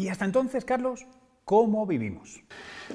[0.00, 1.04] Y hasta entonces, Carlos,
[1.44, 2.40] ¿cómo vivimos?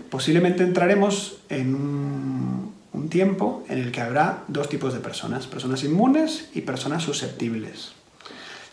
[0.10, 5.84] Posiblemente entraremos en un, un tiempo en el que habrá dos tipos de personas, personas
[5.84, 7.94] inmunes y personas susceptibles.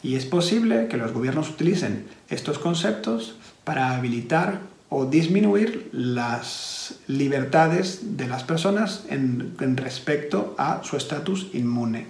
[0.02, 8.16] Y es posible que los gobiernos utilicen estos conceptos para habilitar o disminuir las libertades
[8.16, 12.06] de las personas en, respecto a su estatus inmune.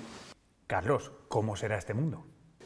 [0.68, 2.25] Carlos, ¿cómo será este mundo?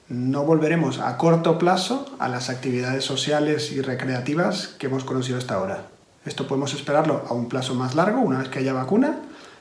[0.09, 5.55] No volveremos a corto plazo a las actividades sociales y recreativas que hemos conocido hasta
[5.55, 5.89] ahora.
[6.25, 9.19] Esto podemos esperarlo a un plazo más largo, una vez que haya vacuna,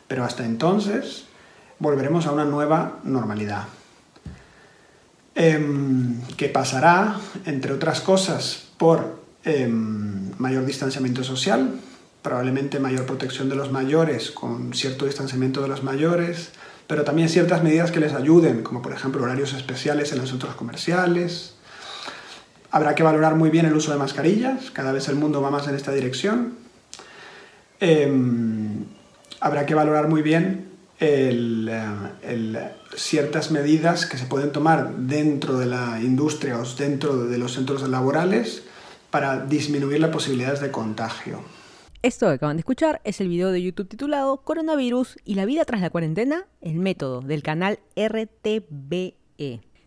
[0.07, 1.25] pero hasta entonces
[1.79, 3.63] volveremos a una nueva normalidad.
[5.33, 11.79] Em, que pasará, entre otras cosas, por em, mayor distanciamiento social,
[12.21, 16.51] probablemente mayor protección de los mayores, con cierto distanciamiento de los mayores,
[16.87, 20.55] pero también ciertas medidas que les ayuden, como por ejemplo horarios especiales en los centros
[20.55, 21.55] comerciales.
[22.71, 25.67] Habrá que valorar muy bien el uso de mascarillas, cada vez el mundo va más
[25.67, 26.55] en esta dirección.
[27.79, 28.85] Em,
[29.39, 35.99] habrá que valorar muy bien eh, ciertas medidas que se pueden tomar dentro de la
[36.01, 38.63] industria o dentro de los centros laborales
[39.09, 41.41] para disminuir las posibilidades de contagio.
[42.05, 45.65] Esto que acaban de escuchar es el video de YouTube titulado Coronavirus y la vida
[45.65, 49.15] tras la cuarentena, el método del canal RTBE.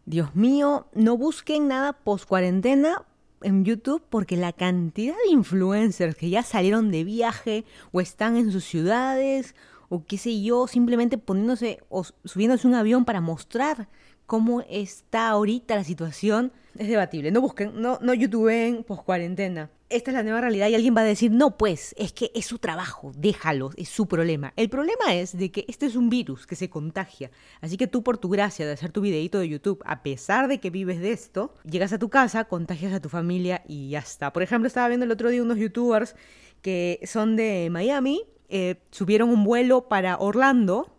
[0.05, 3.05] Dios mío, no busquen nada post cuarentena
[3.41, 8.51] en YouTube porque la cantidad de influencers que ya salieron de viaje o están en
[8.51, 9.55] sus ciudades
[9.89, 13.89] o qué sé yo, simplemente poniéndose o subiéndose un avión para mostrar
[14.27, 17.31] cómo está ahorita la situación, es debatible.
[17.31, 19.71] No busquen, no, no youtubeen post cuarentena.
[19.91, 22.45] Esta es la nueva realidad y alguien va a decir, no, pues, es que es
[22.45, 24.53] su trabajo, déjalo, es su problema.
[24.57, 27.31] El problema es de que este es un virus que se contagia.
[27.63, 30.61] Así que tú por tu gracia de hacer tu videito de YouTube, a pesar de
[30.61, 34.33] que vives de esto, llegas a tu casa, contagias a tu familia y ya está.
[34.33, 36.15] Por ejemplo, estaba viendo el otro día unos youtubers
[36.61, 40.91] que son de Miami eh, subieron un vuelo para Orlando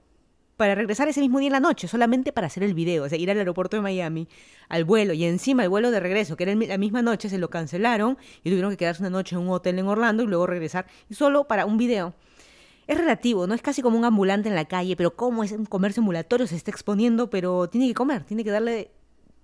[0.59, 3.17] para regresar ese mismo día en la noche, solamente para hacer el video, o sea,
[3.17, 4.27] ir al aeropuerto de Miami,
[4.67, 7.49] al vuelo, y encima el vuelo de regreso, que era la misma noche, se lo
[7.49, 10.85] cancelaron y tuvieron que quedarse una noche en un hotel en Orlando y luego regresar,
[11.09, 12.13] y solo para un video.
[12.87, 15.65] Es relativo, no es casi como un ambulante en la calle, pero como es un
[15.65, 18.91] comercio ambulatorio, se está exponiendo, pero tiene que comer, tiene que darle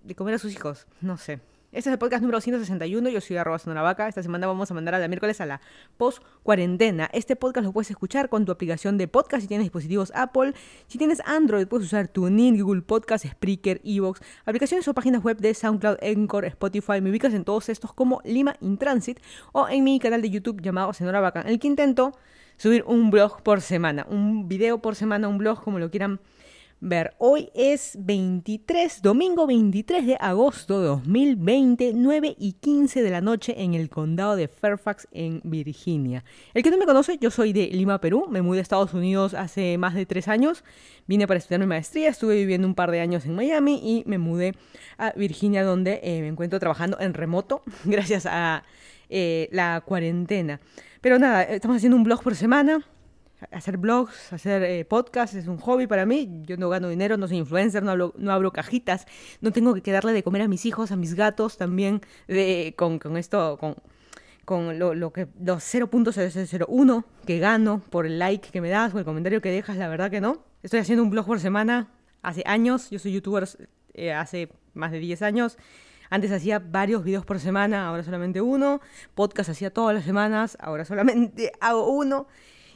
[0.04, 1.40] de comer a sus hijos, no sé.
[1.76, 3.10] Este es el podcast número 161.
[3.10, 4.08] Yo soy arroba vaca.
[4.08, 5.60] Esta semana vamos a mandar a la miércoles a la
[5.98, 7.10] post cuarentena.
[7.12, 10.54] Este podcast lo puedes escuchar con tu aplicación de podcast si tienes dispositivos Apple.
[10.88, 15.54] Si tienes Android, puedes usar TuneIn, Google Podcast, Spreaker, Evox, aplicaciones o páginas web de
[15.54, 17.02] SoundCloud, Encore, Spotify.
[17.02, 19.20] Me ubicas en todos estos como Lima in Transit
[19.52, 22.14] o en mi canal de YouTube llamado Senora Vaca, en el que intento
[22.56, 26.22] subir un blog por semana, un video por semana, un blog, como lo quieran
[26.80, 27.16] ver.
[27.18, 33.56] Hoy es 23, domingo 23 de agosto de 2020, 9 y 15 de la noche
[33.58, 36.24] en el condado de Fairfax, en Virginia.
[36.54, 38.28] El que no me conoce, yo soy de Lima, Perú.
[38.30, 40.64] Me mudé a Estados Unidos hace más de tres años.
[41.08, 44.18] Vine para estudiar mi maestría, estuve viviendo un par de años en Miami y me
[44.18, 44.56] mudé
[44.98, 48.64] a Virginia, donde eh, me encuentro trabajando en remoto, gracias a
[49.10, 50.60] eh, la cuarentena.
[51.02, 52.84] Pero nada, estamos haciendo un blog por semana
[53.52, 56.42] hacer blogs, hacer eh, podcasts es un hobby para mí.
[56.44, 59.06] Yo no gano dinero, no soy influencer, no, no abro cajitas,
[59.42, 62.02] no tengo que darle de comer a mis hijos, a mis gatos también,
[62.76, 63.58] con, esto,
[64.46, 69.06] con, lo que los 0.0001 que gano por el like que me das o el
[69.06, 70.44] comentario que dejas, la verdad que no.
[70.64, 71.92] Estoy haciendo un blog por semana
[72.22, 73.48] hace años, yo soy youtuber
[73.94, 75.58] eh, hace más de 10 años.
[76.10, 78.82] Antes hacía varios videos por semana, ahora solamente uno.
[79.16, 82.28] Podcast hacía todas las semanas, ahora solamente hago uno.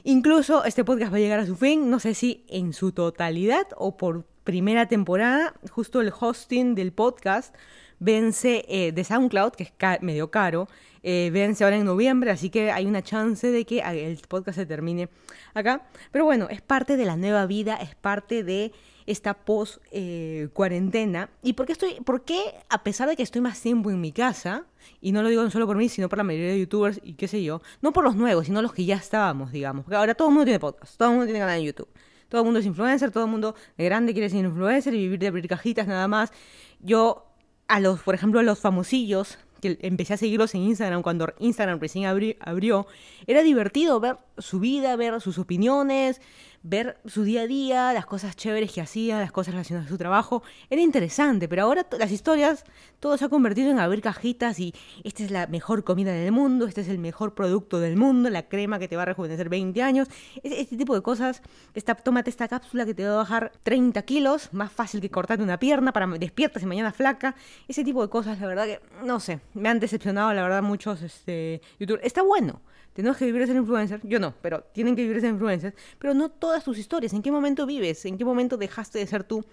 [0.03, 3.67] Incluso este podcast va a llegar a su fin, no sé si en su totalidad
[3.75, 7.53] o por primera temporada, justo el hosting del podcast
[7.99, 10.67] vence eh, de SoundCloud, que es medio caro,
[11.03, 14.65] eh, vence ahora en noviembre, así que hay una chance de que el podcast se
[14.65, 15.09] termine
[15.53, 15.83] acá.
[16.11, 18.71] Pero bueno, es parte de la nueva vida, es parte de
[19.09, 21.29] esta post eh, cuarentena.
[21.41, 22.39] ¿Y por qué estoy, por qué,
[22.69, 24.65] a pesar de que estoy más tiempo en mi casa,
[25.01, 27.27] y no lo digo solo por mí, sino por la mayoría de youtubers y qué
[27.27, 30.27] sé yo, no por los nuevos, sino los que ya estábamos, digamos, porque ahora todo
[30.27, 31.89] el mundo tiene podcast, todo el mundo tiene canal de YouTube.
[32.29, 35.17] Todo el mundo es influencer, todo el mundo de grande quiere ser influencer y vivir
[35.17, 36.31] de abrir cajitas nada más.
[36.79, 37.25] Yo,
[37.67, 41.79] a los, por ejemplo, a los famosillos, que empecé a seguirlos en Instagram cuando Instagram
[41.79, 42.87] recién abrió,
[43.27, 46.21] era divertido ver su vida, ver sus opiniones,
[46.63, 49.97] ver su día a día, las cosas chéveres que hacía, las cosas relacionadas a su
[49.97, 50.43] trabajo.
[50.69, 52.63] Era interesante, pero ahora las historias,
[52.99, 54.73] todo se ha convertido en abrir cajitas y
[55.03, 58.47] esta es la mejor comida del mundo, este es el mejor producto del mundo, la
[58.47, 60.07] crema que te va a rejuvenecer 20 años.
[60.43, 61.41] Este, tipo de cosas,
[61.73, 65.43] esta, tómate esta cápsula que te va a bajar 30 kilos, más fácil que cortarte
[65.43, 67.35] una pierna para despiertas y mañana flaca.
[67.67, 71.01] Ese tipo de cosas, la verdad que, no sé, me han decepcionado, la verdad, muchos
[71.01, 71.99] este, YouTube.
[72.03, 72.61] Está bueno
[72.99, 74.01] tenemos que vivir de ser influencer.
[74.03, 75.73] Yo no, pero tienen que vivir de ser influencers.
[75.99, 77.13] Pero no todas tus historias.
[77.13, 78.05] ¿En qué momento vives?
[78.05, 79.45] ¿En qué momento dejaste de ser tú?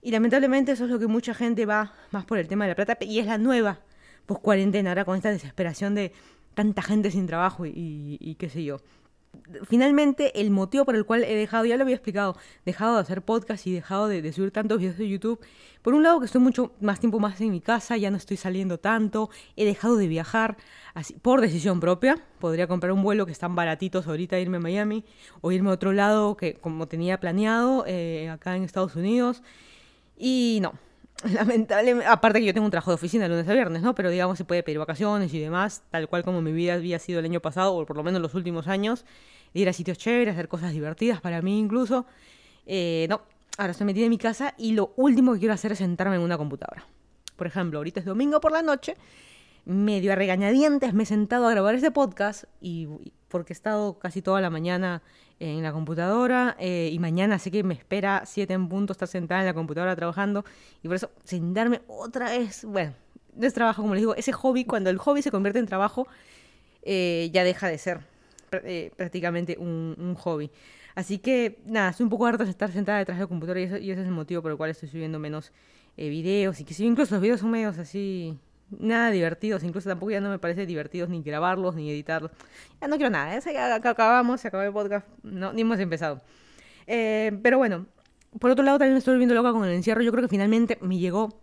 [0.00, 2.76] Y lamentablemente eso es lo que mucha gente va más por el tema de la
[2.76, 2.96] plata.
[3.00, 3.80] Y es la nueva
[4.26, 6.12] post cuarentena, ahora con esta desesperación de
[6.54, 8.78] tanta gente sin trabajo y qué sé yo
[9.64, 13.22] finalmente el motivo por el cual he dejado, ya lo había explicado, dejado de hacer
[13.22, 15.40] podcast y dejado de, subir tantos videos de YouTube,
[15.82, 18.36] por un lado que estoy mucho más tiempo más en mi casa, ya no estoy
[18.36, 20.56] saliendo tanto, he dejado de viajar
[20.94, 25.04] así, por decisión propia, podría comprar un vuelo que están baratitos ahorita irme a Miami
[25.40, 29.42] o irme a otro lado que como tenía planeado eh, acá en Estados Unidos
[30.16, 30.74] y no,
[31.32, 33.94] lamentablemente, aparte que yo tengo un trabajo de oficina de lunes a viernes, ¿no?
[33.94, 37.18] Pero digamos se puede pedir vacaciones y demás, tal cual como mi vida había sido
[37.18, 39.04] el año pasado, o por lo menos los últimos años,
[39.52, 42.06] ir a sitios chéveres, hacer cosas divertidas para mí incluso.
[42.66, 43.22] Eh, no,
[43.58, 46.22] ahora estoy metida en mi casa y lo último que quiero hacer es sentarme en
[46.22, 46.84] una computadora.
[47.36, 48.96] Por ejemplo, ahorita es domingo por la noche,
[49.64, 52.88] medio a regañadientes me he sentado a grabar este podcast y
[53.28, 55.02] porque he estado casi toda la mañana
[55.40, 59.40] en la computadora eh, y mañana sé que me espera siete en punto estar sentada
[59.40, 60.44] en la computadora trabajando
[60.82, 62.92] y por eso sentarme otra vez, bueno,
[63.34, 66.06] no es trabajo como les digo, ese hobby, cuando el hobby se convierte en trabajo,
[66.82, 68.00] eh, ya deja de ser
[68.52, 70.50] eh, prácticamente un, hobby.
[70.94, 73.64] Así que nada, estoy un poco harta de estar sentada detrás de la computadora y,
[73.64, 75.52] y ese es el motivo por el cual estoy subiendo menos
[75.96, 78.38] videos y que si incluso los videos son medios así
[78.78, 82.30] nada divertidos, incluso tampoco ya no me parece divertidos ni grabarlos ni editarlos.
[82.80, 86.20] Ya no quiero nada, ya acabamos, se acabó el podcast, no, ni hemos empezado.
[86.86, 87.86] Eh, pero bueno,
[88.38, 90.78] por otro lado también me estoy volviendo loca con el encierro, yo creo que finalmente
[90.80, 91.40] me llegó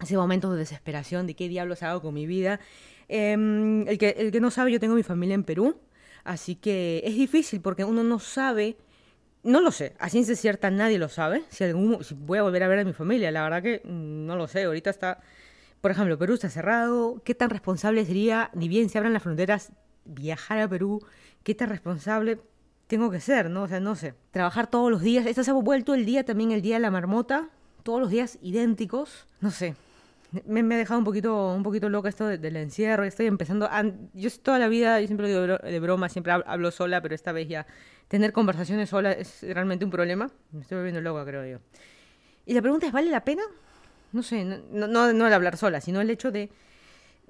[0.00, 2.60] ese momento de desesperación de qué diablos hago con mi vida.
[3.08, 5.76] Em, el, que, el que no sabe, yo tengo mi familia en Perú,
[6.24, 8.76] así que es difícil porque uno no sabe...
[9.42, 11.44] No lo sé, a ciencia cierta nadie lo sabe.
[11.48, 14.36] Si, algún, si voy a volver a ver a mi familia, la verdad que no
[14.36, 14.64] lo sé.
[14.64, 15.22] Ahorita está
[15.80, 17.22] por ejemplo, Perú está cerrado.
[17.24, 19.72] ¿Qué tan responsable sería, ni bien se abran las fronteras,
[20.04, 21.04] viajar a Perú?
[21.42, 22.40] ¿Qué tan responsable
[22.86, 23.62] tengo que ser, no?
[23.62, 24.14] O sea, no sé.
[24.30, 25.26] Trabajar todos los días.
[25.26, 27.48] Esto se ha vuelto el día también, el día de la marmota.
[27.82, 29.26] Todos los días idénticos.
[29.40, 29.74] No sé.
[30.44, 33.04] Me, me ha dejado un poquito, un poquito loca esto del encierro.
[33.04, 33.68] Estoy empezando.
[34.12, 37.48] yo toda la vida, yo siempre digo de broma, siempre hablo sola, pero esta vez
[37.48, 37.66] ya
[38.08, 40.30] tener conversaciones sola es realmente un problema.
[40.52, 41.58] Me estoy volviendo loca, creo yo.
[42.44, 43.42] Y la pregunta es, ¿vale la pena?
[44.12, 46.50] No sé, no, no, no el hablar sola, sino el hecho de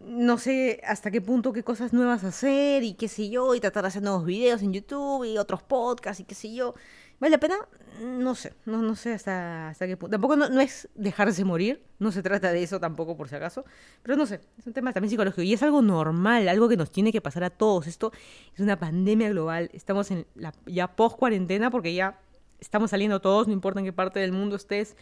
[0.04, 3.82] no sé hasta qué punto qué cosas nuevas hacer y qué sé yo, y tratar
[3.82, 6.74] de hacer nuevos videos en YouTube y otros podcasts y qué sé yo.
[7.20, 7.56] ¿Vale la pena?
[8.00, 10.12] No sé, no, no sé hasta, hasta qué punto.
[10.12, 13.66] Tampoco no, no, es dejarse morir, no se trata de eso tampoco por si acaso,
[14.02, 16.90] pero no sé, es un tema también psicológico y es algo normal, algo que nos
[16.90, 17.86] tiene que pasar a todos.
[17.86, 18.10] Esto
[18.54, 22.18] es una pandemia global, estamos en la ya post cuarentena porque ya
[22.60, 24.96] estamos saliendo todos, no importa en qué parte del mundo estés,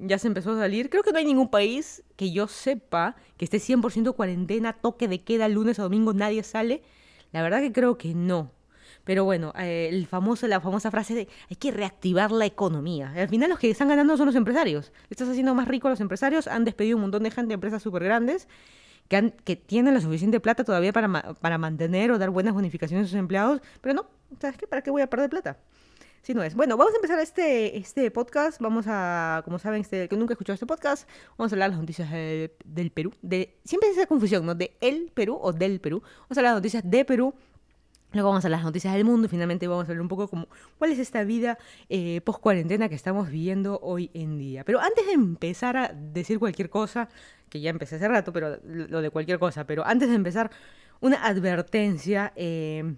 [0.00, 0.90] ya se empezó a salir.
[0.90, 5.22] Creo que no hay ningún país que yo sepa que esté 100% cuarentena, toque de
[5.22, 6.82] queda, lunes a domingo, nadie sale.
[7.32, 8.50] La verdad que creo que no.
[9.04, 13.12] Pero bueno, eh, el famoso, la famosa frase de hay que reactivar la economía.
[13.16, 14.92] Al final los que están ganando son los empresarios.
[15.08, 16.46] Estás haciendo más rico a los empresarios.
[16.46, 18.48] Han despedido un montón de gente de empresas súper grandes
[19.08, 23.18] que, tienen la suficiente plata todavía para, para mantener o dar buenas bonificaciones a sus
[23.18, 23.62] empleados.
[23.80, 24.06] Pero no,
[24.40, 24.66] ¿sabes qué?
[24.66, 25.56] ¿Para qué voy a perder plata?
[26.34, 28.60] Bueno, vamos a empezar este, este podcast.
[28.60, 31.08] Vamos a, como saben, este, que nunca he este podcast,
[31.38, 33.14] vamos a hablar de las noticias del Perú.
[33.22, 34.54] De, siempre es esa confusión, ¿no?
[34.54, 36.02] De el Perú o del Perú.
[36.02, 37.34] Vamos a hablar de las noticias de Perú.
[38.12, 40.48] Luego vamos a las noticias del mundo y finalmente vamos a hablar un poco como
[40.76, 41.56] cuál es esta vida
[41.88, 44.64] eh, post cuarentena que estamos viviendo hoy en día.
[44.64, 47.08] Pero antes de empezar a decir cualquier cosa,
[47.48, 50.50] que ya empecé hace rato, pero lo de cualquier cosa, pero antes de empezar,
[51.00, 52.34] una advertencia.
[52.36, 52.96] Eh,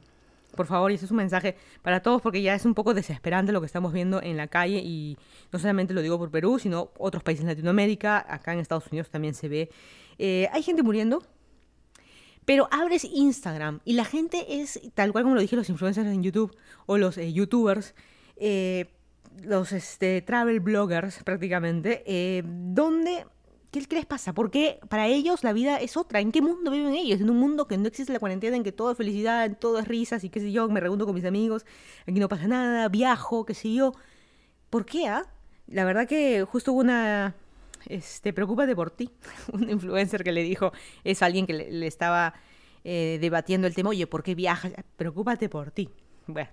[0.56, 3.52] por favor, y ese es un mensaje para todos porque ya es un poco desesperante
[3.52, 5.16] lo que estamos viendo en la calle y
[5.52, 9.10] no solamente lo digo por Perú, sino otros países de Latinoamérica, acá en Estados Unidos
[9.10, 9.70] también se ve.
[10.18, 11.22] Eh, hay gente muriendo,
[12.44, 16.22] pero abres Instagram y la gente es, tal cual como lo dije los influencers en
[16.22, 17.94] YouTube o los eh, youtubers,
[18.36, 18.86] eh,
[19.42, 23.24] los este, travel bloggers prácticamente, donde
[23.70, 24.32] ¿Qué, les pasa?
[24.32, 26.20] Porque para ellos la vida es otra.
[26.20, 27.20] ¿En qué mundo viven ellos?
[27.20, 29.86] En un mundo que no existe la cuarentena, en que todo es felicidad, todo es
[29.86, 31.64] risas y qué sé yo, me reúno con mis amigos,
[32.02, 33.92] aquí no pasa nada, viajo, qué sé yo.
[34.70, 35.06] ¿Por qué?
[35.08, 35.24] Ah?
[35.68, 37.36] La verdad que justo hubo una...
[37.86, 39.10] Este, preocúpate por ti.
[39.52, 40.72] un influencer que le dijo,
[41.04, 42.34] es alguien que le, estaba
[42.84, 44.72] eh, debatiendo el tema, oye, ¿por qué viajas?
[44.96, 45.88] Preocúpate por ti.
[46.26, 46.50] Bueno,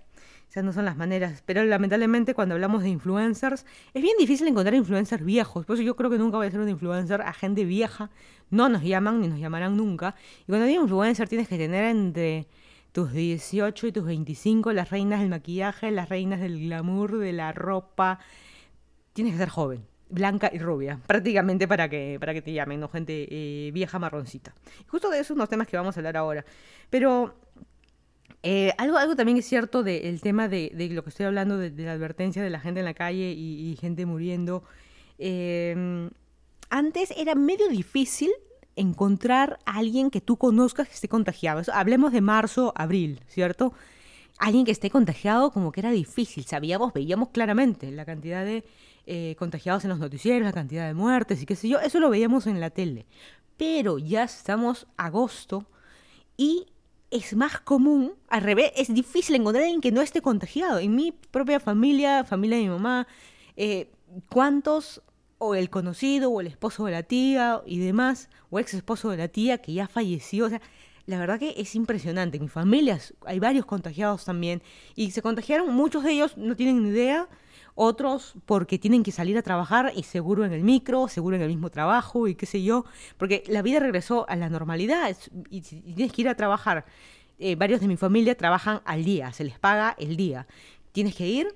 [0.50, 1.44] Esas no son las maneras.
[1.46, 5.66] Pero lamentablemente cuando hablamos de influencers, es bien difícil encontrar influencers viejos.
[5.66, 8.10] Por eso yo creo que nunca voy a ser un influencer a gente vieja.
[8.50, 10.16] No nos llaman ni nos llamarán nunca.
[10.44, 12.48] Y cuando digo influencer tienes que tener entre
[12.92, 17.52] tus 18 y tus 25 las reinas del maquillaje, las reinas del glamour, de la
[17.52, 18.20] ropa.
[19.14, 22.88] Tienes que ser joven blanca y rubia, prácticamente para que, para que te llamen, ¿no?
[22.88, 24.54] Gente eh, vieja marroncita.
[24.88, 26.46] justo de esos son los temas que vamos a hablar ahora.
[26.90, 27.36] Pero
[28.50, 31.92] eh, algo, algo también es cierto del tema de, lo que estoy hablando, de, la
[31.92, 34.64] advertencia de la gente en la calle y, gente muriendo.
[35.18, 36.10] Em,
[36.70, 38.32] antes era medio difícil
[38.78, 41.62] encontrar a alguien que tú conozcas que esté contagiado.
[41.74, 43.74] hablemos de marzo, abril, ¿cierto?
[44.40, 46.46] Alguien que esté contagiado como que era difícil.
[46.46, 48.64] Sabíamos, veíamos claramente la cantidad de
[49.08, 52.10] eh, contagiados en los noticieros, la cantidad de muertes y qué sé yo, eso lo
[52.10, 53.08] veíamos en la tele.
[53.58, 55.66] Pero ya estamos agosto
[56.38, 56.68] y
[57.12, 60.80] es más común, al revés, es difícil encontrar a alguien que no esté contagiado.
[60.80, 63.08] En mi propia familia, familia de mi mamá,
[63.56, 63.92] eh,
[64.30, 65.02] ¿cuántos
[65.38, 69.18] o el conocido o el esposo de la tía y demás, o ex esposo de
[69.18, 70.46] la tía que ya falleció?
[70.46, 70.62] O sea,
[71.06, 72.38] la verdad que es impresionante.
[72.38, 74.62] En mi familia hay varios contagiados también
[74.96, 77.30] y se contagiaron, muchos de ellos no tienen ni idea
[77.78, 81.48] otros porque tienen que salir a trabajar y seguro en el micro, seguro en el
[81.48, 82.86] mismo trabajo y qué sé yo,
[83.18, 85.16] porque la vida regresó a la normalidad
[85.50, 86.86] y, tienes que ir a trabajar.
[87.40, 90.48] Eh, varios de mi familia trabajan al día, se les paga el día.
[90.92, 91.56] Tienes que ir,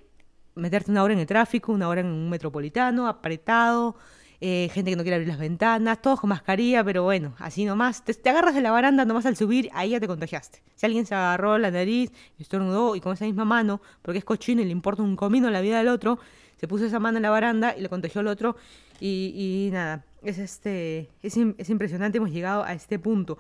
[0.54, 3.96] meterte una hora en el tráfico, una hora en un metropolitano, apretado,
[4.44, 8.04] eh, gente que no quiere abrir las ventanas, todos con mascarilla, pero bueno, así nomás.
[8.04, 10.64] Te, agarras de la baranda nomás al subir, ahí ya te contagiaste.
[10.76, 14.64] Si alguien se agarró la nariz, estornudó y con esa misma mano, porque es cochino
[14.64, 16.18] y le importa un comino la vida del otro,
[16.60, 18.56] se puso esa mano en la baranda y le contagió al otro.
[19.00, 23.38] Y, nada, es, este, es, es impresionante, hemos llegado a este punto.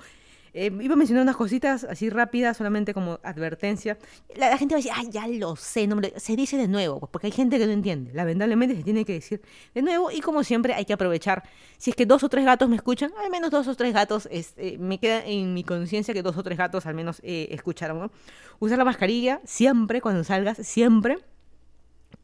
[0.53, 3.97] Eh, iba a mencionar unas cositas así rápidas, solamente como advertencia.
[4.35, 7.09] La, gente va a decir, ay, ya lo sé, no, se dice de nuevo, pues,
[7.09, 8.13] porque hay gente que no entiende.
[8.13, 9.41] Lamentablemente se tiene que decir
[9.73, 11.43] de nuevo y como siempre hay que aprovechar.
[11.77, 14.27] Si es que dos o tres gatos me escuchan, al menos dos o tres gatos,
[14.31, 18.11] este, me queda en mi conciencia que dos o tres gatos al menos eh, escucharon.
[18.59, 21.19] Usar la mascarilla siempre, cuando salgas, siempre.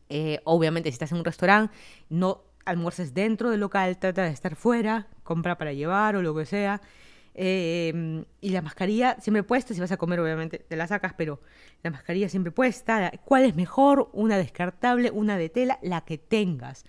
[0.10, 1.74] Eh, obviamente si estás en un restaurante,
[2.10, 6.46] no almuerces dentro del local, trata de estar fuera, compra para llevar o lo que
[6.46, 6.82] sea.
[7.40, 11.40] Em, y la mascarilla siempre puesta, si vas a comer obviamente te la sacas, pero
[11.84, 13.12] la mascarilla siempre puesta.
[13.26, 14.10] ¿Cuál es mejor?
[14.14, 16.84] Una descartable, una de tela, la que tengas.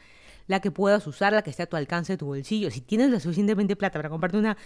[0.47, 2.71] La que puedas usar, la que esté a tu alcance de tu bolsillo.
[2.71, 4.57] Si tienes la suficientemente plata para comprarte una,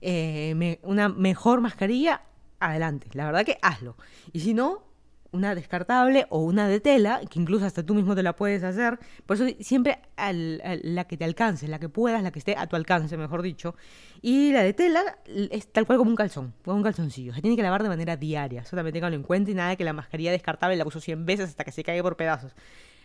[0.00, 2.22] eh, una mejor mascarilla,
[2.58, 3.08] adelante.
[3.12, 3.96] La verdad que hazlo.
[4.32, 4.87] Y si no,
[5.30, 8.98] una descartable o una de tela, que incluso hasta tú mismo te la puedes hacer.
[9.26, 12.76] Por eso siempre la que te alcance, la que puedas, la que esté a tu
[12.76, 13.74] alcance, mejor dicho.
[14.22, 17.34] Y la de tela es tal cual como un calzón, como un calzoncillo.
[17.34, 18.62] Se tiene que lavar de manera diaria.
[18.62, 21.50] Eso también tenganlo en cuenta y nada que la mascarilla descartable la uso 100 veces
[21.50, 22.54] hasta que se caiga por pedazos.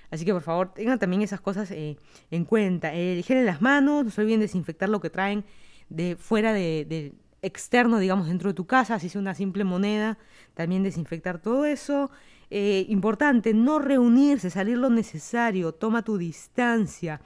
[0.10, 1.98] Así que por favor tengan también esas cosas eh,
[2.32, 2.94] en cuenta.
[2.94, 5.44] Eh, las manos, no se olviden desinfectar lo que traen
[5.90, 7.14] de fuera de
[7.44, 10.18] externo, digamos, dentro de tu casa, si es una simple moneda,
[10.56, 12.10] también desinfectar todo eso.
[12.50, 17.22] Eh, importante, no reunirse, salir lo necesario, toma tu distancia.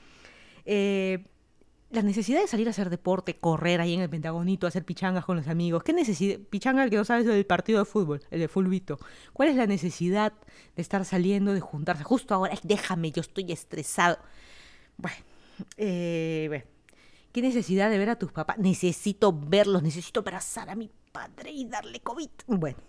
[0.65, 1.25] Eh,
[1.89, 5.37] la necesidad de salir a hacer deporte, correr ahí en el Pentagonito, hacer pichangas con
[5.37, 5.83] los amigos.
[5.83, 6.39] ¿Qué necesidad?
[6.49, 8.99] Pichanga, el que no sabes del partido de fútbol, el de fulbito.
[9.31, 10.33] ¿Cuál es la necesidad
[10.75, 12.03] de estar saliendo, de juntarse?
[12.03, 14.17] Justo ahora, déjame, yo estoy estresado.
[14.97, 15.17] Bueno,
[15.77, 16.76] eh, bueno
[17.37, 18.57] ¿Qué necesidad de ver a tus papás?
[18.57, 22.29] Necesito verlos, necesito abrazar a mi padre y darle COVID.
[22.47, 22.79] Bueno,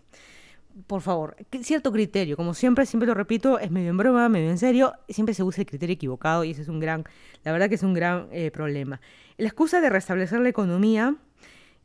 [0.87, 4.57] por favor, cierto criterio, como siempre, siempre lo repito, es medio en broma, medio en
[4.57, 7.05] serio, siempre se usa el criterio equivocado y ese es un gran,
[7.45, 9.02] la verdad que es un gran eh, problema.
[9.37, 11.17] La excusa de restablecer la economía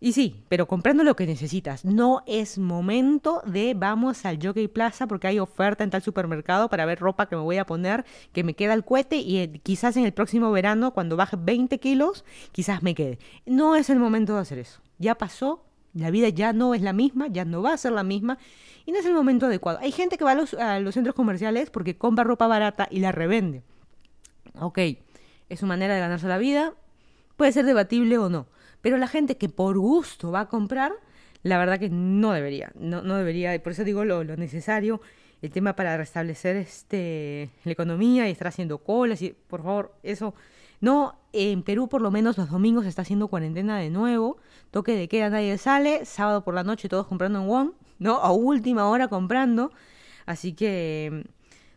[0.04, 1.86] y sí, pero comprando lo que necesitas.
[1.86, 6.86] No es momento de vamos al Jockey Plaza porque hay oferta en tal supermercado para
[6.86, 9.96] ver ropa que me voy a poner, que me queda el cohete y eh, quizás
[9.96, 13.18] en el próximo verano, cuando baje 20 kilos, quizás me quede.
[13.46, 14.82] No es el momento de hacer eso.
[15.00, 18.04] Ya pasó, la vida ya no es la misma, ya no va a ser la
[18.04, 18.38] misma
[18.86, 19.80] y no es el momento adecuado.
[19.80, 23.00] Hay gente que va a los, a los centros comerciales porque compra ropa barata y
[23.00, 23.64] la revende.
[24.60, 24.80] Ok,
[25.48, 26.74] es su manera de ganarse la vida,
[27.38, 28.48] puede ser debatible o no.
[28.84, 30.92] Pero la gente que por gusto va a comprar,
[31.42, 35.00] la verdad que no debería, no, no debería, por eso digo lo, necesario,
[35.42, 40.36] el tema para restablecer este, la economía y estar haciendo colas, y por favor, eso,
[40.82, 44.36] no, en Perú por lo menos los domingos está haciendo cuarentena de nuevo,
[44.70, 48.16] toque de queda, nadie sale, sábado por la noche todos comprando en Wong, ¿no?
[48.16, 49.72] A última hora comprando,
[50.26, 51.26] así que...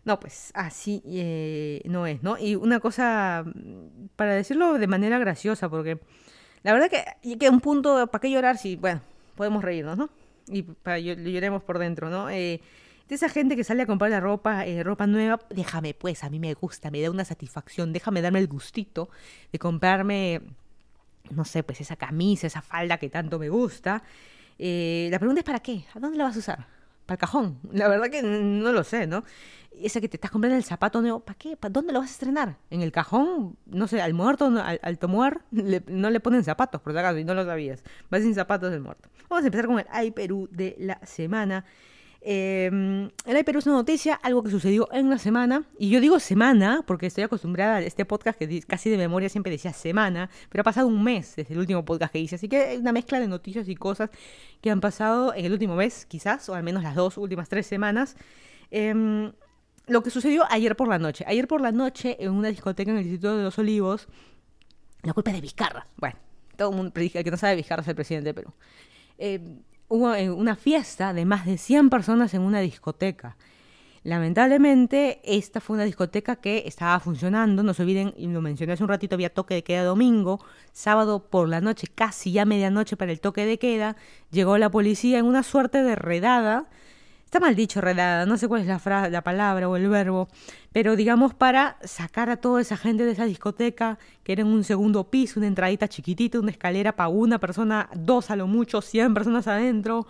[0.04, 2.38] No, pues así eh, no es, ¿no?
[2.38, 3.44] Y una cosa,
[4.14, 5.98] para decirlo de manera graciosa, porque
[6.62, 9.00] la verdad que, que un punto, ¿para qué llorar si, bueno,
[9.34, 10.10] podemos reírnos, ¿no?
[10.48, 12.30] Y para lloremos por dentro, ¿no?
[12.30, 12.60] Eh,
[13.08, 16.30] de esa gente que sale a comprar la ropa, eh, ropa nueva, déjame pues, a
[16.30, 19.10] mí me gusta, me da una satisfacción, déjame darme el gustito
[19.52, 20.40] de comprarme,
[21.30, 24.02] no sé, pues esa camisa, esa falda que tanto me gusta.
[24.58, 25.84] Eh, la pregunta es ¿para qué?
[25.94, 26.75] ¿A dónde la vas a usar?
[27.06, 27.58] Para el cajón.
[27.72, 29.25] La verdad que no lo sé, ¿no?
[29.72, 31.56] Ese que te estás comprando el zapato nuevo, ¿para qué?
[31.56, 32.56] ¿Para dónde lo vas a estrenar?
[32.70, 33.56] ¿En el cajón?
[33.66, 37.25] No sé, al muerto, al, al tomuar, no le ponen zapatos, por si acaso, y
[37.25, 37.82] no lo sabías.
[38.12, 39.08] Va sin zapatos del muerto.
[39.28, 41.64] Vamos a empezar con el Ay Perú de la semana.
[42.28, 46.18] Eh, el Perú es una noticia, algo que sucedió en una semana, y yo digo
[46.18, 50.62] semana porque estoy acostumbrada a este podcast que casi de memoria siempre decía semana, pero
[50.62, 53.21] ha pasado un mes desde el último podcast que hice, así que es una mezcla
[53.21, 54.11] de noticias y cosas
[54.61, 57.64] que han pasado en el último mes, quizás, o al menos las dos últimas tres
[57.68, 58.16] semanas.
[58.73, 59.33] Eh,
[59.87, 61.25] lo que sucedió ayer por la noche.
[61.28, 64.09] Ayer por la noche, en una discoteca en el Instituto de los Olivos,
[65.02, 65.87] la culpa es de Vizcarra.
[65.97, 66.16] Bueno,
[66.56, 68.52] todo el mundo, el que no sabe, Vizcarra es el presidente de Perú.
[69.18, 69.40] Eh,
[69.88, 73.37] hubo eh, una fiesta de más de 100 personas en una discoteca.
[74.07, 77.64] Lamentablemente, esta fue una discoteca que estaba funcionando.
[77.64, 80.38] No se olviden, y lo mencioné hace un ratito, había toque de queda domingo.
[80.73, 83.97] Sábado por la noche, casi ya medianoche para el toque de queda,
[84.31, 86.66] llegó la policía en una suerte de redada
[87.26, 90.28] Está mal dicho redada, no sé cuál es la, la palabra o el verbo,
[90.73, 94.62] pero digamos para sacar a toda esa gente de esa discoteca, que era en un
[94.62, 99.12] segundo piso, una entradita chiquitita, una escalera para una persona, dos a lo mucho, 100
[99.12, 100.06] personas adentro,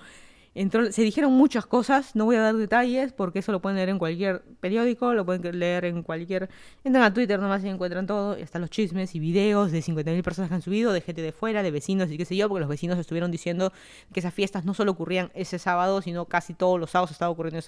[0.90, 3.98] se dijeron muchas cosas, no voy a dar detalles porque eso lo pueden leer en
[3.98, 6.48] cualquier periódico, lo pueden leer en cualquier...
[6.82, 10.48] Entran a Twitter nomás y encuentran todo, están los chismes y videos de 50.000 personas
[10.48, 12.70] que han subido, de gente de fuera, de vecinos y qué sé yo, porque los
[12.70, 13.70] vecinos estuvieron diciendo
[14.14, 17.58] que esas fiestas no solo ocurrían ese sábado, sino casi todos los sábados estaban ocurriendo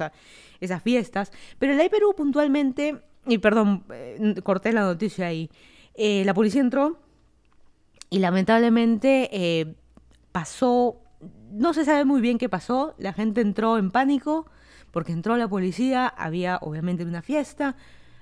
[0.61, 1.30] esas fiestas.
[1.59, 5.50] Pero en la Perú puntualmente, y perdón, eh, corté la noticia ahí,
[5.95, 6.99] eh, la policía entró
[8.09, 9.75] y lamentablemente eh,
[10.33, 11.02] pasó
[11.50, 14.47] no se sabe muy bien qué pasó, la gente entró en pánico
[14.90, 17.76] porque entró la policía, había obviamente una fiesta,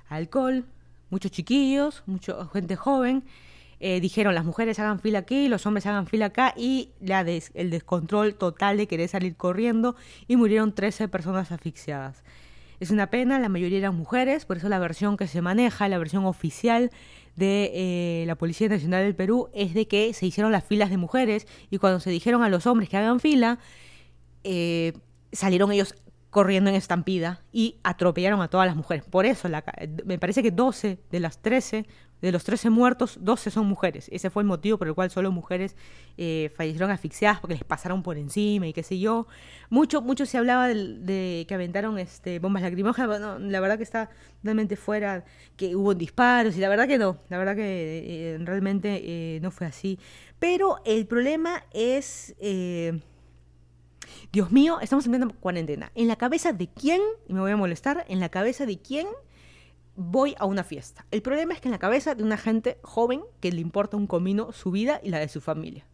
[0.09, 0.65] alcohol,
[1.11, 3.25] muchos chiquillos, mucha gente joven.
[3.79, 7.71] Eh, dijeron las mujeres hagan fila aquí, los hombres hagan fila acá y la el
[7.71, 12.25] descontrol total de querer salir corriendo y murieron 13 personas asfixiadas.
[12.81, 15.99] Es una pena, la mayoría eran mujeres, por eso la versión que se maneja, la
[15.99, 16.91] versión oficial
[17.37, 20.97] de eh, la Policía Nacional del Perú es de que se hicieron las filas de
[20.97, 23.59] mujeres y cuando se dijeron a los hombres que hagan fila,
[24.43, 24.95] eh,
[25.33, 25.95] salieron ellos
[26.31, 29.05] corriendo en estampida y atropellaron a todas las mujeres.
[29.05, 29.65] Por eso la,
[30.05, 31.87] me parece que 12 de las 13
[32.23, 34.09] de los 13 muertos, 12 son mujeres.
[34.11, 35.77] Ese fue el motivo por el cual solo mujeres
[36.17, 39.27] eh, fallecieron asfixiadas porque les pasaron por encima y qué sé yo.
[39.69, 43.41] Mucho, mucho se hablaba de, que aventaron este, bombas lacrimógenas.
[43.41, 44.11] la verdad que está
[44.43, 45.25] realmente fuera,
[45.57, 47.19] que hubo disparos y la verdad que no.
[47.29, 49.99] La verdad que eh, realmente eh, no fue así.
[50.39, 52.35] Pero el problema es...
[54.33, 55.91] Dios mío, estamos en cuarentena.
[55.95, 57.01] ¿En la cabeza de quién?
[57.29, 58.05] Y me voy a molestar.
[58.09, 59.07] ¿En la cabeza de quién
[59.97, 61.07] voy a una fiesta.
[61.11, 64.07] El problema es que en la cabeza de una gente joven que le importa un
[64.07, 65.87] comino su vida y la de su familia.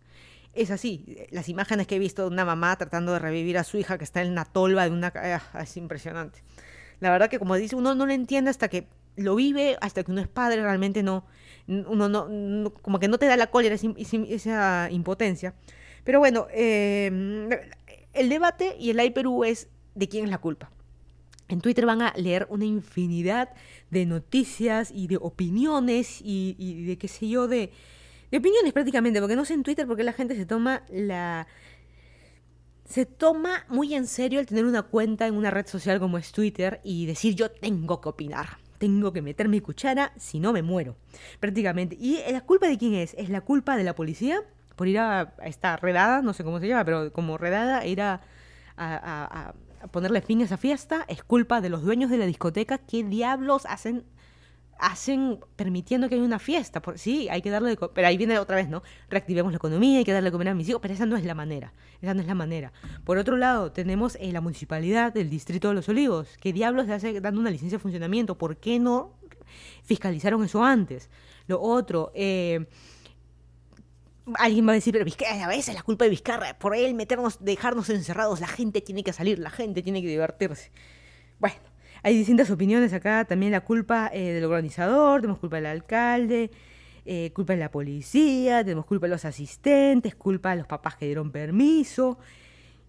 [0.54, 3.78] Es así, las imágenes que he visto de una mamá tratando de revivir a su
[3.78, 5.12] hija que está en la tolva de una...
[5.14, 6.42] Ah, es impresionante.
[7.00, 8.86] La verdad que como dice, uno no lo entiende hasta que
[9.16, 11.24] lo vive, hasta que uno es padre, realmente no,
[11.66, 15.54] uno no, como que no te da la cólera, esa, impotencia.
[16.04, 17.48] Pero bueno, eh,
[18.12, 20.70] el debate y el Perú es de quién es la culpa.
[21.48, 23.50] En Twitter van a leer una infinidad
[23.90, 27.70] de noticias y de opiniones y, de qué sé yo, de,
[28.30, 31.46] de opiniones prácticamente, porque no sé en Twitter porque la gente se toma la...
[32.84, 36.32] Se toma muy en serio el tener una cuenta en una red social como es
[36.32, 40.62] Twitter y decir yo tengo que opinar, tengo que meter mi cuchara, si no me
[40.62, 40.96] muero,
[41.40, 41.96] prácticamente.
[41.98, 43.14] ¿Y la culpa de quién es?
[43.14, 44.42] ¿Es la culpa de la policía
[44.76, 48.20] por ir a, esta redada, no sé cómo se llama, pero como redada, ir a,
[48.76, 49.54] a
[49.90, 52.78] ponerle fin a esa fiesta, es culpa de los dueños de la discoteca.
[52.78, 54.04] ¿Qué diablos hacen?
[54.82, 56.82] hacen permitiendo que haya una fiesta.
[56.82, 58.82] Por, sí, hay que darle de Pero ahí viene otra vez, ¿no?
[59.08, 61.24] Reactivemos la economía, hay que darle de comer a mis hijos, pero esa no es
[61.24, 61.72] la manera.
[62.00, 62.72] Esa no es la manera.
[63.04, 66.36] Por otro lado, tenemos eh, la municipalidad del Distrito de los Olivos.
[66.40, 68.36] ¿Qué diablos se hace dando una licencia de funcionamiento?
[68.36, 69.14] ¿Por qué no
[69.84, 71.10] fiscalizaron eso antes?
[71.46, 72.66] Lo otro, eh,
[74.34, 76.94] Alguien va a decir, pero Vizcarra, a veces es la culpa de Vizcarra, por él
[76.94, 80.70] meternos, dejarnos encerrados, la gente tiene que salir, la gente tiene que divertirse.
[81.40, 81.56] Bueno,
[82.02, 86.50] hay distintas opiniones acá, también la culpa eh, del organizador, tenemos culpa del alcalde,
[87.04, 91.06] eh, culpa de la policía, tenemos culpa de los asistentes, culpa de los papás que
[91.06, 92.18] dieron permiso.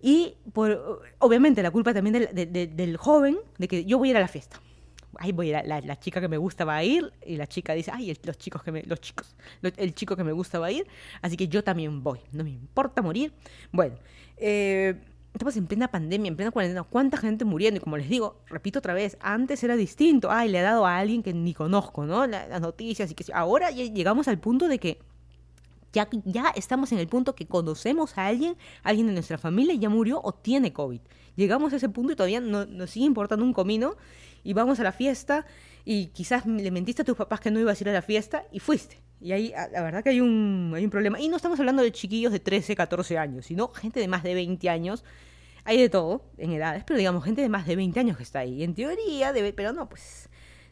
[0.02, 4.18] Y por, obviamente la culpa también del, del joven, de que yo voy a ir
[4.18, 4.60] a la fiesta
[5.18, 7.92] ay, voy la, la, chica que me gusta va a ir, y la chica dice,
[7.94, 10.88] ay, los chicos que me, los chicos, el chico que me gusta va a ir,
[11.22, 13.34] así que yo también voy, no me importa morir.
[13.72, 13.96] Bueno,
[14.38, 14.96] eh,
[15.34, 17.80] estamos en plena pandemia, en plena cuarentena, cuánta gente muriendo.
[17.80, 20.32] Y como les digo, repito otra vez, antes era distinto.
[20.32, 22.26] Ay, le ha dado a alguien que ni conozco, ¿no?
[22.28, 25.00] las noticias y que ahora ya llegamos al punto de que
[25.92, 29.90] ya, ya estamos en el punto que conocemos a alguien, alguien de nuestra familia ya
[29.90, 31.02] murió o tiene COVID.
[31.36, 33.96] Llegamos a ese punto y todavía no, nos sigue importando un comino
[34.44, 35.46] y vamos a la fiesta
[35.86, 38.46] y quizás le mentiste a tus papás que no ibas a ir a la fiesta
[38.52, 39.02] y fuiste.
[39.20, 41.20] Y ahí, la verdad que hay un, hay un problema.
[41.20, 44.34] Y no estamos hablando de chiquillos de 13, 14 años, sino gente de más de
[44.34, 45.06] 20 años.
[45.64, 48.40] Hay de todo en edades, pero digamos, gente de más de 20 años que está
[48.40, 48.64] ahí.
[48.64, 50.30] En teoría, pero no, pues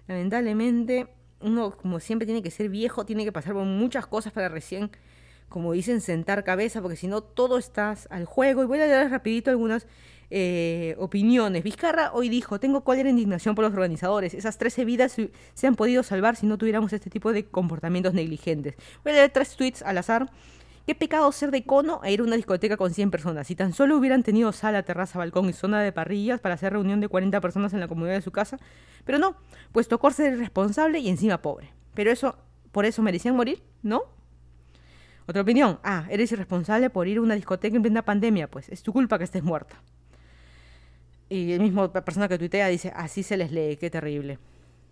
[0.07, 1.07] lamentablemente
[1.39, 4.91] uno como siempre tiene que ser viejo, tiene que pasar por muchas cosas para recién,
[5.47, 8.63] como dicen, sentar cabeza, porque si no todo estás al juego.
[8.63, 9.87] Y voy a leer rapidito algunas
[10.33, 11.61] eh, opiniones.
[11.61, 14.33] Vizcarra hoy dijo, tengo cólera e indignación por los organizadores.
[14.33, 18.75] Esas 13 vidas se, han podido salvar si no tuviéramos este tipo de comportamientos negligentes.
[19.03, 20.31] Voy a leer tres tweets al azar.
[20.87, 23.45] Qué pecado ser de cono e ir a una discoteca con 100 personas.
[23.45, 27.01] Si tan solo hubieran tenido sala, terraza, balcón y zona de parrillas para hacer reunión
[27.01, 28.57] de 40 personas en la comunidad de su casa.
[29.03, 29.35] Pero no,
[29.73, 31.73] pues tocó ser irresponsable y encima pobre.
[31.93, 32.37] Pero eso,
[32.71, 34.03] por eso merecían morir, ¿no?
[35.27, 35.79] Otra opinión.
[35.83, 38.49] Ah, eres irresponsable por ir a una discoteca en plena pandemia.
[38.49, 39.81] Pues es tu culpa que estés muerta.
[41.31, 44.37] Y el mismo persona que tuitea dice, así se les lee, qué terrible.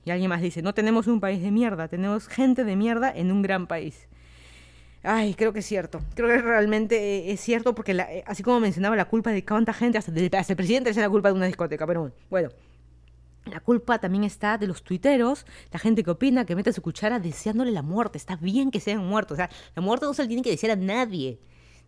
[0.05, 3.33] Y alguien más dice, no tenemos un país de mierda, tenemos gente de mierda en
[3.33, 4.07] un gran país.
[5.03, 5.99] Ay, creo que es cierto.
[6.15, 9.73] Creo que realmente eh, es cierto porque eh, así como mencionaba la culpa de cuánta
[9.73, 12.49] gente, hasta, el presidente es la culpa de una discoteca, pero bueno.
[13.43, 17.19] La culpa también está de los tuiteros, la gente que opina, que mete su cuchara
[17.19, 18.17] deseándole la muerte.
[18.17, 19.33] Está bien que sean muertos.
[19.33, 21.37] O sea, la muerte no se le tiene que decir a nadie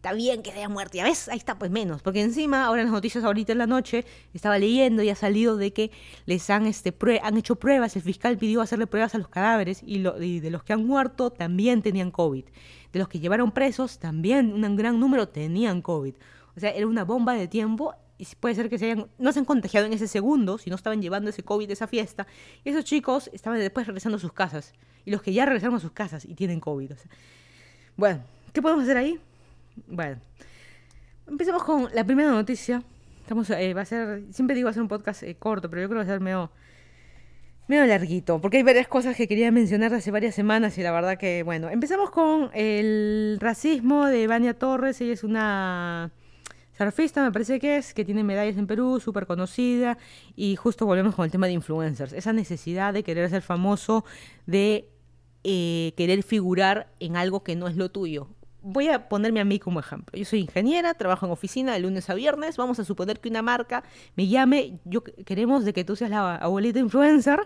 [0.01, 0.97] está bien que se haya muerto.
[0.97, 2.01] Ya ves, ahí está, pues menos.
[2.01, 5.57] Porque encima, ahora en las noticias, ahorita en la noche, estaba leyendo y ha salido
[5.57, 5.91] de que
[6.25, 7.95] les han, este, han hecho pruebas.
[7.95, 11.83] El fiscal pidió hacerle pruebas a los cadáveres y, de los que han muerto también
[11.83, 12.45] tenían COVID.
[12.91, 16.15] De los que llevaron presos también un gran número tenían COVID.
[16.57, 19.37] O sea, era una bomba de tiempo y puede ser que se hayan, no se
[19.37, 22.25] han contagiado en ese segundo, si no estaban llevando ese COVID de esa fiesta.
[22.63, 24.73] Y esos chicos estaban después regresando a sus casas.
[25.05, 26.93] Y los que ya regresaron a sus casas y tienen COVID.
[27.97, 29.19] bueno, ¿qué podemos hacer ahí?
[29.87, 30.19] Bueno,
[31.27, 32.83] empecemos con la primera noticia.
[33.21, 36.01] Estamos, eh, va a ser, siempre digo hacer un podcast eh, corto, pero yo creo
[36.01, 36.51] que va a ser medio,
[37.67, 41.17] medio larguito, porque hay varias cosas que quería mencionar hace varias semanas y la verdad
[41.17, 44.99] que, bueno, empezamos con el racismo de Vania Torres.
[45.01, 46.11] Ella es una
[46.77, 49.97] surfista, me parece que es, que tiene medallas en Perú, súper conocida,
[50.35, 54.03] y justo volvemos con el tema de influencers, esa necesidad de querer ser famoso,
[54.47, 54.89] de
[55.43, 58.29] eh, querer figurar en algo que no es lo tuyo
[58.61, 60.17] voy a ponerme a mí como ejemplo.
[60.17, 62.57] Yo soy ingeniera, trabajo en oficina de lunes a viernes.
[62.57, 63.83] Vamos a suponer que una marca
[64.15, 67.39] me llame, yo queremos de que tú seas la abuelita influencer.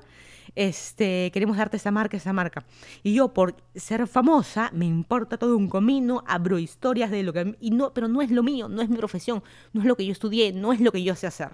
[0.55, 2.65] Este, queremos darte esa marca, esa marca.
[3.03, 7.55] Y yo por ser famosa me importa todo un comino, abro historias de lo que
[7.59, 10.05] y no, pero no es lo mío, no es mi profesión, no es lo que
[10.05, 11.49] yo estudié, no es lo que yo sé hacer.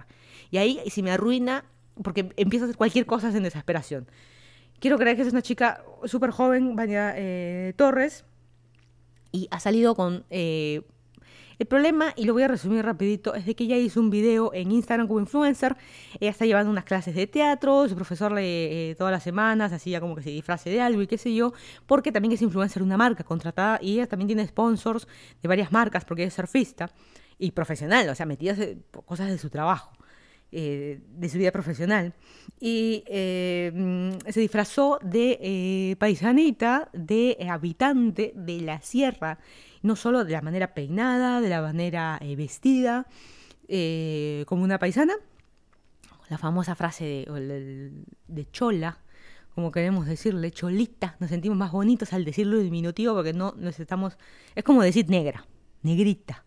[0.50, 1.66] Y ahí si me arruina
[2.04, 4.08] porque empiezo a hacer cualquier cosa en desesperación.
[4.80, 8.26] Quiero creer que es una chica súper joven, Vania eh, Torres,
[9.32, 10.26] y ha salido con...
[10.30, 10.82] Eh,
[11.60, 14.52] el problema, y lo voy a resumir rapidito, es de que ella hizo un video
[14.52, 15.78] en Instagram como influencer,
[16.20, 20.02] ella está llevando unas clases de teatro, su profesor le eh, todas las semanas hacía
[20.02, 21.54] como que se disfrace de algo y qué sé yo,
[21.86, 25.08] porque también es influencer una marca contratada y ella también tiene sponsors
[25.40, 26.90] de varias marcas porque es surfista
[27.38, 28.58] y profesional, o sea, metidas
[29.06, 29.92] cosas de su trabajo.
[30.54, 32.14] Eh, de su vida profesional.
[32.60, 39.40] Y eh, se disfrazó de eh, paisanita, de habitante de la sierra,
[39.82, 43.08] no solo de la manera peinada, de la manera vestida,
[44.46, 45.14] como una paisana,
[46.30, 47.92] la famosa frase de,
[48.28, 49.00] de, chola,
[49.56, 54.18] como queremos decirle, cholita, nos sentimos más bonitos al decirlo diminutivo porque no nos estamos,
[54.54, 55.46] es como decir negra,
[55.82, 56.44] negrita.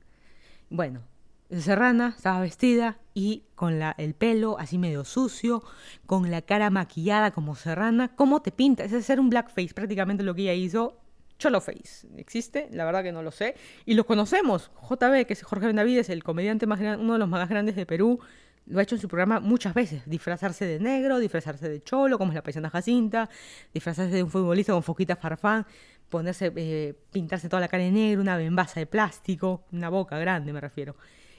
[0.69, 1.01] Bueno,
[1.51, 5.63] Serrana estaba vestida y con el pelo así medio sucio,
[6.07, 8.15] con la cara maquillada como Serrana.
[8.17, 8.85] ¿Cómo te pinta?
[8.85, 11.01] Es hacer un blackface, prácticamente lo que ella hizo.
[11.39, 12.07] Cholo Face.
[12.17, 12.69] ¿Existe?
[12.71, 13.55] La verdad que no lo sé.
[13.85, 14.71] Y lo conocemos.
[14.89, 17.87] JB, que es Jorge Benavides, el comediante más grande, uno de los más grandes de
[17.87, 18.21] Perú,
[18.67, 20.03] lo ha hecho en su programa muchas veces.
[20.07, 23.29] Disfrazarse de negro, disfrazarse de cholo, como es la paisana Jacinta,
[23.73, 25.67] disfrazarse de un futbolista con foquita farfán,
[26.09, 30.53] ponerse, eh, pintarse toda la cara de negro, una bembaza de plástico, una boca grande
[30.53, 30.97] me refiero.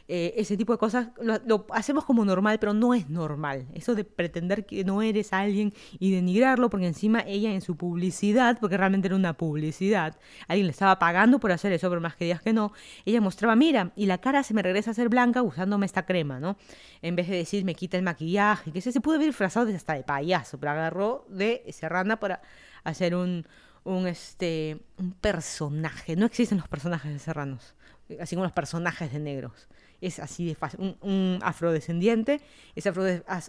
[0.07, 3.65] Eh, ese tipo de cosas lo, hacemos como normal, pero no es normal.
[3.73, 8.59] Eso de pretender que no eres alguien y denigrarlo, porque encima ella en su publicidad,
[8.59, 12.25] porque realmente era una publicidad, alguien le estaba pagando por hacer eso, pero más que
[12.25, 12.71] digas que no,
[13.03, 16.39] ella mostraba, mira, y la cara se me regresa a ser blanca usándome esta crema,
[16.39, 16.57] ¿no?
[17.01, 19.93] En vez de decir, me quita el maquillaje, que se, se pudo ver disfrazado hasta
[19.93, 22.41] de payaso, pero agarró de serrana para
[22.83, 23.47] hacer un,
[23.83, 26.15] un, este, un personaje.
[26.15, 27.73] No existen los personajes de serranos,
[28.19, 29.67] así como los personajes de negros
[30.01, 30.95] es así de fácil.
[31.01, 32.41] Un, afrodescendiente
[32.75, 32.86] es,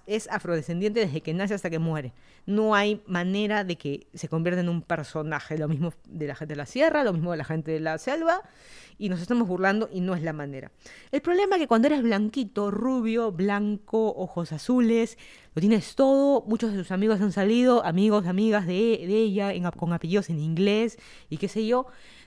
[0.06, 2.12] es afrodescendiente desde que nace hasta que muere.
[2.46, 5.58] No hay manera de que se convierta en un personaje.
[5.58, 7.98] Lo mismo de la gente de la sierra, lo mismo de la gente de la
[7.98, 8.42] selva.
[8.98, 10.70] Y nos estamos burlando y no es la manera.
[11.12, 15.18] El problema es que cuando eres blanquito, rubio, blanco, ojos azules,
[15.54, 16.42] lo tienes todo.
[16.46, 20.98] Muchos de sus amigos han salido, amigos, amigas de, de ella, con apellidos en inglés
[21.28, 21.86] y qué sé yo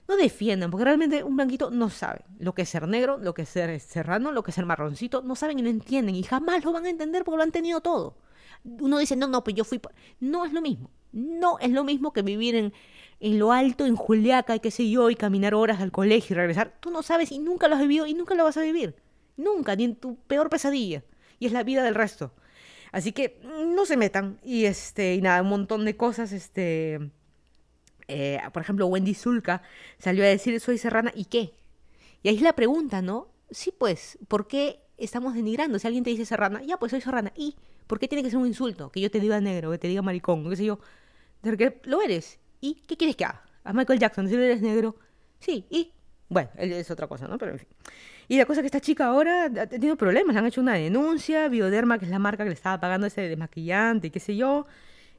[0.10, 3.44] no defiendan, porque realmente un blanquito no sabe lo que es ser negro, lo que
[3.44, 6.66] es ser serrano, lo que es ser marroncito, no saben y no entienden y jamás
[6.66, 8.18] lo van a entender porque lo han tenido todo.
[8.64, 9.78] Uno dice, no, no, pues yo fui...
[9.78, 9.92] pa-".
[10.20, 10.90] No es lo mismo.
[11.12, 12.74] No es lo mismo que vivir en,
[13.20, 16.38] en lo alto, en Juliaca y qué sé yo, y caminar horas al colegio y
[16.38, 16.76] regresar.
[16.80, 18.96] Tú no sabes y nunca lo has vivido y nunca lo vas a vivir.
[19.38, 21.04] Nunca, ni en tu peor pesadilla.
[21.38, 22.34] Y es la vida del resto.
[22.92, 24.40] Así que mm, no se metan.
[24.44, 27.12] Y este, y nada, un montón de cosas, este
[28.10, 29.62] eh, por ejemplo, Wendy Zulka
[29.98, 31.54] salió a decir soy serrana y qué.
[32.24, 33.30] Y ahí es la pregunta, ¿no?
[33.52, 35.80] Sí, pues, ¿por qué estamos denigrando?
[35.80, 37.32] Si alguien te dice serrana, ya, pues soy serrana.
[37.36, 37.56] ¿Y
[37.88, 38.92] por qué tiene que ser un insulto?
[38.92, 40.80] Que yo te diga negro, que te diga maricón, qué sé yo.
[41.42, 42.40] Porque lo eres.
[42.60, 43.44] ¿Y qué quieres que haga?
[43.64, 44.96] A Michael Jackson, si eres negro.
[45.40, 45.92] Sí, ¿y?
[46.28, 47.38] Bueno, es otra cosa, ¿no?
[47.38, 47.68] Pero en fin.
[48.28, 50.76] Y la cosa es que esta chica ahora ha tenido problemas, le han hecho una
[50.76, 54.68] denuncia, Bioderma, que es la marca que le estaba pagando ese desmaquillante qué sé yo,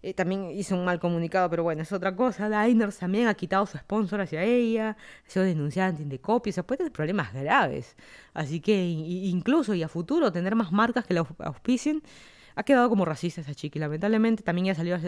[0.03, 2.49] eh, también hizo un mal comunicado, pero bueno, es otra cosa.
[2.65, 6.63] Diners también ha quitado su sponsor hacia ella, ha sido denunciante de copia, o sea,
[6.67, 7.97] puede tener problemas graves.
[8.35, 12.03] Así que incluso y a futuro tener más marcas que la aus- auspicien,
[12.57, 14.99] ha quedado como racista esa chica lamentablemente también ella salió a,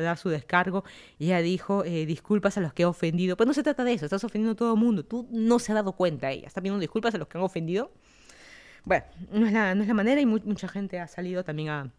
[0.00, 0.84] dar su descargo
[1.18, 3.36] y ella dijo eh, disculpas a los que he ofendido.
[3.36, 5.72] Pues no se trata de eso, estás ofendiendo a todo el mundo, tú no se
[5.72, 7.90] ha dado cuenta ella, está pidiendo disculpas a los que han ofendido.
[8.84, 11.68] Bueno, no es la, no es la manera y mu- mucha gente ha salido también
[11.68, 11.90] a,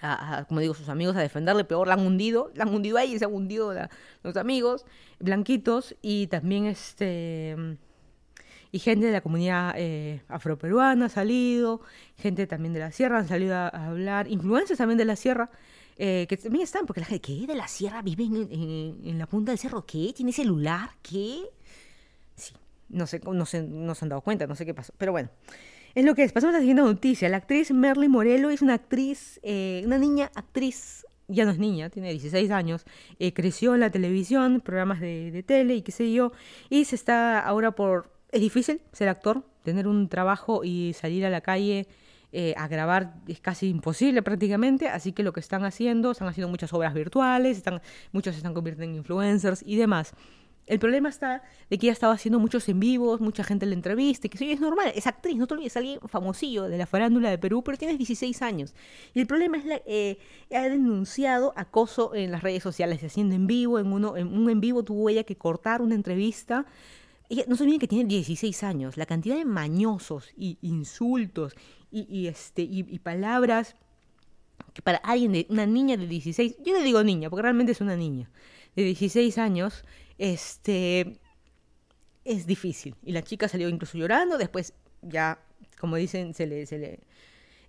[0.00, 2.96] a- a, como digo, sus amigos a defenderle, peor la han hundido, la han hundido
[2.98, 3.90] a ella y se han hundido la-
[4.22, 4.84] los amigos
[5.20, 7.56] blanquitos y también este
[8.72, 11.80] y gente de la comunidad eh, afroperuana ha salido,
[12.18, 15.48] gente también de la sierra han salido a, a hablar, influencers también de la sierra,
[15.96, 17.46] eh, que también están, porque la gente, ¿qué?
[17.46, 19.86] ¿De la sierra vive en, en- en la punta del cerro?
[19.86, 20.12] ¿Qué?
[20.14, 20.90] ¿Tiene celular?
[21.02, 21.42] ¿Qué?
[22.34, 22.52] Sí,
[22.88, 25.30] no sé, no se, no se han dado cuenta, no sé qué pasó, pero bueno.
[25.94, 26.32] Es lo que es.
[26.32, 27.28] Pasamos a la siguiente noticia.
[27.28, 31.88] La actriz Merly Morello es una actriz, eh, una niña actriz, ya no es niña,
[31.88, 32.84] tiene 16 años,
[33.20, 36.32] eh, creció en la televisión, programas de, tele y qué sé yo,
[36.68, 38.12] y se está ahora por...
[38.32, 41.86] Es difícil ser actor, tener un trabajo y salir a la calle
[42.32, 46.48] eh, a grabar es casi imposible prácticamente, así que lo que están haciendo, están haciendo
[46.48, 47.80] muchas obras virtuales, están,
[48.10, 50.12] muchos se están convirtiendo en influencers y demás.
[50.66, 54.26] El problema está de que ella estaba haciendo muchos en vivos, mucha gente le entrevista,
[54.26, 56.86] y que sí, es normal, es actriz, no te olvides, es alguien famosillo de la
[56.86, 58.74] farándula de Perú, pero tienes 16 años.
[59.12, 60.18] Y el problema es la, eh,
[60.54, 64.60] ha denunciado acoso en las redes sociales, haciendo en vivo, en, uno, en un en
[64.60, 66.64] vivo tuvo ella que cortar una entrevista.
[67.28, 71.54] Ella, no se olviden que tiene 16 años, la cantidad de mañosos y insultos
[71.90, 73.76] y, este, y palabras
[74.72, 77.80] que para alguien de una niña de 16, yo le digo niña, porque realmente es
[77.80, 78.28] una niña,
[78.74, 79.84] de 16 años,
[80.18, 81.18] este
[82.24, 82.96] es difícil.
[83.02, 85.38] Y la chica salió incluso llorando, después ya,
[85.78, 87.00] como dicen, se le, se le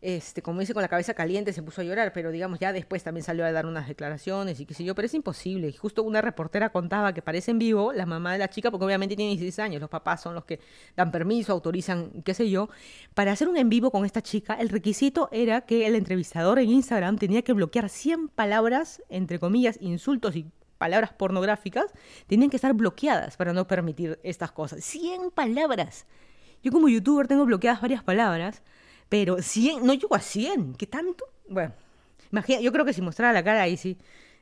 [0.05, 3.03] este, como dice, con la cabeza caliente se puso a llorar, pero digamos, ya después
[3.03, 5.67] también salió a dar unas declaraciones y qué sé yo, pero es imposible.
[5.67, 8.85] Y justo una reportera contaba que parece en vivo la mamá de la chica, porque
[8.85, 10.59] obviamente tiene 16 años, los papás son los que
[10.95, 12.69] dan permiso, autorizan, qué sé yo.
[13.15, 16.69] Para hacer un en vivo con esta chica, el requisito era que el entrevistador en
[16.69, 20.45] Instagram tenía que bloquear 100 palabras, entre comillas, insultos y
[20.85, 21.87] palabras pornográficas,
[22.27, 24.83] tenían que estar bloqueadas para no permitir estas cosas.
[24.83, 26.05] 100 palabras.
[26.63, 28.61] Yo como youtuber tengo bloqueadas varias palabras,
[29.09, 31.25] pero 100, no llego a 100, ¿qué tanto?
[31.49, 31.73] Bueno,
[32.31, 33.97] imagina, yo creo que si mostrara la cara ahí sí,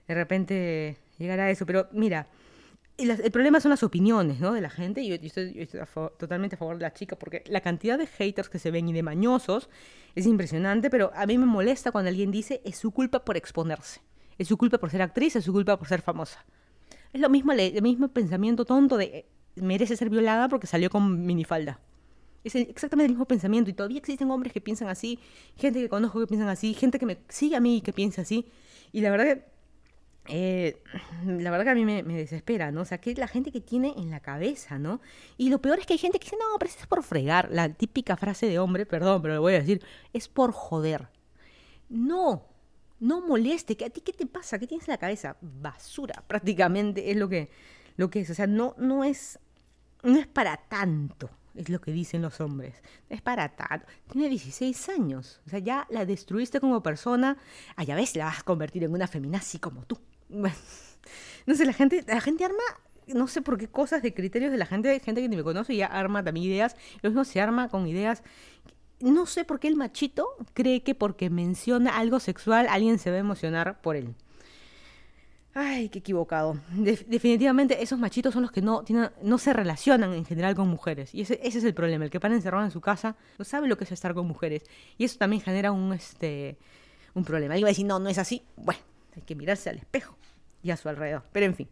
[0.07, 2.27] de repente llegara a eso, pero mira,
[2.97, 4.53] el, el problema son las opiniones, ¿no?
[4.53, 6.93] De la gente, yo, yo estoy, yo estoy a favor- totalmente a favor de la
[6.93, 9.69] chica, porque la cantidad de haters que se ven y de mañosos
[10.15, 13.99] es impresionante, pero a mí me molesta cuando alguien dice es su culpa por exponerse,
[14.43, 16.45] es su culpa por ser actriz, es su culpa por ser famosa.
[17.11, 19.25] Es lo mismo, el mismo pensamiento tonto de eh,
[19.55, 21.79] merece ser violada porque salió con minifalda.
[22.43, 25.17] Es exactamente el mismo pensamiento y todavía existen hombres que piensan así,
[25.55, 28.23] gente que conozco que piensan así, gente que me sigue a mí y que piensa
[28.23, 28.45] así.
[28.91, 29.43] Y la verdad que,
[30.27, 30.77] eh,
[31.25, 32.81] la verdad que a mí me, me desespera, ¿no?
[32.81, 34.99] O sea, que es la gente que tiene en la cabeza, ¿no?
[35.37, 37.49] Y lo peor es que hay gente que dice, no, pero eso es por fregar.
[37.49, 41.07] La típica frase de hombre, perdón, pero lo voy a decir, es por joder.
[41.87, 42.45] No,
[43.03, 43.75] no moleste.
[43.75, 44.57] ¿que ¿A ti qué te pasa?
[44.57, 45.35] ¿Qué tienes en la cabeza?
[45.41, 47.49] Basura, prácticamente es lo que,
[47.97, 48.29] lo que es.
[48.29, 49.39] O sea, no, no es,
[50.03, 52.81] no es para tanto, es lo que dicen los hombres.
[53.09, 53.85] Es para tanto.
[54.09, 55.41] Tiene 16 años.
[55.45, 57.37] O sea, ya la destruiste como persona.
[57.75, 59.99] Ah, ya ves, la vas a convertir en una feminazi como tú.
[61.45, 62.63] No sé, la gente, la gente arma
[63.07, 65.75] no sé por qué cosas de criterios de la gente, gente que ni me conoce
[65.75, 66.75] ya arma también ideas.
[67.01, 68.23] Lo mismo se arma con ideas.
[69.03, 73.17] No sé por qué el machito cree que porque menciona algo sexual alguien se va
[73.17, 74.15] a emocionar por él.
[75.53, 76.57] Ay, qué equivocado.
[76.71, 78.83] definitivamente esos machitos son los que no,
[79.21, 81.13] no se relacionan en general con mujeres.
[81.13, 82.05] Y ese, ese, es el problema.
[82.05, 84.63] El que para encerrado en su casa no sabe lo que es estar con mujeres.
[84.97, 86.57] Y eso también genera un, este,
[87.13, 87.55] un problema.
[87.55, 88.41] Alguien va a decir, no, no es así.
[88.55, 88.79] Bueno,
[89.17, 90.17] hay que mirarse al espejo
[90.63, 91.23] y a su alrededor.
[91.33, 91.67] Pero en fin.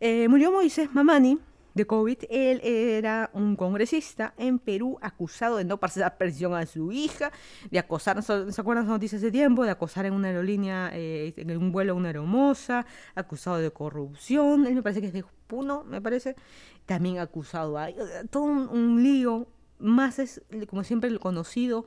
[0.00, 1.38] Eh, murió Moisés Mamani
[1.74, 2.18] de COVID.
[2.30, 7.32] Él era un congresista en Perú acusado de no pasar presión a su hija,
[7.70, 9.64] de acosar, ¿se acuerdan las noticias de tiempo?
[9.64, 14.66] De acosar en una aerolínea, eh, en un vuelo a una hermosa, acusado de corrupción,
[14.66, 16.36] él me parece que es de Puno, me parece,
[16.86, 17.94] también acusado, hay
[18.30, 19.46] todo un, lío,
[19.78, 21.86] más es como siempre el conocido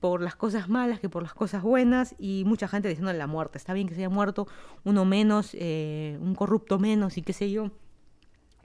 [0.00, 3.58] por las cosas malas que por las cosas buenas y mucha gente diciendo la muerte.
[3.58, 4.46] Está bien que se haya muerto
[4.84, 7.70] uno menos, eh, un corrupto menos y qué sé yo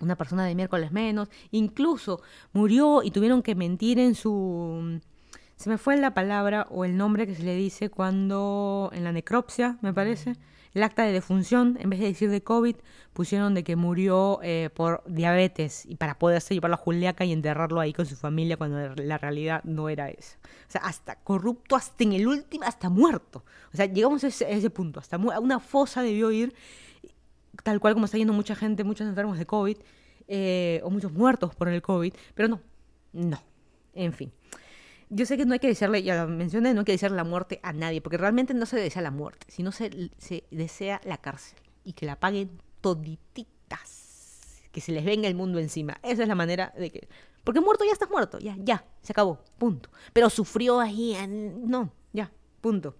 [0.06, 2.22] una persona de miércoles menos, incluso
[2.54, 5.00] murió y tuvieron que mentir en su...
[5.56, 9.12] Se me fue la palabra o el nombre que se le dice cuando en la
[9.12, 10.36] necropsia, me parece,
[10.74, 12.78] el acta de defunción, en vez de decir de COVID,
[13.14, 17.82] pusieron de que murió eh, por diabetes y para poderse llevarlo a Juliaca y enterrarlo
[17.82, 20.38] ahí con su familia cuando la realidad no era eso.
[20.68, 23.44] O sea, hasta corrupto, hasta en el último, hasta muerto.
[23.74, 26.54] O sea, llegamos a ese, ese punto, hasta una fosa debió ir
[27.64, 29.78] tal cual como está yendo mucha gente, muchos enfermos de COVID,
[30.28, 32.62] eh, o muchos muertos por el COVID, pero no,
[33.14, 33.42] no,
[33.94, 34.32] en fin.
[35.10, 37.26] Yo sé que no hay que desearle, ya lo mencioné, no hay que desearle la
[37.26, 41.18] muerte a nadie, porque realmente no se desea la muerte, sino se, se desea la
[41.18, 45.98] cárcel y que la paguen todititas, que se les venga el mundo encima.
[46.02, 47.08] Esa es la manera de que...
[47.44, 49.90] Porque muerto ya estás muerto, ya, ya, se acabó, punto.
[50.14, 52.96] Pero sufrió ahí, no, ya, punto.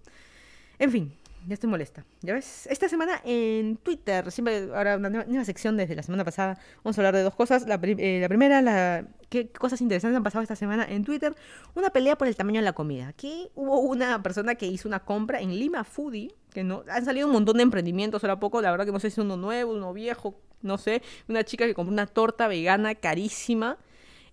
[0.78, 2.04] En fin, ya estoy molesta.
[2.20, 2.66] ¿Ya ves?
[2.68, 7.00] Esta semana en Twitter, siempre, ahora una nueva, sección desde la semana pasada, vamos a
[7.00, 7.66] hablar de dos cosas.
[7.66, 11.34] La, eh, primera, la, qué cosas interesantes han pasado esta semana en Twitter.
[11.74, 13.08] Una pelea por el tamaño de la comida.
[13.08, 17.26] Aquí hubo una persona que hizo una compra en Lima Foodie, que no, han salido
[17.26, 19.72] un montón de emprendimientos ahora poco, la verdad que no sé si es uno nuevo,
[19.72, 21.02] uno viejo, no sé.
[21.28, 23.78] Una chica que compró una torta vegana carísima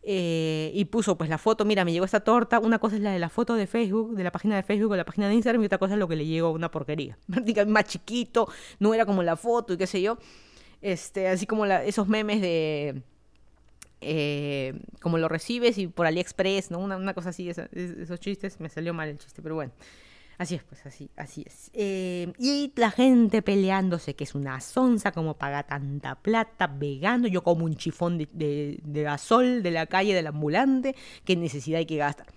[0.01, 3.12] eh, y puso pues la foto, mira, me llegó esta torta, una cosa es la
[3.12, 5.62] de la foto de Facebook, de la página de Facebook o la página de Instagram
[5.62, 7.17] y otra cosa es lo que le llegó una porquería.
[7.67, 8.47] Más chiquito,
[8.79, 10.17] no era como la foto y qué sé yo.
[10.81, 13.03] Este, así como esos memes de
[14.01, 16.79] eh, como lo recibes y por AliExpress, ¿no?
[16.79, 19.73] Una, una cosa así, esos chistes, me salió mal el chiste, pero bueno.
[20.39, 21.69] Así es, pues así, así es.
[21.73, 27.43] Eh, y la gente peleándose que es una sonza, como paga tanta plata, vegano, yo
[27.43, 31.86] como un chifón de, de, de gasol de la calle del ambulante, qué necesidad hay
[31.86, 32.28] que gastar.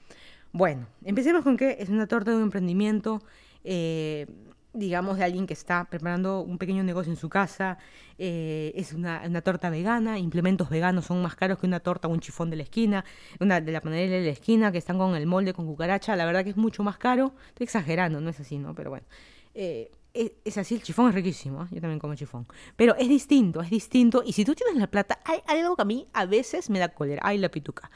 [0.50, 3.22] Bueno, empecemos con que es una torta de un emprendimiento.
[3.62, 4.26] Eh,
[4.74, 7.78] digamos, de alguien que está preparando un pequeño negocio en su casa,
[8.18, 12.20] eh, es una, torta vegana, implementos veganos son más caros que una torta o un
[12.20, 13.04] chifón de la esquina,
[13.40, 16.24] una de la panadería de la esquina que están con el molde con cucaracha, la
[16.24, 18.74] verdad que es mucho más caro, estoy exagerando, no es así, ¿no?
[18.74, 19.06] Pero bueno.
[19.54, 21.68] Eh, es, así, el chifón es riquísimo, ¿eh?
[21.70, 22.46] yo también como chifón.
[22.76, 24.22] Pero es distinto, es distinto.
[24.24, 26.88] Y si tú tienes la plata, hay algo que a mí a veces me da
[26.88, 27.22] cólera.
[27.24, 27.90] Ay, la pituca.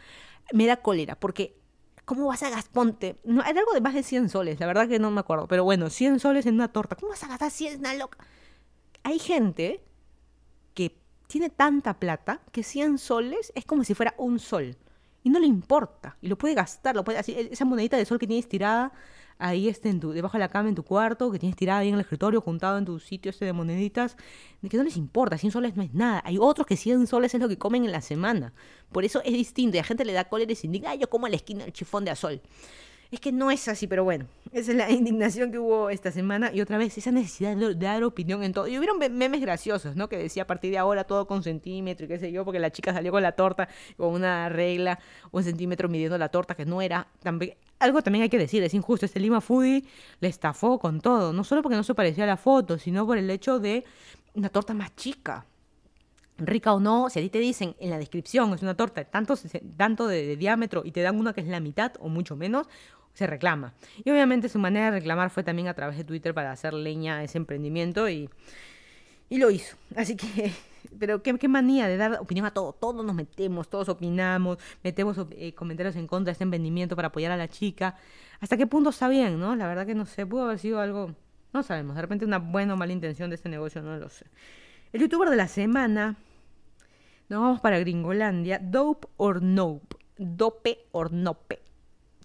[0.53, 1.59] Me da cólera, porque
[2.07, 3.17] ¿Cómo vas a gasponte?
[3.25, 5.49] No, era algo de más de 100 soles, la verdad que no me acuerdo.
[5.49, 6.95] Pero bueno, 100 soles en una torta.
[6.95, 8.19] ¿Cómo vas a gastar 100 una loca?
[9.03, 9.83] Hay gente
[10.73, 14.77] que tiene tanta plata que 100 soles es como si fuera un sol.
[15.25, 16.17] Y no le importa.
[16.23, 16.95] Y lo puede gastar.
[16.95, 18.93] Lo puede, así, esa monedita de sol que tienes tirada
[19.39, 21.89] ahí este, en tu, debajo de la cama en tu cuarto, que tienes tirada ahí
[21.89, 24.17] en el escritorio, juntado en tu sitio este de moneditas,
[24.69, 26.23] que no les importa, 100 soles no es nada.
[26.25, 28.53] Hay otros que 100 soles es lo que comen en la semana.
[28.93, 31.27] Por eso es distinto y a gente le da cólera y se indigna, yo como
[31.27, 32.41] a la esquina el chifón de azul.
[33.11, 36.51] Es que no es así, pero bueno, esa es la indignación que hubo esta semana
[36.53, 38.67] y otra vez esa necesidad de dar opinión en todo.
[38.67, 40.09] Y hubieron memes graciosos, ¿no?
[40.09, 42.71] Que decía a partir de ahora todo con centímetro y qué sé yo, porque la
[42.71, 44.99] chica salió con la torta con una regla,
[45.31, 48.75] un centímetro midiendo la torta, que no era también algo también hay que decir, es
[48.75, 49.85] injusto, este Lima Foodie
[50.21, 53.19] le estafó con todo, no solo porque no se parecía a la foto, sino por
[53.19, 53.85] el hecho de
[54.35, 55.47] una torta más chica.
[56.39, 59.07] Rica o no, si a ti te dicen en la descripción es una torta de
[59.07, 59.35] tanto,
[59.77, 62.69] tanto de diámetro y te dan una que es la mitad o mucho menos,
[63.15, 63.73] se reclama.
[64.05, 67.19] Y obviamente su manera de reclamar fue también a través de Twitter para hacer leña
[67.19, 68.29] a ese emprendimiento y,
[69.31, 69.77] y lo hizo.
[69.97, 70.53] Así que,
[70.99, 72.73] pero qué, manía de dar opinión a todo.
[72.73, 77.33] Todos nos metemos, todos opinamos, metemos eh, comentarios en contra de este emprendimiento para apoyar
[77.33, 77.97] a la chica.
[78.41, 79.57] ¿Hasta qué punto está bien, no?
[79.57, 81.15] La verdad que no sé, pudo haber sido algo,
[81.53, 84.27] no sabemos, de repente una buena o mala intención de este negocio, no lo sé.
[84.93, 86.17] El youtuber de la semana,
[87.29, 91.61] nos vamos para Gringolandia, Dope or Nope, Dope or Nope.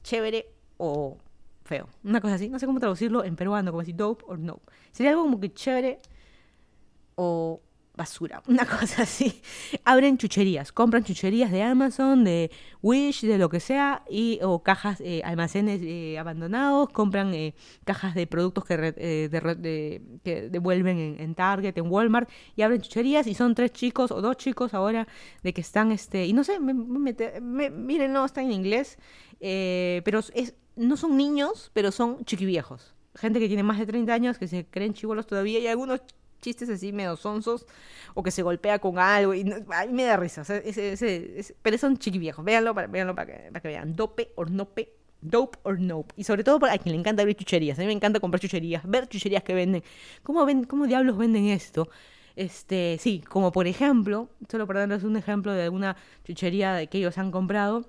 [0.04, 1.18] Chévere o
[1.64, 1.88] feo.
[2.04, 2.50] Una cosa así.
[2.50, 4.60] No sé cómo traducirlo en peruano, como si dope o no.
[4.92, 6.00] Sería algo como que chévere
[7.16, 7.62] o
[8.02, 9.41] basura, una cosa así.
[9.86, 12.49] Abren chucherías, compran chucherías de Amazon, de
[12.82, 17.54] Wish, de lo que sea, y, o cajas, eh, almacenes eh, abandonados, compran eh,
[17.86, 18.76] cajas de productos que,
[20.24, 24.36] que devuelven en, Target, en Walmart, y abren chucherías, y son tres chicos o dos
[24.38, 25.08] chicos ahora
[25.43, 28.97] de que están, este, y no sé, miren, no, está en inglés,
[29.39, 32.95] pero es, no son niños, pero son chiquiviejos.
[33.14, 36.02] Gente que tiene más de 30 años, que se creen chivolos todavía, y algunos
[36.42, 37.66] chistes así medio sonsos
[38.14, 40.44] o que se golpea con algo y a mí me da risa.
[41.62, 42.44] pero son chiquiviejos.
[42.44, 43.96] Véanlo, para, véanlo para, que, para que vean.
[43.96, 44.94] Dope or nope.
[45.22, 46.14] Dope or nope.
[46.18, 47.78] Y sobre todo para quien le encanta ver chucherías.
[47.78, 49.84] A mí me encanta comprar chucherías, ver chucherías que venden.
[50.24, 51.89] ¿Cómo, ven, cómo diablos venden esto?
[52.36, 57.18] Este, sí, como por ejemplo, solo para darles un ejemplo de alguna chuchería que ellos
[57.18, 57.86] han comprado,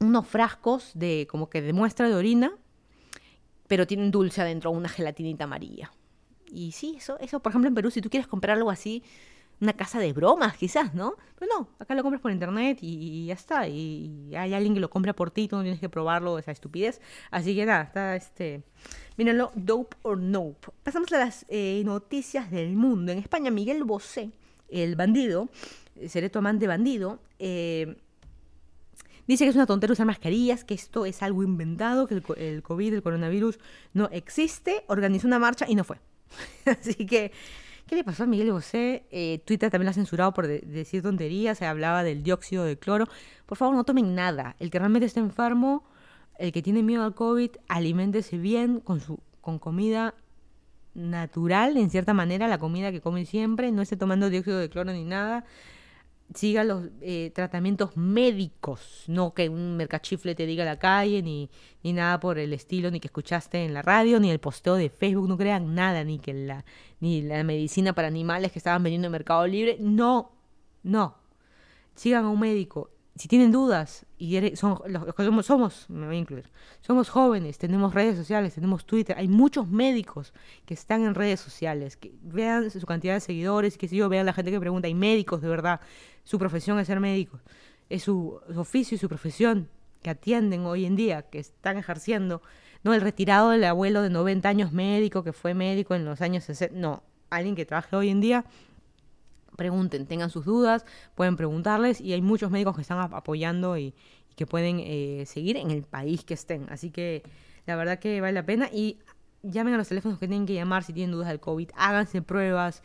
[0.00, 2.52] unos frascos de como que de muestra de orina,
[3.68, 5.92] pero tienen dulce adentro, una gelatinita amarilla.
[6.54, 9.02] Y sí, eso, eso, por ejemplo, en Perú, si tú quieres comprar algo así,
[9.60, 11.14] una casa de bromas, quizás, ¿no?
[11.38, 13.68] Pero no, acá lo compras por internet y, ya está.
[13.68, 17.00] Y, hay alguien que lo compra por ti, tú no tienes que probarlo, esa estupidez.
[17.30, 18.62] Así que nada, está este.
[19.16, 20.68] Mírenlo, dope or nope.
[20.82, 23.12] Pasamos a las eh, noticias del mundo.
[23.12, 24.30] En España, Miguel Bosé,
[24.68, 25.48] el bandido,
[26.08, 27.96] seré tu amante bandido, eh,
[29.26, 32.62] Dice que es una tontería usar mascarillas, que esto es algo inventado, que el, el
[32.62, 33.58] COVID, el coronavirus,
[33.94, 34.84] no existe.
[34.86, 35.98] Organizó una marcha y no fue.
[36.66, 37.32] Así que,
[37.86, 39.06] ¿qué le pasó a Miguel Bosé?
[39.10, 43.06] Eh, Twitter también lo ha censurado por decir tonterías, se hablaba del dióxido de cloro.
[43.46, 44.56] Por favor, no tomen nada.
[44.58, 45.84] El que realmente está enfermo,
[46.38, 50.14] el que tiene miedo al COVID, aliméntese bien con, su, con comida
[50.94, 54.92] natural, en cierta manera, la comida que come siempre, no esté tomando dióxido de cloro
[54.92, 55.44] ni nada
[56.32, 61.50] siga los eh, tratamientos médicos, no que un mercachifle te diga la calle, ni,
[61.82, 64.88] ni nada por el estilo, ni que escuchaste en la radio, ni el posteo de
[64.88, 66.64] Facebook, no crean nada, ni que la,
[67.00, 70.32] ni la medicina para animales que estaban vendiendo en Mercado Libre, no,
[70.82, 71.16] no.
[71.94, 76.18] Sigan a un médico si tienen dudas, y son, los, somos, somos, me voy a
[76.18, 76.50] incluir,
[76.80, 80.32] somos jóvenes, tenemos redes sociales, tenemos Twitter, hay muchos médicos
[80.66, 84.26] que están en redes sociales, que vean su cantidad de seguidores, que si yo vean
[84.26, 85.80] la gente que pregunta, hay médicos de verdad,
[86.24, 87.40] su profesión es ser médicos,
[87.88, 89.68] es su, oficio y su profesión
[90.02, 92.42] que atienden hoy en día, que están ejerciendo,
[92.82, 96.44] no el retirado del abuelo de 90 años médico, que fue médico en los años
[96.44, 98.44] 60, no, alguien que trabaje hoy en día
[99.56, 100.84] pregunten, tengan sus dudas,
[101.14, 103.94] pueden preguntarles y hay muchos médicos que están apoyando y,
[104.36, 106.66] que pueden eh, seguir en el país que estén.
[106.70, 107.22] Así que
[107.66, 108.98] la verdad que vale la pena y
[109.42, 112.82] llamen a los teléfonos que tienen que llamar si tienen dudas del COVID, háganse pruebas.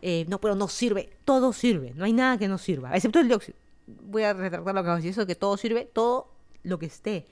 [0.00, 3.28] Eh, no, pero no sirve, todo sirve, no hay nada que no sirva, excepto el
[3.28, 3.56] dióxido.
[3.86, 6.32] Voy a retratar lo que decir, eso que todo sirve, todo
[6.64, 7.26] lo que esté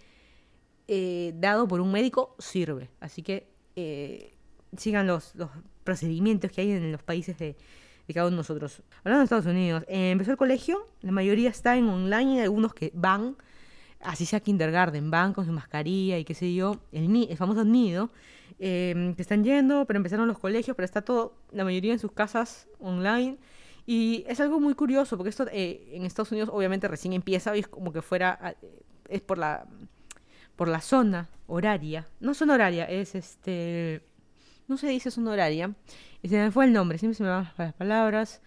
[0.86, 2.88] eh, dado por un médico sirve.
[3.01, 3.49] Así que
[4.76, 5.51] sigan los, los
[5.84, 7.57] procedimientos que hay en los países de,
[8.18, 12.74] Hablando de Estados Unidos, eh, empezó el colegio, la mayoría está en online, hay algunos
[12.74, 13.36] que van,
[14.00, 18.11] así sea kindergarten, van con su mascarilla y qué sé yo, el, famoso nido,
[18.58, 22.12] eh, que están yendo, pero empezaron los colegios, pero está todo, la mayoría en sus
[22.12, 23.38] casas online.
[23.86, 27.61] Y es algo muy curioso, porque esto eh, en Estados Unidos obviamente recién empieza, y
[27.61, 28.54] es como que fuera,
[29.08, 29.66] es por la,
[30.54, 34.02] por la zona horaria, no zona horaria, es este,
[34.71, 35.75] no se dice zona horaria,
[36.23, 38.41] y se me fue el nombre, siempre se me van las palabras.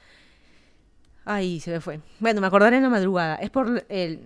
[1.26, 2.00] Ay, se me fue.
[2.20, 3.36] Bueno, me acordaré en la madrugada.
[3.36, 4.22] Es por el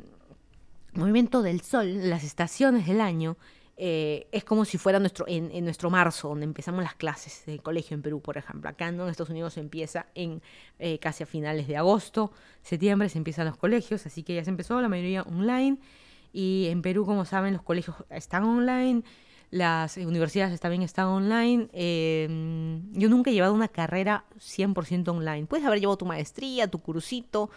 [0.94, 3.36] movimiento del sol, las estaciones del año.
[3.80, 7.96] Eh, es como si fuera nuestro, en, nuestro marzo, donde empezamos las clases del colegio
[7.96, 8.70] en Perú, por ejemplo.
[8.70, 10.42] Acá en Estados Unidos se empieza en
[10.80, 12.32] eh, casi a finales de agosto,
[12.64, 15.78] septiembre se empiezan los colegios, así que ya se empezó la mayoría online.
[16.34, 19.04] Y en Perú, como saben, los colegios están online
[19.50, 21.70] las universidades también están online.
[21.72, 25.46] Em, yo nunca he llevado una carrera 100% online.
[25.46, 27.50] Puedes haber llevado tu maestría, tu cursito,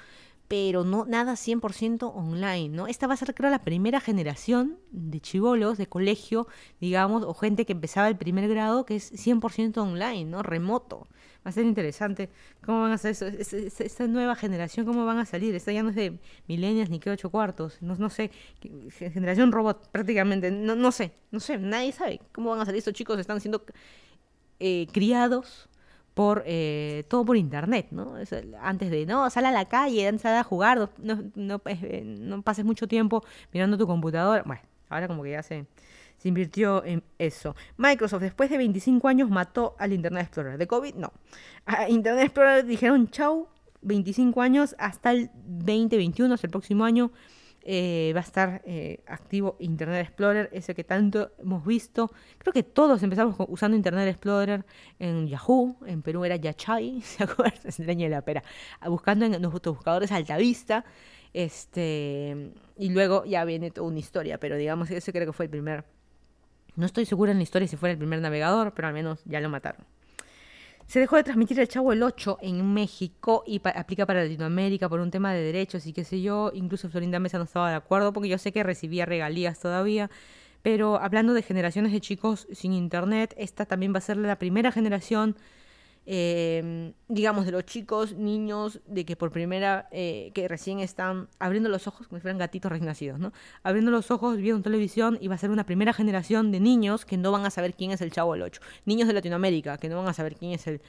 [0.51, 2.89] pero no nada 100% online, ¿no?
[2.89, 6.49] Esta va a ser creo la primera generación de chivolos de colegio,
[6.81, 10.43] digamos, o gente que empezaba el primer grado que es 100% online, ¿no?
[10.43, 11.07] Remoto.
[11.47, 12.31] Va a ser interesante
[12.67, 15.55] cómo van a ser eso, esta nueva generación, cómo van a salir.
[15.55, 18.33] Esta ya no es de milenias ni que ocho cuartos, no, no sé,
[18.99, 22.95] generación robot prácticamente, no, no sé, no sé, nadie sabe cómo van a salir estos
[22.95, 23.65] chicos, están siendo
[24.59, 25.70] eh, criados
[26.21, 28.13] por eh, todo por internet, ¿no?
[28.61, 32.63] antes de, no, sal a la calle, sal a jugar, no, no, eh, no, pases
[32.63, 34.43] mucho tiempo mirando tu computadora.
[34.43, 34.61] Bueno,
[34.91, 35.65] ahora como que ya se,
[36.19, 37.57] se invirtió en eso.
[37.79, 40.59] Microsoft, después de 25 años, mató al Internet Explorer.
[40.59, 41.11] De COVID, no.
[41.65, 43.49] A Internet Explorer dijeron chau,
[43.81, 47.13] 25 años hasta el 2021, hasta el próximo año.
[47.63, 52.11] Eh, va a estar eh, activo Internet Explorer, ese que tanto hemos visto.
[52.39, 54.65] Creo que todos empezamos usando Internet Explorer
[54.99, 57.61] en Yahoo, en Perú era Yachay, ¿se acuerdan?
[57.65, 58.43] Es el año de la pera.
[58.87, 60.85] Buscando en nuestros buscadores Altavista.
[61.33, 65.51] Este, y luego ya viene toda una historia, pero digamos, ese creo que fue el
[65.51, 65.85] primer.
[66.77, 69.41] No estoy segura en la historia si fue el primer navegador, pero al menos ya
[69.41, 69.85] lo mataron.
[70.91, 74.99] Se dejó de transmitir el Chavo el 8 en México y aplica para Latinoamérica por
[74.99, 76.51] un tema de derechos y qué sé yo.
[76.53, 80.11] Incluso Florinda Mesa no estaba de acuerdo porque yo sé que recibía regalías todavía.
[80.63, 84.73] Pero hablando de generaciones de chicos sin internet, esta también va a ser la primera
[84.73, 85.37] generación
[86.07, 91.69] eh, digamos, de los chicos, niños, de que por primera, eh, que recién están abriendo
[91.69, 93.33] los ojos, como si fueran gatitos recién nacidos, ¿no?
[93.63, 97.17] Abriendo los ojos, viendo televisión, y va a ser una primera generación de niños que
[97.17, 98.61] no van a saber quién es el chavo del 8.
[98.87, 100.81] Niños de Latinoamérica que no van a saber quién es el,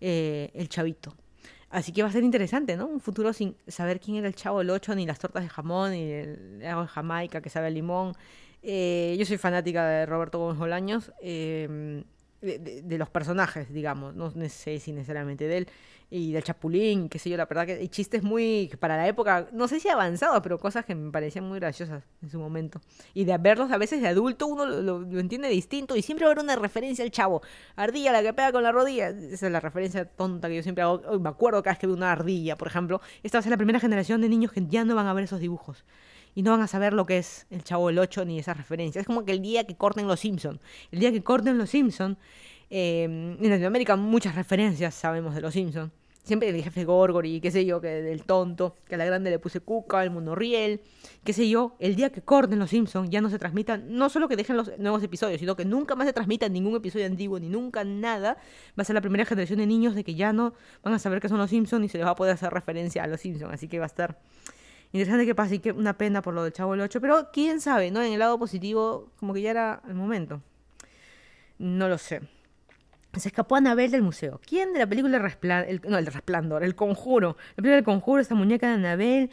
[0.00, 1.14] eh, el chavito.
[1.68, 2.86] Así que va a ser interesante, ¿no?
[2.86, 5.92] Un futuro sin saber quién era el chavo del 8, ni las tortas de jamón,
[5.92, 8.14] ni el agua de Jamaica que sabe a limón.
[8.62, 11.12] Eh, yo soy fanática de Roberto Gómez Bolaños.
[11.20, 12.04] Eh,
[12.42, 15.68] de, los personajes, digamos, no sé si necesariamente de él,
[16.14, 19.48] y del Chapulín, qué sé yo, la verdad que hay chistes muy, para la época,
[19.50, 22.82] no sé si avanzados, pero cosas que me parecían muy graciosas en su momento.
[23.14, 26.32] Y de verlos a veces de adulto uno lo, entiende distinto y siempre va a
[26.32, 27.40] haber una referencia al chavo.
[27.76, 30.82] Ardilla, la que pega con la rodilla, esa es la referencia tonta que yo siempre
[30.82, 33.00] hago, me acuerdo cada vez que veo una ardilla, por ejemplo.
[33.22, 35.24] Esta va a ser la primera generación de niños que ya no van a ver
[35.24, 35.82] esos dibujos
[36.34, 39.02] y no van a saber lo que es el Chavo del 8 ni esas referencias.
[39.02, 40.60] Es como que el día que corten los Simpsons,
[40.90, 42.16] el día que corten los Simpsons,
[42.70, 45.92] eh, en Latinoamérica muchas referencias sabemos de los Simpsons.
[46.24, 49.40] Siempre el jefe Gorgory, qué sé yo, que del tonto, que a la grande le
[49.40, 50.80] puse cuca, el monorriel,
[51.24, 54.28] qué sé yo, el día que corten los Simpsons ya no se transmitan, no solo
[54.28, 57.48] que dejen los nuevos episodios, sino que nunca más se transmitan ningún episodio antiguo, ni
[57.48, 58.36] nunca nada,
[58.78, 60.54] va a ser la primera generación de niños de que ya no
[60.84, 63.02] van a saber qué son los Simpsons y se les va a poder hacer referencia
[63.02, 64.20] a los Simpsons, así que va a estar
[64.92, 67.60] interesante que pase y que una pena por lo del Chavo el 8, pero quién
[67.60, 68.02] sabe, ¿no?
[68.02, 70.42] En el lado positivo, como que ya era el momento.
[71.58, 72.20] No lo sé.
[73.18, 74.40] Se escapó Anabel del museo.
[74.46, 75.18] ¿Quién de la película
[75.68, 77.36] el, no, el Resplandor, el Conjuro?
[77.50, 79.30] La película del Conjuro, esta muñeca de Anabel,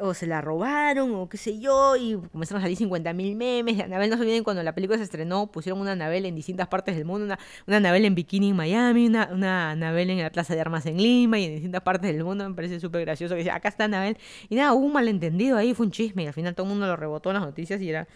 [0.00, 3.84] o se la robaron, o qué sé yo, y comenzaron a salir 50.000 memes de
[3.84, 4.10] Anabel.
[4.10, 7.04] No se olviden cuando la película se estrenó, pusieron una Anabel en distintas partes del
[7.04, 10.60] mundo, una, una Anabel en bikini en Miami, una, una Anabel en la Plaza de
[10.62, 12.48] Armas en Lima y en distintas partes del mundo.
[12.48, 14.18] Me parece súper gracioso que decía, acá está Anabel.
[14.48, 16.88] Y nada, hubo un malentendido ahí, fue un chisme, y al final todo el mundo
[16.88, 18.08] lo rebotó en las noticias y era,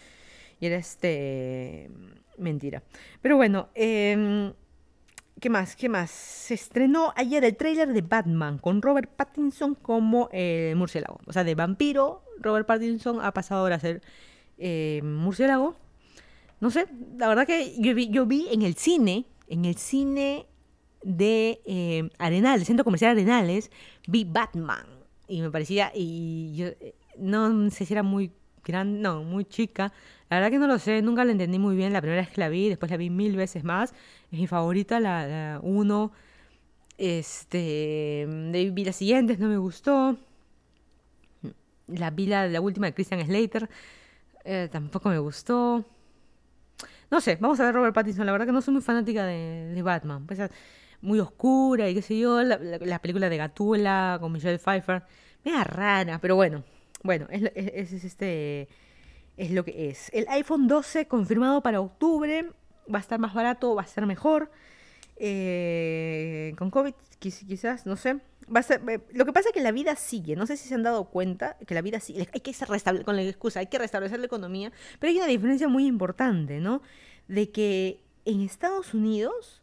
[0.59, 1.89] y era este
[2.37, 2.83] mentira.
[3.21, 4.51] Pero bueno, eh
[5.45, 5.75] ¿Qué más?
[5.75, 6.09] ¿Qué más?
[6.09, 11.19] Se estrenó ayer el tráiler de Batman con Robert Pattinson como eh, murciélago.
[11.27, 14.01] O sea, de vampiro, Robert Pattinson ha pasado ahora a ser
[14.57, 15.75] eh, murciélago.
[16.59, 16.87] No sé,
[17.19, 20.47] la verdad que yo vi, yo vi en el cine, en el cine
[21.03, 23.69] de eh, Arenal, el centro comercial Arenales,
[24.07, 24.87] vi Batman.
[25.27, 28.31] Y me parecía, y yo eh, no sé si era muy
[28.63, 29.93] grande, no, muy chica.
[30.35, 32.41] La verdad que no lo sé, nunca la entendí muy bien la primera vez que
[32.41, 33.93] la vi, después la vi mil veces más.
[34.29, 36.11] Es mi favorita, la 1.
[36.97, 38.27] Este,
[38.73, 40.17] vi las siguientes, no me gustó.
[41.87, 43.69] La vi la, la última de Christian Slater,
[44.43, 45.85] eh, tampoco me gustó.
[47.09, 48.25] No sé, vamos a ver Robert Pattinson.
[48.25, 50.27] La verdad que no soy muy fanática de, Batman.
[50.27, 50.37] Pues,
[50.99, 52.43] muy oscura y qué sé yo.
[52.43, 55.01] La, película de Gatula con Michelle Pfeiffer.
[55.45, 56.65] da rara, pero bueno.
[57.03, 58.67] Bueno, es, es este
[59.37, 60.09] es lo que es.
[60.13, 62.51] El iPhone 12 confirmado para octubre.
[62.93, 64.51] Va a estar más barato, va a ser mejor.
[65.17, 68.19] Eh, con COVID, quizás, no sé.
[68.47, 70.35] Eh, lo que pasa es que la vida sigue.
[70.35, 72.29] No sé si se han dado cuenta que la vida sigue.
[72.33, 74.71] Hay que restablecer, con la excusa, hay que restablecer la economía.
[74.99, 76.81] Pero hay una diferencia muy importante, ¿no?
[77.27, 79.61] De que en Estados Unidos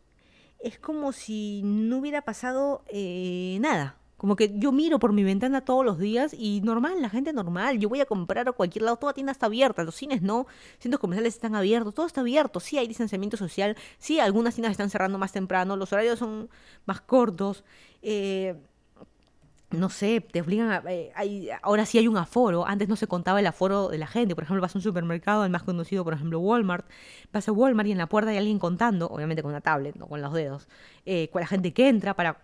[0.59, 3.97] es como si no hubiera pasado eh, nada.
[4.23, 7.81] Como que yo miro por mi ventana todos los días y normal, la gente normal.
[7.81, 10.47] Yo voy a comprar a cualquier lado, toda tienda está abierta, los cines no,
[10.79, 12.61] centros comerciales están abiertos, todo está abierto.
[12.61, 16.49] Sí hay distanciamiento social, sí algunas tiendas están cerrando más temprano, los horarios son
[16.87, 17.65] más cortos.
[18.01, 18.55] Eh,
[19.73, 20.83] no sé, te obligan a...
[20.89, 24.07] Eh, hay, ahora sí hay un aforo, antes no se contaba el aforo de la
[24.07, 26.87] gente, por ejemplo, vas a un supermercado, el más conocido, por ejemplo, Walmart,
[27.33, 30.07] vas a Walmart y en la puerta hay alguien contando, obviamente con una tablet, no
[30.07, 30.69] con los dedos,
[31.07, 32.43] eh, con la gente que entra, para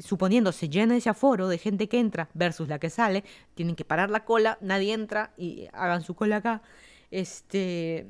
[0.00, 3.24] suponiendo se llena ese aforo de gente que entra versus la que sale,
[3.54, 6.62] tienen que parar la cola, nadie entra y hagan su cola acá,
[7.10, 8.06] este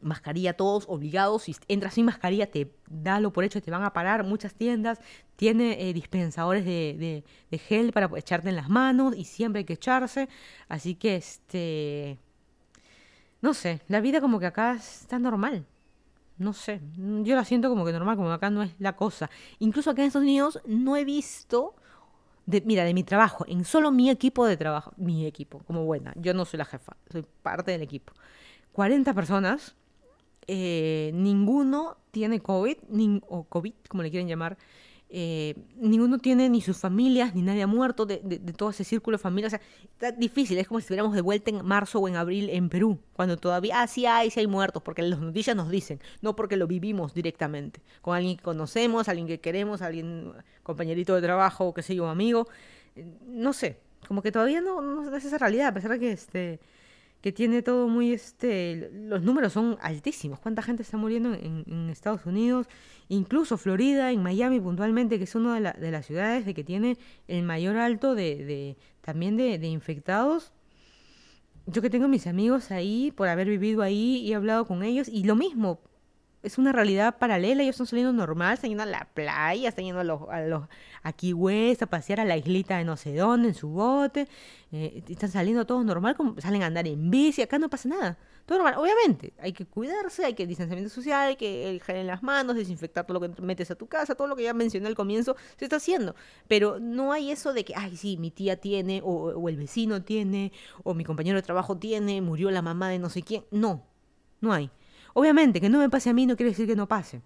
[0.00, 1.42] mascarilla todos obligados.
[1.42, 4.24] Si entras sin mascarilla, te dalo por hecho, te van a parar.
[4.24, 5.00] Muchas tiendas
[5.36, 9.74] tiene eh, dispensadores de, de, gel para echarte en las manos y siempre hay que
[9.74, 10.28] echarse.
[10.68, 12.18] Así que, este.
[13.42, 15.66] No sé, la vida como que acá está normal.
[16.36, 19.30] No sé, yo la siento como que normal, como acá no es la cosa.
[19.58, 21.74] Incluso acá en Estados Unidos no he visto
[22.46, 26.12] de, mira, de mi trabajo, en solo mi equipo de trabajo, mi equipo, como buena,
[26.16, 28.12] yo no soy la jefa, soy parte del equipo.
[28.72, 29.76] 40 personas,
[30.52, 32.76] eh, ninguno tiene COVID,
[33.28, 34.58] o COVID, como le quieren llamar,
[35.08, 38.18] eh, ninguno tiene ni sus familias, ni nadie ha muerto de,
[38.56, 39.54] todo ese círculo de familias.
[39.54, 42.50] O sea, está difícil, es como si estuviéramos de vuelta en marzo o en abril
[42.50, 46.00] en Perú, cuando todavía, ah, sí hay, sí hay muertos, porque las noticias nos dicen,
[46.20, 50.32] no porque lo vivimos directamente, con alguien que conocemos, alguien que queremos, alguien,
[50.64, 52.48] compañerito de trabajo, qué sé yo, amigo,
[52.96, 53.78] eh, no sé,
[54.08, 56.58] como que todavía no, no es esa realidad, a pesar de que este
[57.20, 60.38] que tiene todo muy, este, los números son altísimos.
[60.40, 62.66] ¿Cuánta gente está muriendo en, Estados Unidos?
[63.08, 66.96] Incluso Florida, en Miami puntualmente, que es una de, las ciudades de que tiene
[67.28, 70.52] el mayor alto de, de también de, de, infectados.
[71.66, 75.24] Yo que tengo mis amigos ahí, por haber vivido ahí y hablado con ellos, y
[75.24, 75.80] lo mismo,
[76.42, 80.00] es una realidad paralela, ellos están saliendo normal, están yendo a la playa, están yendo
[80.00, 80.64] a los, a los
[81.02, 84.26] aquí West, a pasear a la islita de no sé dónde, en su bote,
[84.72, 88.18] eh, están saliendo todos normal, como salen a andar en bici, acá no pasa nada,
[88.46, 92.22] todo normal, obviamente, hay que cuidarse, hay que distanciamiento social, hay que gel en las
[92.22, 94.94] manos, desinfectar todo lo que metes a tu casa, todo lo que ya mencioné al
[94.94, 96.14] comienzo, se está haciendo,
[96.48, 100.02] pero no hay eso de que, ay, sí, mi tía tiene, o, o el vecino
[100.02, 100.52] tiene,
[100.84, 103.84] o mi compañero de trabajo tiene, murió la mamá de no sé quién, no,
[104.40, 104.70] no hay.
[105.14, 107.22] Obviamente, que no me pase a mí no quiere decir que no pase.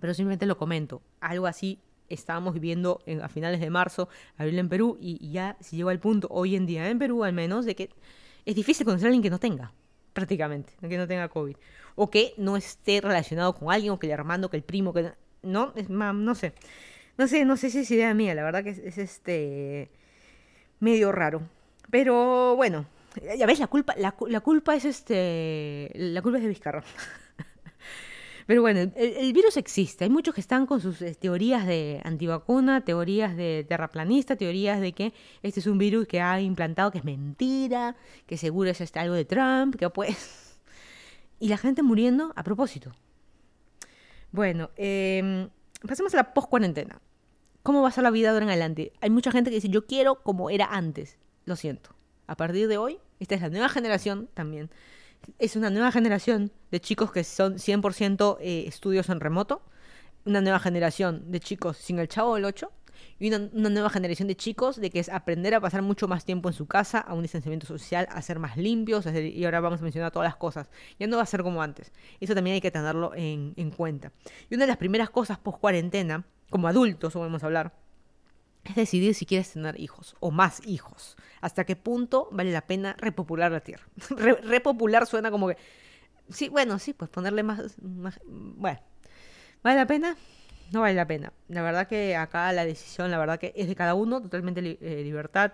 [0.00, 1.02] Pero simplemente lo comento.
[1.20, 5.90] Algo así estábamos viviendo a finales de marzo, abril en Perú, y, ya se llegó
[5.90, 7.90] al punto, hoy en día en Perú al menos, de que
[8.44, 9.72] es difícil conocer a alguien que no tenga,
[10.12, 11.56] prácticamente, que no tenga COVID.
[11.96, 15.12] O que no esté relacionado con alguien, o que el hermano, que el primo, que
[15.42, 16.54] no, es no sé.
[17.18, 19.90] No sé, no sé si es idea mía, la verdad que es este
[20.80, 21.42] medio raro.
[21.90, 22.86] Pero bueno,
[23.38, 25.90] ya ves, la culpa, la, culpa es este.
[25.94, 26.84] La culpa es de Vizcarra.
[28.46, 30.04] Pero bueno, el, virus existe.
[30.04, 34.92] Hay muchos que están con sus eh, teorías de antivacuna, teorías de terraplanista, teorías de
[34.92, 35.12] que
[35.42, 37.96] este es un virus que ha implantado, que es mentira,
[38.26, 40.42] que seguro es este, algo de Trump, que pues.
[41.38, 42.94] Y la gente muriendo a propósito.
[44.32, 45.50] Bueno, em,
[45.86, 47.02] pasemos a la post-cuarentena.
[47.62, 48.92] ¿Cómo va a ser la vida ahora en adelante?
[49.02, 51.18] Hay mucha gente que dice, yo quiero como era antes.
[51.44, 51.94] Lo siento.
[52.26, 54.70] A partir de hoy, esta es la nueva generación también.
[55.38, 59.62] Es una nueva generación de chicos que son 100% eh, estudios en remoto,
[60.24, 62.70] una nueva generación de chicos sin el chavo del 8
[63.18, 63.38] y una,
[63.70, 66.66] nueva generación de chicos de que es aprender a pasar mucho más tiempo en su
[66.66, 70.26] casa, a un distanciamiento social, a ser más limpios, y ahora vamos a mencionar todas
[70.26, 70.70] las cosas.
[70.98, 71.92] Ya no va a ser como antes.
[72.20, 74.12] Eso también hay que tenerlo en, en cuenta.
[74.50, 77.74] Y una de las primeras cosas post cuarentena, como adultos, vamos a hablar,
[78.70, 81.16] es decidir si quieres tener hijos o más hijos.
[81.40, 83.86] Hasta qué punto vale la pena repopular la tierra.
[84.44, 85.56] repopular suena como que.
[86.30, 88.80] Sí, bueno, sí, pues ponerle más, Bueno,
[89.62, 90.16] ¿vale la pena?
[90.72, 91.32] No vale la pena.
[91.48, 95.02] La verdad que acá la decisión, la verdad que es de cada uno, totalmente eh,
[95.04, 95.52] libertad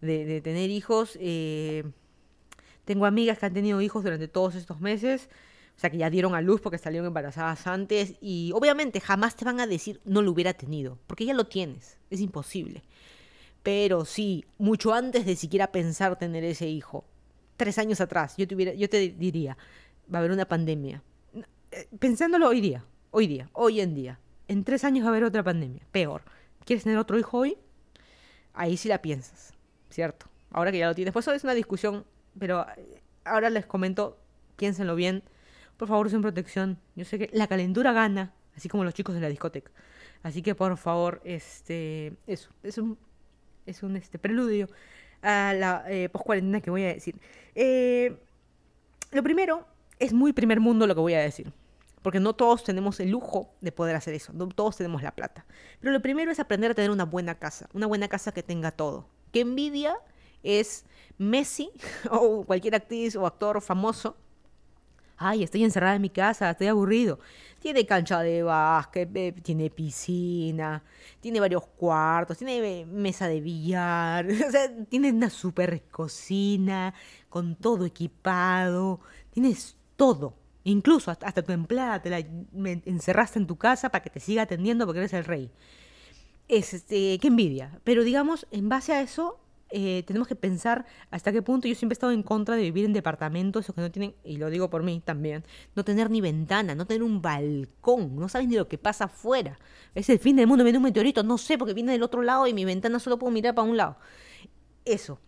[0.00, 1.18] de, tener hijos.
[1.20, 1.84] Eh,
[2.84, 5.28] tengo amigas que han tenido hijos durante todos estos meses
[5.76, 9.44] o sea, que ya dieron a luz porque salieron embarazadas antes y obviamente jamás te
[9.44, 12.82] van a decir no lo hubiera tenido, porque ya lo tienes, es imposible.
[13.62, 17.04] Pero sí, mucho antes de siquiera pensar tener ese hijo,
[17.56, 19.56] tres años atrás, yo te, yo te diría,
[20.12, 21.02] va a haber una pandemia.
[21.70, 25.24] Eh, pensándolo hoy día, hoy día, hoy en día, en tres años va a haber
[25.24, 26.22] otra pandemia, peor.
[26.64, 27.56] ¿Quieres tener otro hijo hoy?
[28.54, 29.54] Ahí sí la piensas,
[29.90, 30.26] ¿cierto?
[30.50, 31.12] Ahora que ya lo tienes.
[31.12, 32.04] Pues eso es una discusión,
[32.38, 34.18] pero eh, ahora les comento,
[34.56, 35.22] piénsenlo bien
[35.82, 36.78] por favor usen protección.
[36.94, 39.72] Yo sé que la calentura gana, así como los chicos de la discoteca.
[40.22, 42.98] Así que por favor, este, eso, es un,
[43.66, 44.68] es un este, preludio
[45.22, 47.16] a la eh, post cuarentena que voy a decir.
[47.54, 48.16] Eh,
[49.10, 49.66] lo primero,
[49.98, 51.52] es muy primer mundo lo que voy a decir.
[52.02, 55.46] Porque no todos tenemos el lujo de poder hacer eso, no todos tenemos la plata.
[55.80, 58.72] Pero lo primero es aprender a tener una buena casa, una buena casa que tenga
[58.72, 59.06] todo.
[59.32, 59.94] Que envidia
[60.42, 60.84] es
[61.18, 61.70] Messi
[62.10, 64.16] o cualquier actriz o actor famoso
[65.22, 67.18] ay, estoy encerrada en mi casa, estoy aburrido.
[67.58, 70.82] Tiene cancha de básquet, eh, tiene piscina,
[71.20, 76.92] tiene varios cuartos, tiene eh, mesa de billar, o sea, tiene una super cocina
[77.28, 79.00] con todo equipado,
[79.30, 80.34] tienes todo.
[80.64, 84.86] Incluso hasta, tu empleada te la encerraste en tu casa para que te siga atendiendo
[84.86, 85.50] porque eres el rey.
[86.48, 87.80] Es, este, qué envidia.
[87.84, 89.40] Pero digamos, en base a eso,
[89.72, 92.84] eh, tenemos que pensar hasta qué punto yo siempre he estado en contra de vivir
[92.84, 95.44] en departamentos, que no tienen, y lo digo por mí también,
[95.74, 99.58] no tener ni ventana, no tener un balcón, no sabes ni lo que pasa afuera.
[99.94, 102.46] Es el fin del mundo, viene un meteorito, no sé, porque viene del otro lado
[102.46, 103.96] y mi ventana solo puedo mirar para un lado.
[104.84, 105.18] Eso,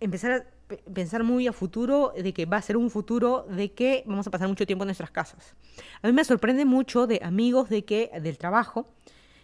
[0.00, 0.54] empezar a
[0.92, 4.30] pensar muy a futuro de que va a ser un futuro de que vamos a
[4.30, 5.54] pasar mucho tiempo en nuestras casas.
[6.02, 8.88] A mí me sorprende mucho de amigos de que del trabajo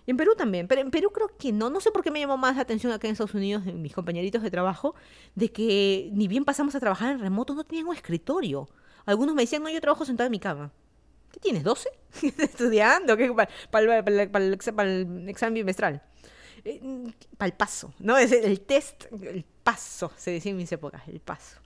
[0.07, 1.71] Y en Perú también, pero en Perú creo que no.
[1.71, 3.95] No sé por qué me llamó más la atención acá en Estados Unidos, de mis
[3.95, 4.95] compañeritos de trabajo,
[5.35, 8.69] de que ni bien pasamos a trabajar en remoto, no tenían un escritorio.
[9.07, 10.73] Algunos me decían, no, yo trabajo sentado en mi cama.
[11.31, 11.89] ¿Qué tienes, 12?
[12.39, 13.17] ¿Estudiando?
[13.17, 13.33] ¿Qué?
[13.71, 14.53] Para, el,
[15.29, 16.03] examen bimestral.
[16.65, 16.81] Eh,
[17.39, 18.19] para el paso, ¿no?
[18.19, 21.59] Es el test, el paso, se decía en mis épocas, el paso.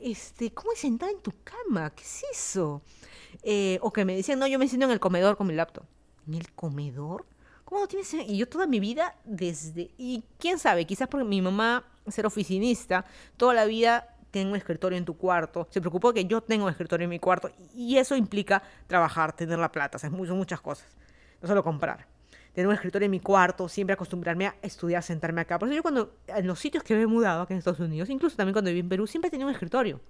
[0.00, 1.90] Este, ¿cómo es sentada en tu cama?
[1.90, 2.82] ¿Qué es eso?
[3.42, 5.84] Eh, o que me decían, no, yo me siento en el comedor con mi laptop.
[6.26, 7.26] ¿En el comedor?
[7.66, 8.14] ¿Cómo no tienes?
[8.14, 9.90] Y yo toda mi vida desde...
[9.98, 13.04] Y quién sabe, quizás porque mi mamá, ser oficinista,
[13.36, 15.66] toda la vida tengo un escritorio en tu cuarto.
[15.70, 17.50] Se preocupó que yo tengo un escritorio en mi cuarto.
[17.74, 20.86] Y eso implica trabajar, tener la plata, o son muchas cosas.
[21.42, 22.06] No solo comprar
[22.56, 25.58] tener un escritorio en mi cuarto, siempre acostumbrarme a estudiar, sentarme acá.
[25.58, 28.08] Por eso yo cuando, en los sitios que me he mudado acá en Estados Unidos,
[28.08, 30.00] incluso también cuando viví en Perú, siempre tenía un escritorio.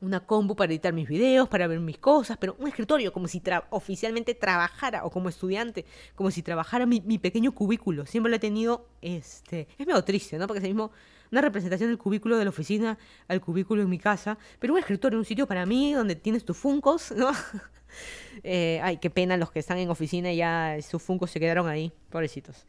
[0.00, 3.42] Una compu para editar mis videos, para ver mis cosas, pero un escritorio como si
[3.70, 5.84] oficialmente trabajara o como estudiante,
[6.14, 8.06] como si trabajara mi, mi, pequeño cubículo.
[8.06, 10.46] Siempre lo he tenido, este, es medio triste, ¿no?
[10.46, 10.92] Porque es mismo
[11.30, 15.18] una representación del cubículo de la oficina al cubículo en mi casa, pero un escritorio,
[15.18, 17.30] un sitio para mí donde tienes tus funcos, ¿no?
[18.44, 21.66] Eh, ay, qué pena los que están en oficina y ya sus funcos se quedaron
[21.68, 22.66] ahí, pobrecitos.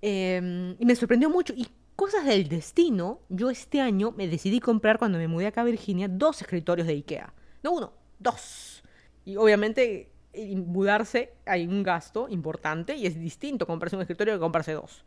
[0.00, 1.52] Em, y me sorprendió mucho.
[1.54, 1.68] Y
[2.02, 6.08] cosas del destino, yo este año me decidí comprar cuando me mudé acá a Virginia
[6.08, 7.32] dos escritorios de Ikea.
[7.62, 8.82] No uno, dos.
[9.24, 10.10] Y obviamente
[10.56, 15.04] mudarse hay un gasto importante y es distinto comprarse un escritorio que comprarse dos.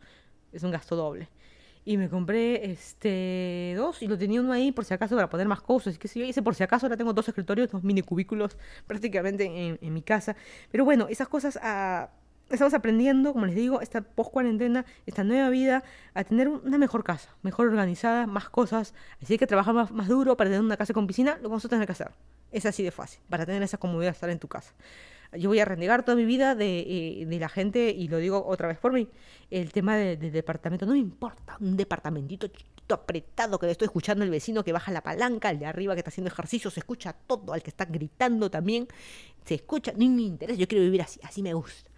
[0.54, 1.28] Es un gasto doble.
[1.84, 5.46] Y me compré este dos y lo tenía uno ahí por si acaso para poner
[5.46, 5.98] más cosas.
[6.02, 9.44] Y yo hice por si acaso ahora tengo dos escritorios, dos mini cubículos prácticamente
[9.78, 10.34] en, mi casa.
[10.72, 12.08] Pero bueno, esas cosas ah,
[12.50, 15.82] estamos aprendiendo, como les digo, esta post cuarentena, esta nueva vida,
[16.14, 18.94] a tener una mejor casa, mejor organizada, más cosas.
[19.22, 21.68] Así que trabajar más, más duro para tener una casa con piscina, lo vamos a
[21.68, 22.10] tener que hacer.
[22.52, 24.72] Es así de fácil, para tener esa comodidad de estar en tu casa
[25.32, 28.44] yo voy a renegar toda mi vida de, eh, de, la gente, y lo digo
[28.46, 29.08] otra vez por mí,
[29.50, 30.86] el tema del de departamento.
[30.86, 34.92] No me importa un departamentito chiquito, apretado, que le estoy escuchando el vecino que baja
[34.92, 37.84] la palanca, el de arriba que está haciendo ejercicio, se escucha todo, al que está
[37.84, 38.86] gritando también,
[39.44, 41.90] se escucha, no me interesa, yo quiero vivir así, así me gusta.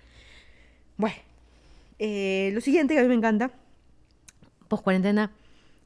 [0.98, 1.16] Bueno,
[2.00, 3.52] eh, lo siguiente que a mí me encanta,
[4.66, 5.32] post cuarentena,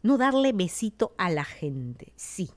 [0.03, 2.51] no darle besito a la gente, sí.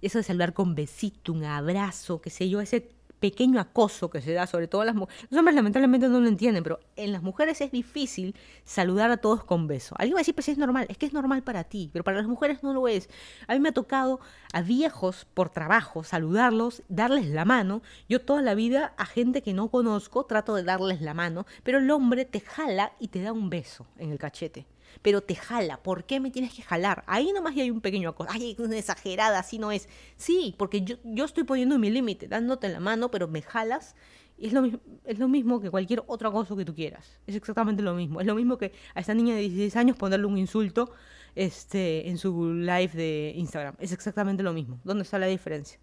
[0.00, 4.32] Eso de saludar con besito, un abrazo, qué sé yo, ese pequeño acoso que se
[4.32, 5.26] da, sobre todo a las mujeres.
[5.30, 9.44] Los hombres lamentablemente no lo entienden, pero en las mujeres es difícil saludar a todos
[9.44, 9.94] con beso.
[9.98, 12.16] Alguien va a decir, pues es normal, es que es normal para ti, pero para
[12.16, 13.08] las mujeres no lo es.
[13.46, 14.20] A mí me ha tocado
[14.52, 17.82] a viejos por trabajo saludarlos, darles la mano.
[18.08, 21.78] Yo toda la vida a gente que no conozco trato de darles la mano, pero
[21.78, 24.66] el hombre te jala y te da un beso en el cachete
[25.02, 25.82] pero te jala.
[25.82, 27.04] ¿Por qué me tienes que jalar?
[27.06, 28.30] Ahí nomás hay un pequeño acoso.
[28.32, 29.88] Ay, una exagerada, así no es.
[30.16, 33.94] Sí, porque yo, yo estoy poniendo mi límite, dándote la mano, pero me jalas.
[34.38, 34.66] Y es lo,
[35.04, 37.18] es lo mismo que cualquier otro acoso que tú quieras.
[37.26, 38.20] Es exactamente lo mismo.
[38.20, 40.92] Es lo mismo que a esta niña de 16 años ponerle un insulto
[41.34, 43.76] este, en su live de Instagram.
[43.78, 44.80] Es exactamente lo mismo.
[44.84, 45.78] ¿Dónde está la diferencia?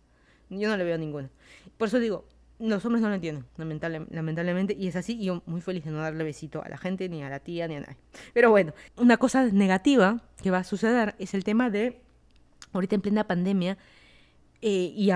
[0.49, 1.30] Yo no le veo ninguna.
[1.78, 2.26] Por eso digo,
[2.60, 3.45] los hombres no lo entienden,
[4.10, 7.08] lamentablemente, y es así, y yo muy feliz de no darle besito a la gente,
[7.08, 7.97] ni a la tía, ni a nadie.
[8.34, 12.01] Pero bueno, una cosa negativa que va a suceder es el tema de,
[12.74, 13.78] ahorita en plena pandemia,
[14.62, 15.12] eh, y,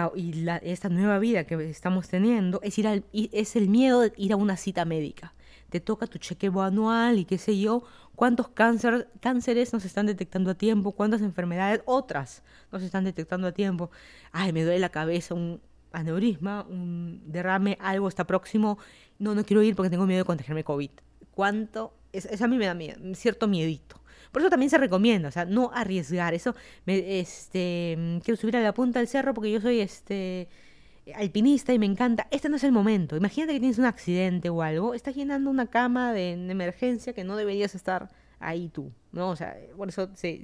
[0.61, 4.35] esta nueva vida que estamos teniendo, es, ir al, es el miedo de ir a
[4.35, 5.33] una cita médica.
[5.69, 7.83] Te toca tu chequeo anual y qué sé yo,
[8.15, 13.51] cuántos cáncer, cánceres nos están detectando a tiempo, cuántas enfermedades otras nos están detectando a
[13.51, 13.89] tiempo.
[14.31, 15.59] Ay, me duele la cabeza, un,
[15.91, 18.77] aneurisma, un derrame, algo está próximo,
[19.19, 20.91] no, no quiero ir porque tengo miedo de contagiarme COVID.
[21.31, 21.93] ¿Cuánto?
[22.11, 24.01] Eso a mí me da miedo, cierto miedito.
[24.31, 26.33] Por eso también se recomienda, o sea, no arriesgar.
[26.33, 30.47] Eso, me, este, quiero subir a la punta del cerro porque yo soy este
[31.15, 32.27] alpinista y me encanta.
[32.31, 33.17] Este no es el momento.
[33.17, 37.35] Imagínate que tienes un accidente o algo, estás llenando una cama de, emergencia que no
[37.35, 39.29] deberías estar ahí tú, ¿no?
[39.29, 40.41] O sea, por eso se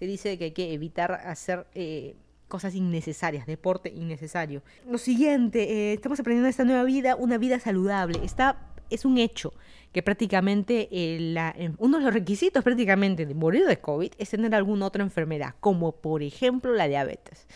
[0.00, 2.16] dice que hay que evitar hacer eh,
[2.52, 4.62] cosas innecesarias, deporte innecesario.
[4.86, 8.20] Lo siguiente, eh, estamos aprendiendo esta nueva vida, una vida saludable.
[8.22, 8.58] Está,
[8.90, 9.54] es un hecho
[9.90, 14.84] que prácticamente eh, uno de los requisitos prácticamente de morir de COVID es tener alguna
[14.84, 17.46] otra enfermedad, como por ejemplo la diabetes.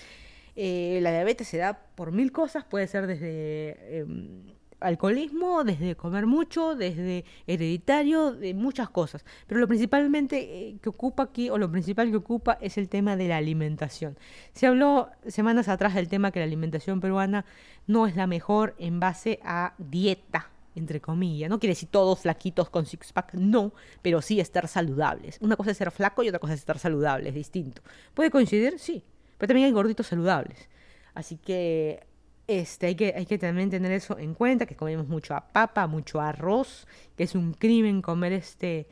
[0.54, 6.26] Eh, la diabetes se da por mil cosas, puede ser desde em, alcoholismo, desde comer
[6.26, 9.24] mucho, desde hereditario, de muchas cosas.
[9.46, 13.16] Pero lo principalmente eh, que ocupa aquí, o lo principal que ocupa, es el tema
[13.16, 14.18] de la alimentación.
[14.52, 17.44] Se habló semanas atrás del tema que la alimentación peruana
[17.86, 21.48] no es la mejor en base a dieta entre comillas.
[21.48, 23.72] No quiere decir todos flaquitos con six-pack, no,
[24.02, 25.38] pero sí estar saludables.
[25.40, 27.82] Una cosa es ser flaco y otra cosa es estar saludable, es distinto.
[28.14, 28.78] ¿Puede coincidir?
[28.78, 29.02] Sí,
[29.38, 30.68] pero también hay gorditos saludables.
[31.14, 32.06] Así que
[32.48, 35.86] Este, hay, que, hay que también tener eso en cuenta, que comemos mucho a papa,
[35.88, 36.86] mucho arroz,
[37.16, 38.86] que es un crimen comer este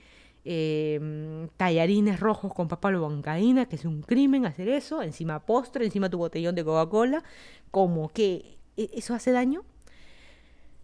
[0.45, 6.11] eh, tallarines rojos con papa bancaína, que es un crimen hacer eso, encima postre, encima
[6.11, 7.23] tu botellón de Coca-Cola,
[7.71, 9.63] como que ¿e-, eso hace daño.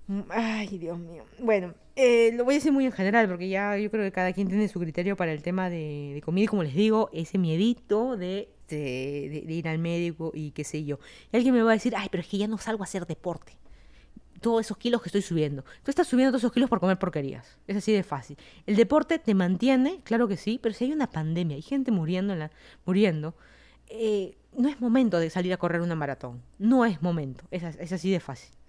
[0.07, 1.25] Mm, ay, Dios mío.
[1.41, 4.33] Bueno, eh, lo voy a decir muy en general, porque ya yo creo que cada
[4.33, 7.37] quien tiene su criterio para el tema de, de comida, y como les digo, ese
[7.37, 10.99] miedito de de, ir al médico y qué sé yo.
[11.33, 13.07] Y alguien me va a decir, ay, pero es que ya no salgo a hacer
[13.07, 13.57] deporte.
[14.41, 15.65] Todos esos kilos que estoy subiendo.
[15.83, 17.59] Tú estás subiendo todos esos kilos por comer porquerías.
[17.67, 18.39] Es así de fácil.
[18.67, 22.35] El deporte te mantiene, claro que sí, pero si hay una pandemia, hay gente muriendo,
[22.87, 23.35] muriendo,
[23.89, 26.43] eh, no es momento de salir a correr una maratón.
[26.59, 27.45] No es momento.
[27.51, 28.60] Es así de fácil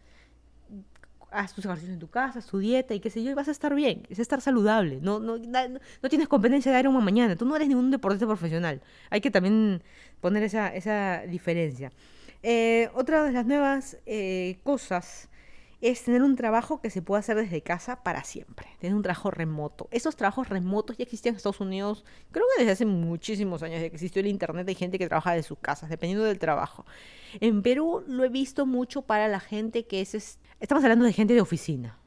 [1.32, 3.51] haz tus ejercicios en tu casa, tu dieta y qué sé yo, y vas a
[3.51, 4.99] estar bien, es estar saludable.
[5.01, 8.82] No, no, no, tienes competencia de Ironman mañana, tú no eres ningún deportista profesional.
[9.09, 9.82] Hay que también
[10.19, 11.91] poner esa, esa diferencia.
[12.43, 15.29] Eh, otra de las nuevas eh, cosas
[15.82, 19.32] es tener un trabajo que se pueda hacer desde casa para siempre, tener un trabajo
[19.32, 19.88] remoto.
[19.91, 23.88] Esos trabajos remotos ya existían en Estados Unidos, creo que desde hace muchísimos años, que
[23.88, 26.86] existió el Internet, hay gente que trabaja de sus casas, dependiendo del trabajo.
[27.39, 30.39] En Perú lo he visto mucho para la gente que es...
[30.62, 31.97] Estamos hablando de gente de oficina,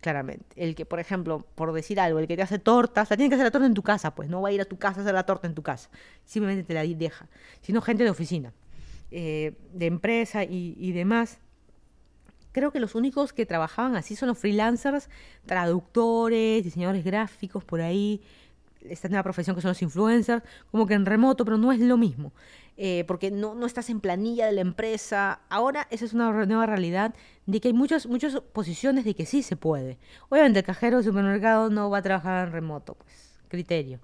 [0.00, 0.44] claramente.
[0.56, 3.36] El que, por ejemplo, por decir algo, el que te hace tortas, la tiene que
[3.36, 5.02] hacer la torta en tu casa, pues no va a ir a tu casa a
[5.02, 5.88] hacer la torta en tu casa,
[6.24, 7.28] simplemente te la deja,
[7.60, 8.52] sino gente de oficina,
[9.12, 11.38] eh, de empresa y, y demás.
[12.50, 15.08] Creo que los únicos que trabajaban así son los freelancers,
[15.46, 18.22] traductores, diseñadores gráficos, por ahí,
[18.88, 21.96] esta nueva profesión que son los influencers, como que en remoto, pero no es lo
[21.96, 22.32] mismo,
[22.76, 25.40] eh, porque no, no estás en planilla de la empresa.
[25.48, 27.14] Ahora esa es una nueva realidad
[27.46, 29.98] de que hay muchas, muchas posiciones de que sí se puede.
[30.28, 34.00] Obviamente el cajero del supermercado no va a trabajar en remoto, pues, criterio.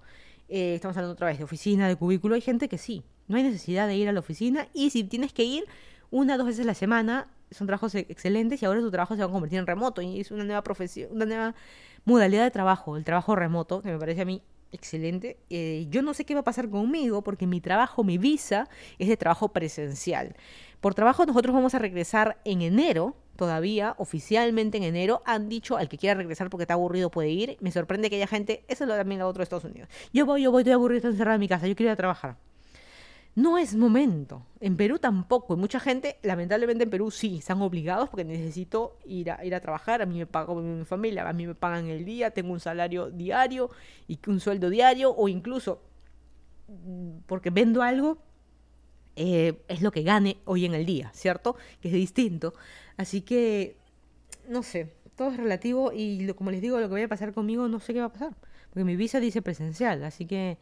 [0.49, 3.43] Eh, estamos hablando otra vez de oficina, de cubículo, hay gente que sí, no hay
[3.43, 5.64] necesidad de ir a la oficina y si tienes que ir
[6.11, 9.14] una o dos veces a la semana, son trabajos e-, excelentes y ahora tu trabajo
[9.14, 11.55] se va a convertir en remoto y es una nueva profesión, una nueva
[12.05, 14.43] modalidad de trabajo, el trabajo remoto, que me parece a mí
[14.73, 15.39] excelente.
[15.51, 19.09] Eh, yo no sé qué va a pasar conmigo porque mi trabajo, mi visa, es
[19.09, 20.35] de trabajo presencial.
[20.81, 25.23] Por trabajo nosotros vamos a regresar en enero, todavía, oficialmente en enero.
[25.27, 27.57] Han dicho al que quiera regresar porque está aburrido puede ir.
[27.61, 29.89] Me sorprende que haya gente, eso es lo también lo otro de Estados Unidos.
[30.12, 31.97] Yo voy, yo voy, estoy aburrido, estoy encerrado en mi casa, yo quiero ir a
[31.97, 32.37] trabajar
[33.35, 34.47] no es momento.
[34.61, 35.55] En Perú tampoco.
[35.55, 40.03] Y mucha gente, lamentablemente en Perú sí, están obligados porque necesito ir a, trabajar.
[40.03, 43.11] A mí me pago mi familia, a mí me pagan el día, tengo un salario
[43.11, 43.70] diario
[44.07, 45.82] y un sueldo diario o incluso
[46.68, 48.18] mm, porque vendo algo,
[49.16, 51.57] eh, es lo que gane hoy en el día, ¿cierto?
[51.80, 52.55] Que es distinto.
[52.97, 53.76] Así que,
[54.49, 57.68] no sé, todo es relativo y como les digo, lo que vaya a pasar conmigo
[57.68, 58.35] no sé qué va a pasar.
[58.70, 60.59] Porque mi visa dice presencial, así que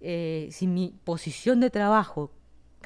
[0.00, 2.32] eh, si mi posición de trabajo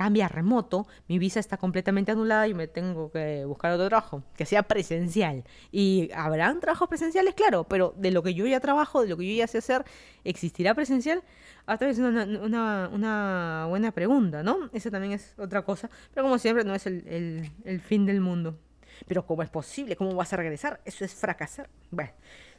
[0.00, 4.46] cambia remoto, mi visa está completamente anulada y me tengo que buscar otro trabajo, que
[4.46, 5.44] sea presencial.
[5.70, 9.28] Y habrán trabajos presenciales, claro, pero de lo que yo ya trabajo, de lo que
[9.28, 9.84] yo ya sé hacer,
[10.24, 11.22] ¿existirá presencial?
[11.66, 14.70] Hasta vez una, una, una, buena pregunta, ¿no?
[14.72, 18.58] Esa también es otra cosa, pero como siempre no es el, el, fin del mundo.
[19.06, 19.96] Pero ¿cómo es posible?
[19.96, 20.80] ¿Cómo vas a regresar?
[20.86, 21.68] Eso es fracasar.
[21.90, 22.12] Bueno,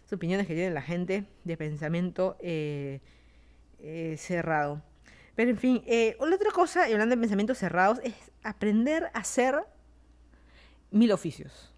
[0.06, 2.38] son opiniones que tiene la gente de pensamiento.
[2.40, 3.02] Eh,
[3.82, 4.82] eh, cerrado.
[5.36, 8.14] Pero en fin, eh, la otra cosa, hablando de pensamientos cerrados, es
[8.44, 9.56] aprender a hacer
[10.92, 11.72] mil oficios.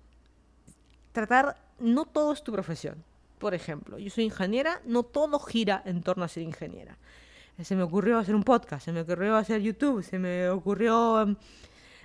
[1.12, 3.04] Tratar, no todo es tu profesión.
[3.38, 6.98] Por ejemplo, yo soy ingeniera, no todo gira en torno a ser ingeniera.
[7.62, 11.36] Se me ocurrió hacer un podcast, se me ocurrió hacer YouTube, se me ocurrió em,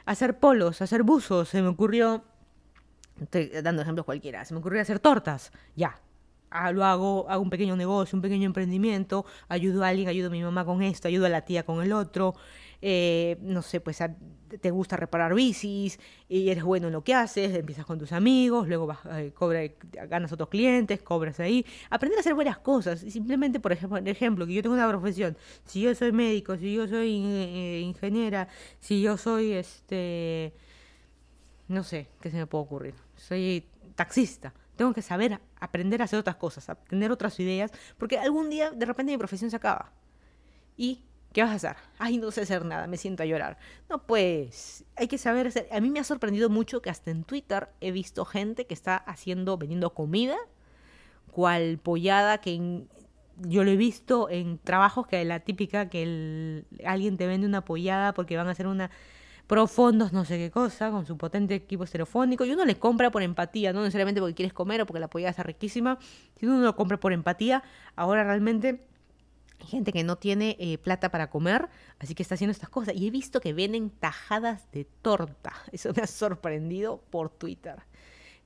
[0.04, 2.22] hacer polos, hacer buzos, se me ocurrió,
[3.20, 5.98] estoy dando ejemplos cualquiera, se me ocurrió hacer tortas, ya,
[6.50, 10.30] Ah, lo hago, hago un pequeño negocio, un pequeño emprendimiento, ayudo a alguien, ayudo a
[10.30, 12.34] mi mamá con esto, ayudo a la tía con el otro,
[12.80, 13.98] eh, no sé, pues
[14.60, 18.66] te gusta reparar bicis y eres bueno en lo que haces, empiezas con tus amigos,
[18.66, 19.60] luego vas, eh, cobra,
[20.08, 24.54] ganas otros clientes, cobras ahí, aprender a hacer buenas cosas simplemente, por ejemplo, ejemplo, que
[24.54, 28.48] yo tengo una profesión, si yo soy médico, si yo soy eh, ingeniera,
[28.80, 30.54] si yo soy, este,
[31.68, 36.20] no sé, qué se me puede ocurrir, soy taxista tengo que saber aprender a hacer
[36.20, 39.92] otras cosas, a tener otras ideas, porque algún día de repente mi profesión se acaba.
[40.76, 41.76] ¿Y qué vas a hacer?
[41.98, 43.58] Ay, no sé hacer nada, me siento a llorar.
[43.90, 45.68] No, pues hay que saber hacer.
[45.72, 48.96] A mí me ha sorprendido mucho que hasta en Twitter he visto gente que está
[48.96, 50.36] haciendo, vendiendo comida,
[51.32, 52.86] cual pollada que
[53.36, 58.14] yo lo he visto en trabajos que la típica que alguien te vende una pollada
[58.14, 58.90] porque van a hacer una
[59.48, 63.22] profundos, no sé qué cosa, con su potente equipo estereofónico, y uno le compra por
[63.22, 65.98] empatía, no necesariamente porque quieres comer o porque la pollada está riquísima,
[66.38, 67.64] si uno lo compra por empatía,
[67.96, 68.86] ahora realmente
[69.66, 71.68] gente que no tiene eh, plata para comer,
[71.98, 72.94] así que está haciendo estas cosas.
[72.94, 75.52] Y he visto que venden tajadas de torta.
[75.72, 77.76] Eso me ha sorprendido por Twitter.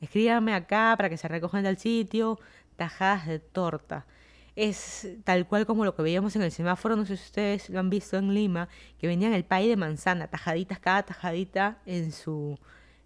[0.00, 2.38] Escríbame acá para que se recojan del sitio.
[2.76, 4.07] Tajadas de torta.
[4.55, 7.80] Es tal cual como lo que veíamos en el semáforo, no sé si ustedes lo
[7.80, 12.59] han visto en Lima, que vendían el pay de manzana, tajaditas, cada tajadita en su,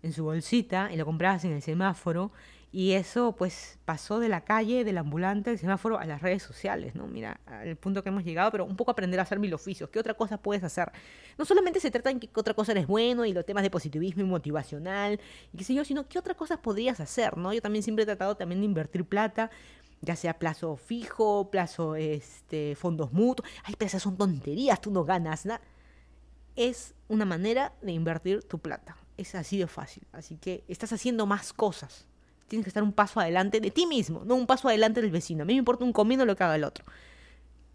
[0.03, 2.32] en su bolsita, y lo comprabas en el semáforo
[2.76, 6.94] y eso pues pasó de la calle, del ambulante, del semáforo a las redes sociales,
[6.94, 7.07] ¿no?
[7.07, 9.88] Mira, al punto que hemos llegado, pero un poco aprender a hacer mil oficios.
[9.88, 10.92] ¿Qué otra cosa puedes hacer?
[11.38, 14.22] No solamente se trata en qué otra cosa eres bueno y los temas de positivismo
[14.22, 15.18] y motivacional
[15.55, 17.55] y qué sé yo, sino qué otras cosas podrías hacer, ¿no?
[17.55, 19.51] Yo también siempre he tratado también de invertir plata
[20.01, 23.49] ya sea plazo fijo, plazo este, fondos mutuos.
[23.64, 25.61] Ay, pero esas son tonterías, tú no ganas nada.
[26.55, 28.97] Es una manera de invertir tu plata.
[29.16, 30.07] Es así de fácil.
[30.12, 32.07] Así que estás haciendo más cosas
[32.49, 35.42] tienes que estar un paso adelante de ti mismo, no un paso adelante del vecino.
[35.42, 36.84] A mí me importa un comino lo que haga el otro.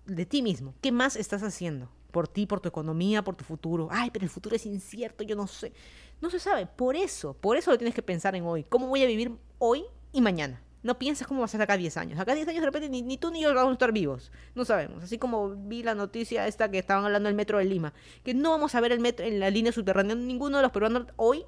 [0.05, 0.73] De ti mismo.
[0.81, 1.89] ¿Qué más estás haciendo?
[2.11, 3.87] Por ti, por tu economía, por tu futuro.
[3.91, 5.73] Ay, pero el futuro es incierto, yo no sé.
[6.21, 6.65] No se sabe.
[6.65, 8.63] Por eso, por eso lo tienes que pensar en hoy.
[8.63, 10.61] ¿Cómo voy a vivir hoy y mañana?
[10.83, 12.19] No pienses cómo vas a ser acá 10 años.
[12.19, 14.31] Acá 10 años de repente ni, ni, tú ni yo vamos a estar vivos.
[14.55, 15.03] No sabemos.
[15.03, 17.93] Así como vi la noticia esta que estaban hablando del metro de Lima.
[18.23, 20.15] Que no vamos a ver el metro en la línea subterránea.
[20.15, 21.45] Ninguno de los peruanos hoy,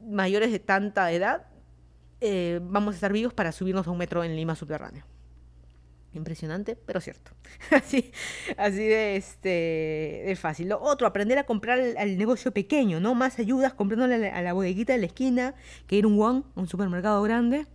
[0.00, 1.46] mayores de tanta edad,
[2.20, 5.04] eh, vamos a estar vivos para subirnos a un metro en Lima subterráneo.
[6.14, 7.32] Impresionante, pero cierto.
[7.70, 8.12] así,
[8.56, 10.68] así de, este, de fácil.
[10.68, 13.14] Lo otro, aprender a comprar al, negocio pequeño, ¿no?
[13.14, 15.54] Más ayudas comprándole a la, bodeguita de la esquina,
[15.86, 17.66] que ir un one, un supermercado grande.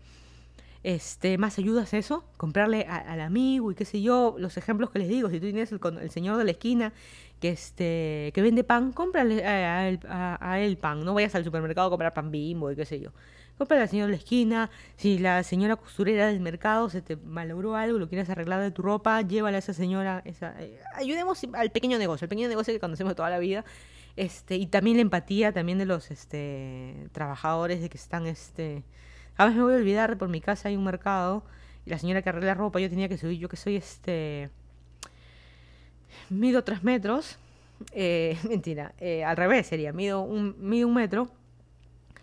[0.82, 5.10] Este, más ayudas eso, comprarle al amigo y qué sé yo, los ejemplos que les
[5.10, 6.94] digo, si tú tienes el, el señor de la esquina
[7.40, 12.14] que este que vende pan, cómprale a, él, pan, no vayas al supermercado a comprar
[12.14, 13.12] pan bimbo y qué sé yo.
[13.58, 17.76] Compra al señor de la esquina, si la señora costurera del mercado se te malogró
[17.76, 21.70] algo, lo quieres arreglar de tu ropa, llévale a esa señora, esa, eh, ayudemos al
[21.70, 23.66] pequeño negocio, el pequeño negocio que conocemos toda la vida,
[24.16, 28.84] este, y también la empatía también de los este, trabajadores de que están, este,
[29.40, 31.44] a veces me voy a olvidar, por mi casa hay un mercado,
[31.86, 34.50] y la señora que arregla ropa, yo tenía que subir, yo que soy este,
[36.30, 37.38] mido tres metros,
[37.94, 41.30] eh, mentira, eh, al revés sería, mido un, mido un metro,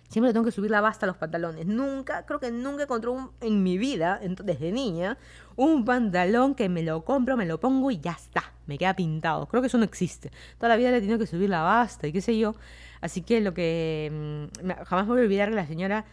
[0.08, 1.66] Siempre tengo que subir la basta a los pantalones.
[1.66, 3.10] Nunca, creo que nunca encontré
[3.40, 5.18] en mi vida, desde niña,
[5.56, 8.52] un pantalón que me lo compro, me lo pongo y ya está.
[8.66, 9.46] Me queda pintado.
[9.46, 10.30] Creo que eso no existe.
[10.58, 12.54] Toda la vida le he tenido que subir la basta y qué sé yo.
[13.00, 16.04] Así que lo que mm, jamás me voy a olvidar que la señora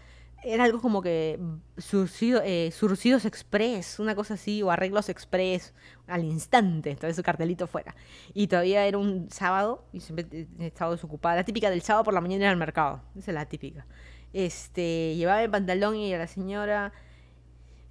[0.44, 1.40] era algo como que
[1.78, 5.74] surcido, eh, surcidos express, una cosa así, o arreglos express
[6.08, 7.96] al instante, entonces su cartelito fuera.
[8.34, 11.36] Y todavía era un sábado y siempre he estado desocupada.
[11.36, 13.86] La típica del sábado por la mañana ir al mercado, esa es la típica.
[14.34, 16.92] Este, llevaba el pantalón y a la señora,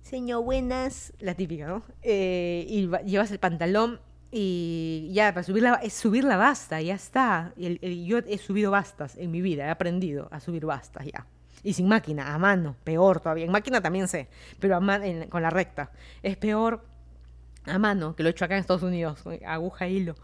[0.03, 1.83] señor, buenas, la típica, ¿no?
[2.03, 4.01] Eh, y llevas el pantalón
[4.31, 7.53] y ya, para subir la, es subir la basta, ya está.
[7.57, 11.27] yo he subido bastas en mi vida, he aprendido a subir bastas ya.
[11.63, 13.45] Y sin máquina, a mano, peor todavía.
[13.45, 14.81] En máquina también sé, pero a
[15.29, 15.93] con la recta.
[16.23, 16.85] Es peor
[17.65, 20.15] a mano, que lo he hecho acá en Estados Unidos, aguja e hilo.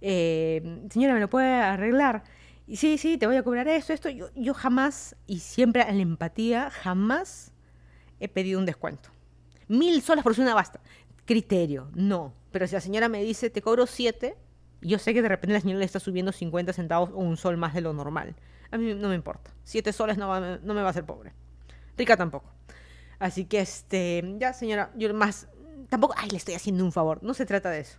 [0.00, 2.24] Eh, señora, ¿me lo puede arreglar?
[2.66, 4.08] Y sí, sí, te voy a cobrar esto, esto.
[4.08, 7.52] Yo, yo jamás, y siempre en la empatía, jamás
[8.18, 9.10] he pedido un descuento.
[9.68, 10.80] Mil solas por una basta.
[11.24, 12.32] Criterio, no.
[12.50, 14.36] Pero si la señora me dice, te cobro siete,
[14.80, 17.56] yo sé que de repente la señora le está subiendo 50 centavos o un sol
[17.56, 18.34] más de lo normal.
[18.70, 19.50] A mí no me importa.
[19.64, 21.32] Siete soles no, no me va a hacer pobre.
[21.96, 22.52] Rica tampoco.
[23.18, 25.48] Así que, este, ya señora, yo más,
[25.88, 27.22] tampoco, ay, le estoy haciendo un favor.
[27.22, 27.98] No se trata de eso.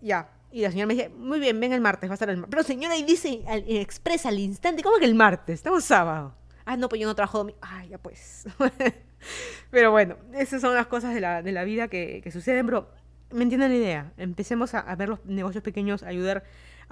[0.00, 0.30] Ya.
[0.50, 2.50] Y la señora me dice, muy bien, ven el martes, va a estar el martes.
[2.50, 5.54] Pero señora, y dice, expresa al instante, ¿cómo que el martes?
[5.54, 6.34] Estamos sábado.
[6.64, 7.58] Ah, no, pues yo no trabajo domingo.
[7.60, 8.46] Ay, ya pues.
[9.70, 12.88] pero bueno, esas son las cosas de la, de la vida que, que suceden, pero
[13.32, 14.12] me entienden la idea.
[14.16, 16.44] Empecemos a, a ver los negocios pequeños, ayudar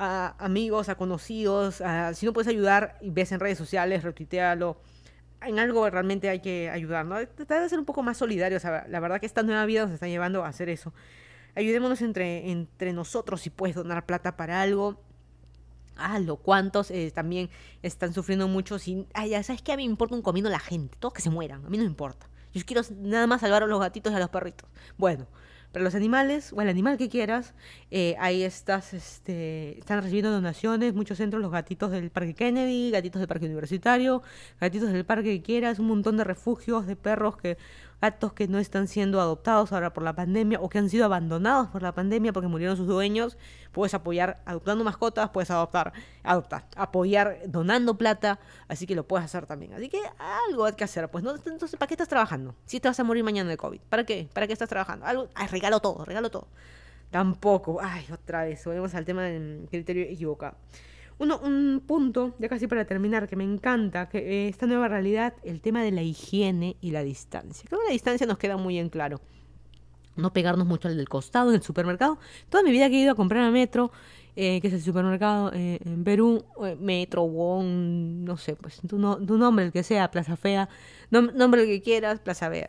[0.03, 1.81] a amigos, a conocidos,
[2.15, 4.77] si no puedes ayudar y ves en redes sociales, retuitealo.
[5.43, 7.17] En algo realmente hay que ayudar, ¿no?
[7.29, 8.65] Tratar de ser un poco más solidarios.
[8.65, 10.93] La verdad que esta nueva vida nos está llevando a hacer eso.
[11.55, 15.01] Ayudémonos entre, entre nosotros si puedes donar plata para algo.
[15.97, 16.37] Hazlo.
[16.37, 17.49] ¿Cuántos eh, también
[17.83, 19.07] están sufriendo mucho sin...
[19.29, 20.97] Ya sabes que a mí me importa un comino la gente.
[20.99, 21.65] Todos que se mueran.
[21.65, 22.29] A mí no importa.
[22.53, 24.69] Yo quiero nada más salvar a los gatitos y a los perritos.
[24.99, 25.29] Bueno,
[25.73, 27.55] para los animales, o el animal que quieras,
[27.91, 33.21] eh, ahí estás, este, están recibiendo donaciones, muchos centros, los gatitos del Parque Kennedy, gatitos
[33.21, 34.23] del Parque Universitario,
[34.61, 37.57] gatitos del parque que quieras, un montón de refugios de perros que
[38.03, 41.69] gatos que no están siendo adoptados ahora por la pandemia o que han sido abandonados
[41.69, 43.39] por la pandemia porque murieron sus dueños,
[43.71, 45.93] puedes apoyar adoptando mascotas, puedes adoptar,
[46.25, 49.73] adoptar, apoyar donando plata, así que lo puedes hacer también.
[49.75, 50.01] Así que
[50.49, 52.57] algo hay que hacer, pues no entonces ¿para qué estás trabajando?
[52.67, 54.29] Si te vas a morir mañana de COVID, ¿para qué?
[54.35, 55.07] ¿Para qué estás trabajando?
[55.07, 56.49] Algo, regalo todo, regalo todo.
[57.13, 57.79] Tampoco.
[57.81, 60.57] Ay, otra vez, volvemos al tema del criterio equivocado.
[61.19, 65.35] Uno, un punto, ya casi para terminar, que me encanta, que eh, esta nueva realidad,
[65.45, 67.65] el tema de la higiene y la distancia.
[67.69, 69.21] Creo que la distancia nos queda muy en claro.
[70.17, 72.19] No pegarnos mucho al del costado, en el supermercado.
[72.51, 73.93] Toda mi vida he ido a comprar a Metro,
[74.37, 78.99] eh, que es el supermercado eh, en Perú, eh, Metro, Wong, no sé, pues tu,
[78.99, 80.69] no, tu nombre, el que sea, Plaza Fea,
[81.11, 82.69] nom- nombre el que quieras, Plaza Fea.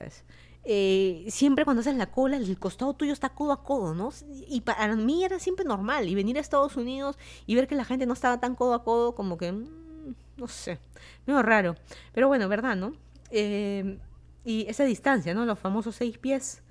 [0.65, 4.11] Eh, siempre cuando haces la cola, el costado tuyo está codo a codo, ¿no?
[4.47, 6.07] Y para mí era siempre normal.
[6.07, 8.83] Y venir a Estados Unidos y ver que la gente no estaba tan codo a
[8.83, 10.79] codo, como que, mm, no sé,
[11.25, 11.75] medio raro.
[12.13, 12.93] Pero bueno, ¿verdad, no?
[13.29, 13.99] Eh,
[14.45, 15.45] y esa distancia, ¿no?
[15.45, 16.63] Los famosos seis pies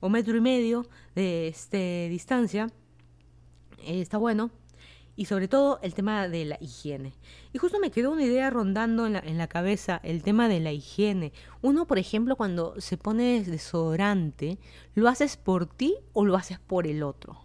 [0.00, 2.68] o metro y medio de este, distancia
[3.78, 4.50] eh, está bueno.
[5.18, 7.12] Y sobre todo el tema de la higiene.
[7.52, 10.60] Y justo me quedó una idea rondando en la, en la cabeza, el tema de
[10.60, 11.32] la higiene.
[11.60, 14.58] Uno, por ejemplo, cuando se pone desodorante,
[14.94, 17.36] ¿lo haces por ti o lo haces por el otro?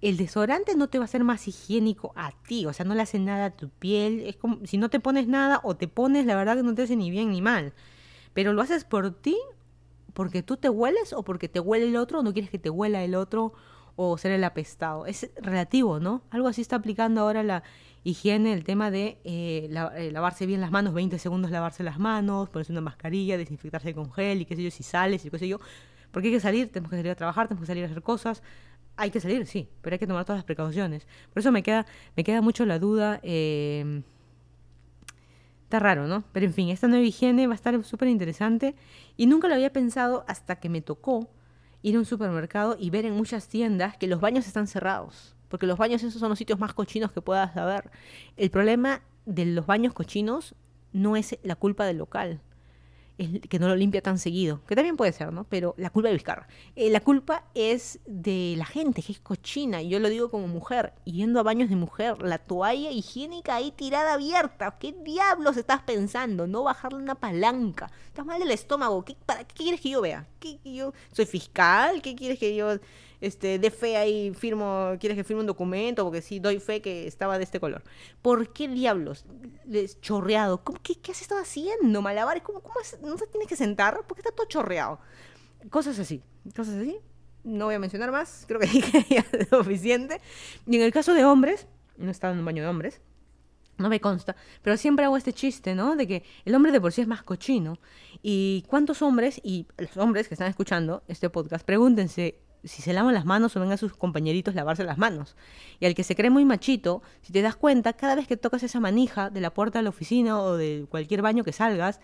[0.00, 3.02] El desodorante no te va a hacer más higiénico a ti, o sea, no le
[3.02, 4.22] hace nada a tu piel.
[4.26, 6.82] Es como si no te pones nada o te pones, la verdad que no te
[6.82, 7.72] hace ni bien ni mal.
[8.32, 9.38] Pero lo haces por ti,
[10.12, 12.68] porque tú te hueles o porque te huele el otro, o no quieres que te
[12.68, 13.52] huela el otro
[13.96, 15.06] o ser el apestado.
[15.06, 16.22] Es relativo, ¿no?
[16.30, 17.62] Algo así está aplicando ahora la
[18.04, 22.48] higiene, el tema de eh, eh, lavarse bien las manos, 20 segundos lavarse las manos,
[22.50, 25.48] ponerse una mascarilla, desinfectarse con gel y qué sé yo, si sales y qué sé
[25.48, 25.58] yo.
[26.10, 28.42] Porque hay que salir, tenemos que salir a trabajar, tenemos que salir a hacer cosas.
[28.96, 31.06] Hay que salir, sí, pero hay que tomar todas las precauciones.
[31.32, 31.86] Por eso me queda,
[32.16, 33.20] me queda mucho la duda.
[33.22, 34.02] eh,
[35.64, 36.22] Está raro, ¿no?
[36.32, 38.76] Pero en fin, esta nueva higiene va a estar súper interesante
[39.16, 41.28] y nunca lo había pensado hasta que me tocó
[41.84, 45.36] ir a un supermercado y ver en muchas tiendas que los baños están cerrados.
[45.48, 47.90] Porque los baños esos son los sitios más cochinos que puedas haber.
[48.38, 50.54] El problema de los baños cochinos
[50.94, 52.40] no es la culpa del local.
[53.16, 54.60] Que no lo limpia tan seguido.
[54.66, 55.44] Que también puede ser, ¿no?
[55.44, 56.48] Pero la culpa de Vizcarra.
[56.74, 59.82] Eh, la culpa es de la gente que es cochina.
[59.82, 60.92] Y yo lo digo como mujer.
[61.04, 62.22] Yendo a baños de mujer.
[62.22, 64.76] La toalla higiénica ahí tirada abierta.
[64.78, 66.46] ¿Qué diablos estás pensando?
[66.46, 67.90] No bajarle una palanca.
[68.08, 69.04] Estás mal del estómago.
[69.04, 70.26] ¿Qué, para, ¿qué quieres que yo vea?
[70.40, 72.02] ¿Qué, yo soy fiscal?
[72.02, 72.78] ¿Qué quieres que yo
[73.24, 74.32] este, dé fe ahí?
[74.34, 76.04] Firmo, ¿Quieres que firme un documento?
[76.04, 77.82] Porque sí, doy fe que estaba de este color.
[78.22, 79.24] ¿Por qué diablos?
[79.66, 80.62] Les chorreado.
[80.62, 82.02] ¿Cómo, qué, ¿Qué has estado haciendo?
[82.02, 82.42] Malabares.
[82.42, 82.98] ¿Cómo, cómo es?
[83.00, 84.04] ¿No te tienes que sentar?
[84.06, 84.98] Porque está todo chorreado.
[85.70, 86.22] Cosas así.
[86.54, 86.98] Cosas así.
[87.44, 88.44] No voy a mencionar más.
[88.46, 90.20] Creo que dije ya suficiente.
[90.66, 91.66] Y en el caso de hombres,
[91.96, 93.00] no estaba en un baño de hombres.
[93.76, 95.96] No me consta, pero siempre hago este chiste, ¿no?
[95.96, 97.78] De que el hombre de por sí es más cochino.
[98.22, 103.14] ¿Y cuántos hombres, y los hombres que están escuchando este podcast, pregúntense si se lavan
[103.14, 105.36] las manos o ven a sus compañeritos lavarse las manos?
[105.80, 108.62] Y al que se cree muy machito, si te das cuenta, cada vez que tocas
[108.62, 112.00] esa manija de la puerta de la oficina o de cualquier baño que salgas,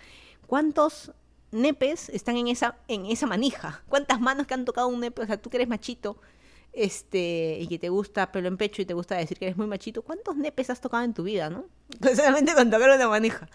[0.46, 1.12] ¿cuántos
[1.52, 3.82] nepes están en esa, en esa manija?
[3.88, 5.22] ¿Cuántas manos que han tocado un nepe?
[5.22, 6.20] O sea, tú que eres machito,
[6.72, 9.66] este, y que te gusta pelo en pecho y te gusta decir que eres muy
[9.66, 11.64] machito, ¿cuántos nepes has tocado en tu vida, no?
[12.14, 13.48] Solamente con tocar una manija.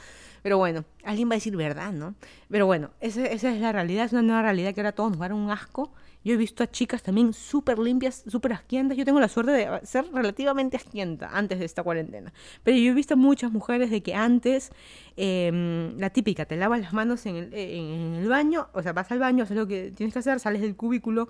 [0.45, 2.13] Pero bueno, alguien va a decir verdad, ¿no?
[2.51, 5.31] Pero bueno, esa, esa es la realidad, es una nueva realidad que ahora todos nos
[5.31, 5.91] un asco.
[6.23, 8.95] Yo he visto a chicas también súper limpias, súper asquientas.
[8.95, 12.31] Yo tengo la suerte de ser relativamente asquienta antes de esta cuarentena.
[12.61, 14.71] Pero yo he visto muchas mujeres de que antes,
[15.17, 19.11] eh, la típica, te lavas las manos en el, en, el baño, o sea, vas
[19.11, 21.27] al baño, haces lo que tienes que hacer, sales del cubículo,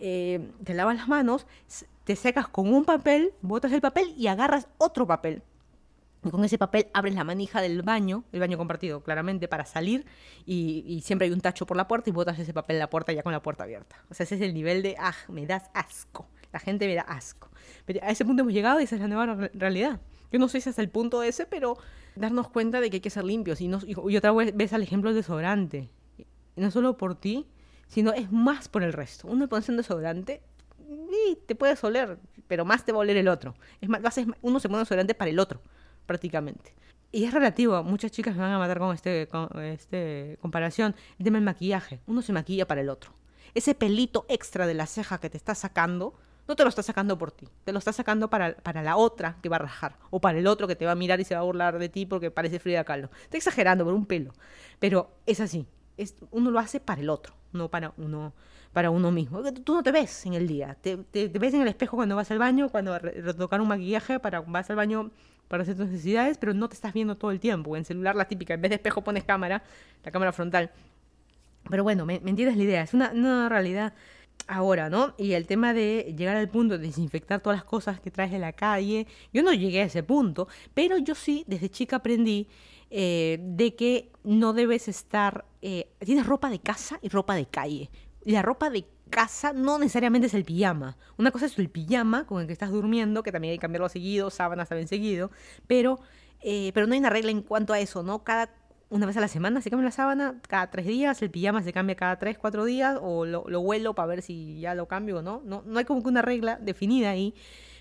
[0.00, 1.46] eh, te lavas las manos,
[2.02, 5.44] te secas con un papel, botas el papel y agarras otro papel.
[6.26, 10.04] Y con ese papel abres la manija del baño, el baño compartido, claramente, para salir.
[10.44, 12.90] Y, y siempre hay un tacho por la puerta y botas ese papel en la
[12.90, 13.96] puerta ya con la puerta abierta.
[14.10, 16.26] O sea, ese es el nivel de, ah, me das asco.
[16.52, 17.48] La gente me da asco.
[17.84, 20.00] Pero a ese punto hemos llegado y esa es la nueva re- realidad.
[20.32, 21.76] Yo no sé si hasta el punto ese, pero
[22.14, 23.60] darnos cuenta de que hay que ser limpios.
[23.60, 25.88] Y, no, y, otra vez ves al ejemplo del desodorante.
[26.56, 27.46] No solo por ti,
[27.86, 29.28] sino es más por el resto.
[29.28, 30.42] Uno pone un desodorante
[31.28, 32.18] y te puedes oler,
[32.48, 33.54] pero más te va a oler el otro.
[33.80, 34.00] Es más,
[34.42, 35.60] uno se pone desodorante para el otro,
[36.06, 36.74] prácticamente.
[37.12, 40.94] Y es relativo, muchas chicas me van a matar con este, con este comparación.
[41.18, 43.12] El tema del maquillaje, uno se maquilla para el otro.
[43.54, 46.14] Ese pelito extra de la ceja que te está sacando,
[46.46, 49.38] no te lo está sacando por ti, te lo está sacando para, para la otra
[49.42, 51.34] que va a rajar, o para el otro que te va a mirar y se
[51.34, 53.08] va a burlar de ti porque parece Frida Kahlo.
[53.22, 54.32] Está exagerando por un pelo,
[54.78, 55.66] pero es así.
[55.96, 58.34] Es, uno lo hace para el otro, no para uno,
[58.74, 59.42] para uno mismo.
[59.64, 62.30] Tú no te ves en el día, te, te- ves en el espejo cuando vas
[62.30, 65.10] al baño, cuando retocar un maquillaje, para vas al baño
[65.48, 67.76] para hacer tus necesidades, pero no te estás viendo todo el tiempo.
[67.76, 69.62] En celular la típica, en vez de espejo pones cámara,
[70.04, 70.70] la cámara frontal.
[71.68, 73.92] Pero bueno, me, me entiendes la idea, es una, una realidad
[74.46, 75.14] ahora, ¿no?
[75.18, 78.38] Y el tema de llegar al punto de desinfectar todas las cosas que traes de
[78.38, 82.48] la calle, yo no llegué a ese punto, pero yo sí, desde chica aprendí
[82.90, 87.90] eh, de que no debes estar, eh, tienes ropa de casa y ropa de calle.
[88.24, 90.96] La ropa de casa no necesariamente es el pijama.
[91.16, 93.88] Una cosa es el pijama con el que estás durmiendo, que también hay que cambiarlo
[93.88, 95.30] seguido, sábanas también seguido,
[95.66, 95.98] pero,
[96.42, 98.24] eh, pero no hay una regla en cuanto a eso, ¿no?
[98.24, 98.50] Cada
[98.88, 101.72] una vez a la semana se cambia la sábana, cada tres días, el pijama se
[101.72, 105.18] cambia cada tres, cuatro días, o lo, lo huelo para ver si ya lo cambio
[105.18, 105.42] o no.
[105.44, 105.62] no.
[105.66, 107.34] No hay como que una regla definida ahí.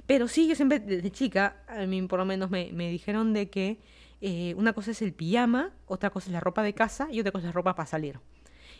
[0.08, 3.50] Pero sí, yo siempre, desde chica, a mí por lo menos me, me dijeron de
[3.50, 3.80] que
[4.22, 7.32] eh, una cosa es el pijama, otra cosa es la ropa de casa y otra
[7.32, 8.20] cosa es la ropa para salir.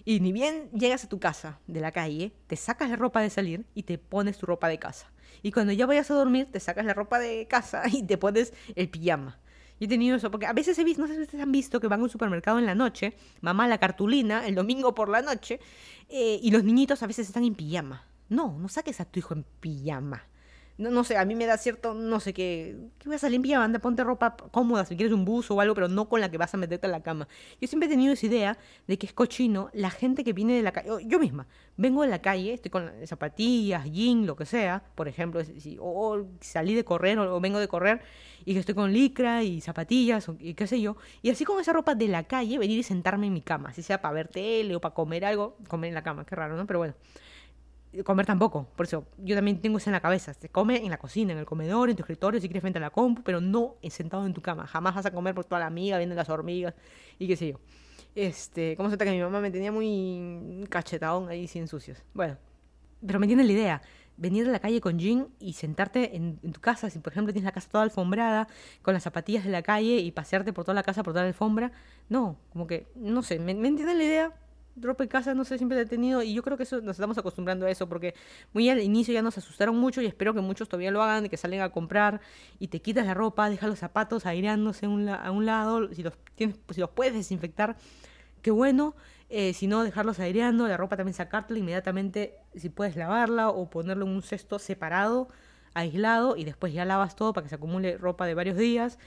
[0.06, 3.32] Y ni bien llegas a tu casa de la calle, te sacas la ropa de
[3.32, 5.12] salir y te pones tu ropa de casa.
[5.42, 8.54] Y cuando ya vayas a dormir, te sacas la ropa de casa y te pones
[8.76, 9.40] el pijama.
[9.80, 11.82] Yo he tenido eso, porque a veces he visto, no sé si ustedes han visto
[11.82, 15.22] que van a un supermercado en la noche, mamá la cartulina, el domingo por la
[15.22, 15.60] noche,
[16.08, 18.06] eh, y los niñitos a veces están en pijama.
[18.30, 20.24] No, no saques a tu hijo en pijama.
[20.78, 23.38] No, no sé, a mí me da cierto, no sé qué, que voy a salir
[23.38, 26.20] en pijama, anda, ponte ropa cómoda, si quieres un buzo o algo, pero no con
[26.20, 27.30] la que vas a meterte en la cama.
[27.62, 30.62] Yo siempre he tenido esa idea de que es cochino la gente que viene de
[30.64, 31.48] la calle, yo misma,
[31.78, 36.26] vengo de la calle, estoy con zapatillas, jean, lo que sea, por ejemplo, si, o
[36.42, 38.02] salí de correr o, vengo de correr
[38.44, 41.72] y que estoy con licra y zapatillas y qué sé yo, y así con esa
[41.72, 44.76] ropa de la calle venir y sentarme en mi cama, si sea para ver tele
[44.76, 46.68] o para comer algo, comer en la cama, qué raro, ¿no?
[46.68, 46.96] Pero bueno
[48.04, 48.68] comer tampoco.
[48.76, 50.34] Por eso yo también tengo eso en la cabeza.
[50.34, 52.82] Se come en la cocina, en el comedor, en tu escritorio, si quieres frente a
[52.82, 54.68] la compu, pero no sentado en tu cama.
[54.68, 56.74] Jamás vas a comer por toda la amiga, viendo las hormigas
[57.20, 57.60] y qué sé yo.
[58.16, 62.02] Este, ¿cómo se trata que mi mamá me tenía muy cachetadón ahí sin sucios?
[62.14, 62.38] Bueno,
[63.06, 63.82] pero me entienden la idea.
[64.18, 67.34] Venir a la calle con jean y sentarte en, en, tu casa, si por ejemplo
[67.34, 68.48] tienes la casa toda alfombrada,
[68.82, 71.30] con las zapatillas de la calle y pasearte por toda la casa, por toda la
[71.30, 71.74] alfombra.
[72.08, 74.34] No, como que, no sé, ¿me, ¿me entienden la idea?
[74.78, 77.18] Ropa en casa, no sé, siempre he tenido, y yo creo que eso nos estamos
[77.18, 78.14] acostumbrando a eso, porque
[78.54, 81.38] muy al inicio ya nos asustaron mucho y espero que muchos todavía lo hagan, que
[81.38, 82.22] salen a comprar
[82.60, 86.04] y te quitas la ropa, dejas los zapatos aireándose a un, a un lado, si
[86.04, 87.78] los, tienes, si los puedes desinfectar,
[88.42, 88.96] qué bueno,
[89.30, 94.06] eh, si no, dejarlos aireando, la ropa también sacártela inmediatamente, si puedes lavarla o ponerlo
[94.06, 95.30] en un cesto separado,
[95.74, 99.00] aislado, y después ya lavas todo para que se acumule ropa de varios días.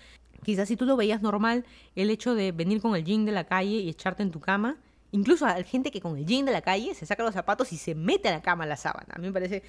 [0.44, 1.64] Quizás si tú lo veías normal,
[1.94, 4.76] el hecho de venir con el jean de la calle y echarte en tu cama,
[5.10, 7.76] Incluso hay gente que con el jean de la calle se saca los zapatos y
[7.76, 9.14] se mete a la cama a la sábana.
[9.14, 9.62] A mí me parece...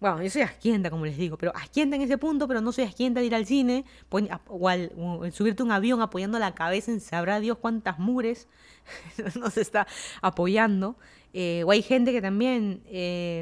[0.00, 2.82] Bueno, yo soy asquienta, como les digo, pero asquienta en ese punto, pero no soy
[2.82, 6.90] asquienta de ir al cine o al, o subirte a un avión apoyando la cabeza
[6.90, 8.48] en sabrá Dios cuántas mures
[9.36, 9.86] nos está
[10.20, 10.96] apoyando.
[11.34, 13.40] Eh, o hay gente que también, eh,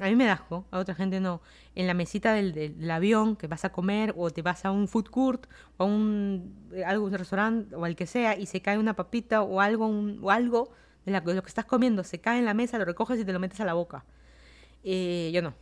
[0.00, 1.40] a mí me da asco, a otra gente no,
[1.74, 5.08] en la mesita del, avión que vas a comer o te vas a un food
[5.08, 5.46] court
[5.78, 9.42] o a un, eh, algún restaurante o al que sea y se cae una papita
[9.42, 9.86] o algo,
[10.20, 10.70] o algo
[11.06, 13.40] de, lo que estás comiendo, se cae en la mesa, lo recoges y te lo
[13.40, 14.04] metes a la boca.
[14.82, 15.54] Eh, yo no.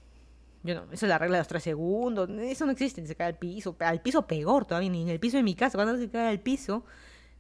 [0.65, 3.27] Yo no, eso es la regla de los tres segundos, eso no existe, se cae
[3.29, 6.09] al piso, al piso peor todavía, ni en el piso de mi casa, cuando se
[6.09, 6.85] cae al piso,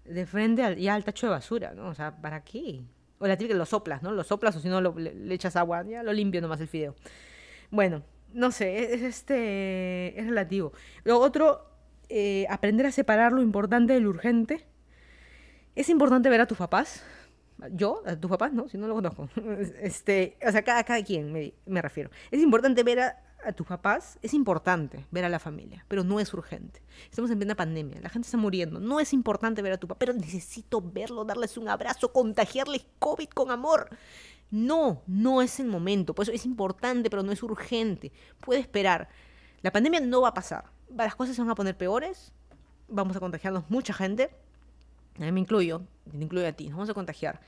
[0.04, 1.88] de frente al, ya al tacho de basura, ¿no?
[1.88, 2.82] O sea, ¿para qué?
[3.22, 4.10] O la típica lo soplas, ¿no?
[4.10, 6.96] Lo soplas o si no le, echas agua, ya lo limpio nomás el fideo.
[7.70, 10.72] Bueno, no sé, es, este, es relativo.
[11.04, 11.64] Lo otro,
[12.08, 14.66] eh, aprender a separar lo importante del urgente.
[15.76, 17.04] Es importante ver a tus papás.
[17.70, 19.28] Yo, a tus papás, no, si no lo conozco.
[19.80, 22.10] Este, o sea, cada, cada quien me, me refiero.
[22.32, 26.20] Es importante ver a, a tus papás, es importante ver a la familia, pero no
[26.20, 26.82] es urgente.
[27.10, 28.80] Estamos en plena pandemia, la gente está muriendo.
[28.80, 33.28] No es importante ver a tu papá, pero necesito verlo, darles un abrazo, contagiarles COVID
[33.28, 33.88] con amor.
[34.50, 36.14] No, no es el momento.
[36.14, 38.12] Por eso es importante, pero no es urgente.
[38.40, 39.08] Puede esperar.
[39.62, 40.66] La pandemia no va a pasar.
[40.94, 42.32] Las cosas se van a poner peores.
[42.88, 44.30] Vamos a contagiarnos mucha gente.
[45.18, 46.64] A mí me incluyo, te incluyo a ti.
[46.64, 47.40] Nos vamos a contagiar.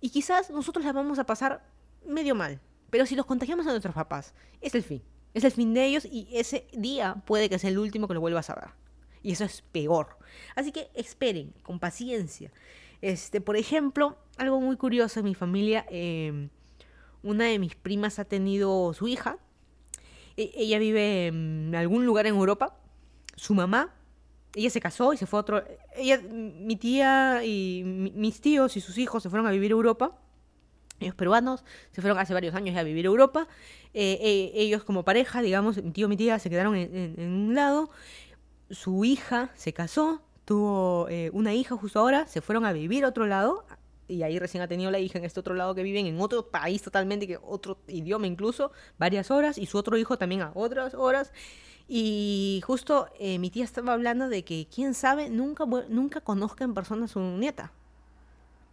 [0.00, 1.64] Y quizás nosotros las vamos a pasar
[2.04, 2.60] medio mal.
[2.90, 5.02] Pero si los contagiamos a nuestros papás, es el fin.
[5.34, 8.20] Es el fin de ellos y ese día puede que sea el último que lo
[8.20, 8.70] vuelvas a ver.
[9.22, 10.18] Y eso es peor.
[10.54, 12.50] Así que esperen, con paciencia.
[13.00, 16.48] Este, por ejemplo, algo muy curioso en mi familia, eh,
[17.22, 19.38] una de mis primas ha tenido su hija.
[20.36, 22.78] E ella vive en algún lugar en Europa.
[23.36, 23.94] Su mamá,
[24.54, 25.64] ella se casó y se fue a otro.
[25.96, 29.74] Ella, mi tía y mi, mis tíos y sus hijos se fueron a vivir a
[29.74, 30.18] Europa.
[31.00, 33.48] Ellos peruanos se fueron hace varios años a vivir a Europa.
[33.94, 37.54] Eh, eh, ellos como pareja, digamos, mi tío y mi tía se quedaron en un
[37.54, 37.90] lado.
[38.70, 43.08] Su hija se casó, tuvo eh, una hija justo ahora, se fueron a vivir a
[43.08, 43.66] otro lado
[44.08, 46.48] y ahí recién ha tenido la hija en este otro lado que viven en otro
[46.48, 50.94] país totalmente, que otro idioma incluso, varias horas, y su otro hijo también a otras
[50.94, 51.32] horas.
[51.86, 56.74] Y justo eh, mi tía estaba hablando de que, quién sabe, nunca, nunca conozca en
[56.74, 57.72] persona a su nieta.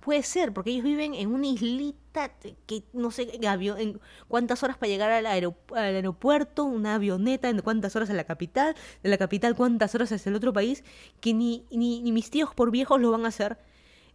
[0.06, 2.32] Puede ser, porque ellos viven en una islita
[2.68, 7.96] que no sé en cuántas horas para llegar al, al, aeropuerto, una avioneta, en cuántas
[7.96, 10.84] horas a la capital, de la capital cuántas horas hacia el otro país,
[11.22, 13.58] que ni, ni, ni mis tíos por viejos lo van a hacer,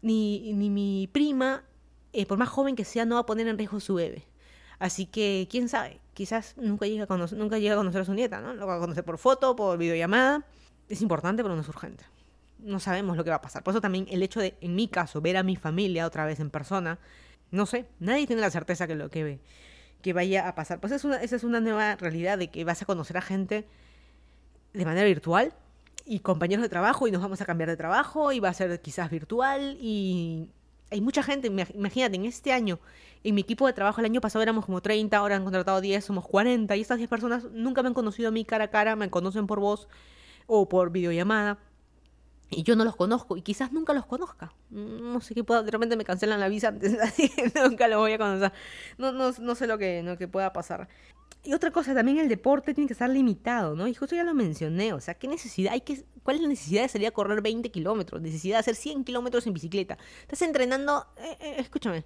[0.00, 1.64] ni, ni mi prima,
[2.12, 4.28] eh, por más joven que sea, no va a poner en riesgo su bebé.
[4.78, 8.14] Así que, quién sabe, quizás nunca llegue a conocer, nunca llegue a, conocer a su
[8.14, 8.54] nieta, ¿no?
[8.54, 10.46] Lo va a conocer por foto, por videollamada.
[10.88, 12.04] Es importante, pero no es urgente.
[12.62, 13.62] No sabemos lo que va a pasar.
[13.62, 16.40] Por eso también el hecho de, en mi caso, ver a mi familia otra vez
[16.40, 16.98] en persona,
[17.50, 19.40] no sé, nadie tiene la certeza que lo que
[20.02, 20.80] que vaya a pasar.
[20.80, 23.66] Pues es una, esa es una nueva realidad de que vas a conocer a gente
[24.72, 25.52] de manera virtual
[26.06, 28.80] y compañeros de trabajo y nos vamos a cambiar de trabajo y va a ser
[28.80, 30.48] quizás virtual y
[30.90, 32.80] hay mucha gente, imagínate, en este año,
[33.22, 36.04] en mi equipo de trabajo el año pasado éramos como 30, ahora han contratado 10,
[36.04, 38.96] somos 40 y estas 10 personas nunca me han conocido a mí cara a cara,
[38.96, 39.86] me conocen por voz
[40.46, 41.58] o por videollamada
[42.50, 44.52] y yo no los conozco y quizás nunca los conozca.
[44.70, 48.12] No sé qué pueda, de repente me cancelan la visa antes, así nunca los voy
[48.12, 48.52] a conocer.
[48.98, 50.88] No, no, no sé lo que, lo que pueda pasar.
[51.42, 53.88] Y otra cosa, también el deporte tiene que estar limitado, ¿no?
[53.88, 56.82] Y justo ya lo mencioné, o sea, ¿qué necesidad hay que, cuál es la necesidad
[56.82, 58.20] de salir a correr 20 kilómetros?
[58.20, 59.96] Necesidad de hacer 100 kilómetros en bicicleta.
[60.22, 62.04] Estás entrenando, eh, eh, escúchame,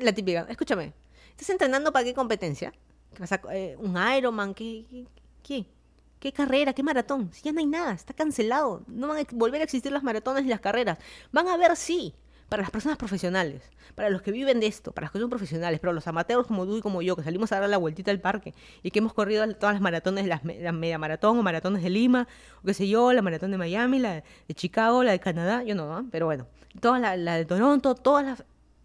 [0.00, 0.92] la típica, escúchame,
[1.30, 2.72] ¿estás entrenando para qué competencia?
[3.14, 3.40] ¿Qué pasa?
[3.52, 4.52] Eh, ¿Un Ironman?
[4.52, 4.84] ¿Qué?
[4.90, 5.06] ¿Qué?
[5.42, 5.77] qué?
[6.20, 6.72] ¿Qué carrera?
[6.72, 7.30] ¿Qué maratón?
[7.32, 8.82] Si ya no hay nada, está cancelado.
[8.88, 10.98] No van a volver a existir las maratones y las carreras.
[11.32, 12.14] Van a haber sí,
[12.48, 13.62] para las personas profesionales,
[13.94, 16.64] para los que viven de esto, para los que son profesionales, pero los amateurs como
[16.66, 19.12] tú y como yo, que salimos a dar la vueltita al parque y que hemos
[19.12, 22.26] corrido todas las maratones, las, media maratón o maratones de Lima,
[22.62, 25.74] o qué sé yo, la maratón de Miami, la de Chicago, la de Canadá, yo
[25.74, 26.46] no, pero bueno,
[26.80, 28.44] toda la, la de Toronto, todas las,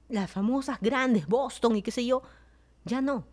[0.10, 2.22] las famosas grandes, Boston y qué sé yo,
[2.84, 3.33] ya no.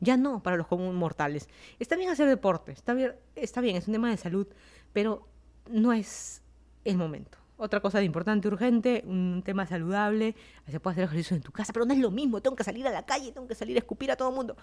[0.00, 1.48] Ya no para los comunes mortales.
[1.78, 4.46] Está bien hacer deporte, está bien, está bien, es un tema de salud,
[4.92, 5.26] pero
[5.70, 6.42] no es
[6.84, 7.38] el momento.
[7.56, 10.36] Otra cosa de importante, urgente, un tema saludable,
[10.68, 12.86] se puede hacer ejercicio en tu casa, pero no es lo mismo, tengo que salir
[12.86, 14.56] a la calle, tengo que salir a escupir a todo el mundo.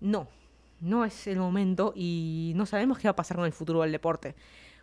[0.00, 0.28] No,
[0.80, 3.90] no es el momento y no sabemos qué va a pasar con el futuro del
[3.90, 4.36] deporte.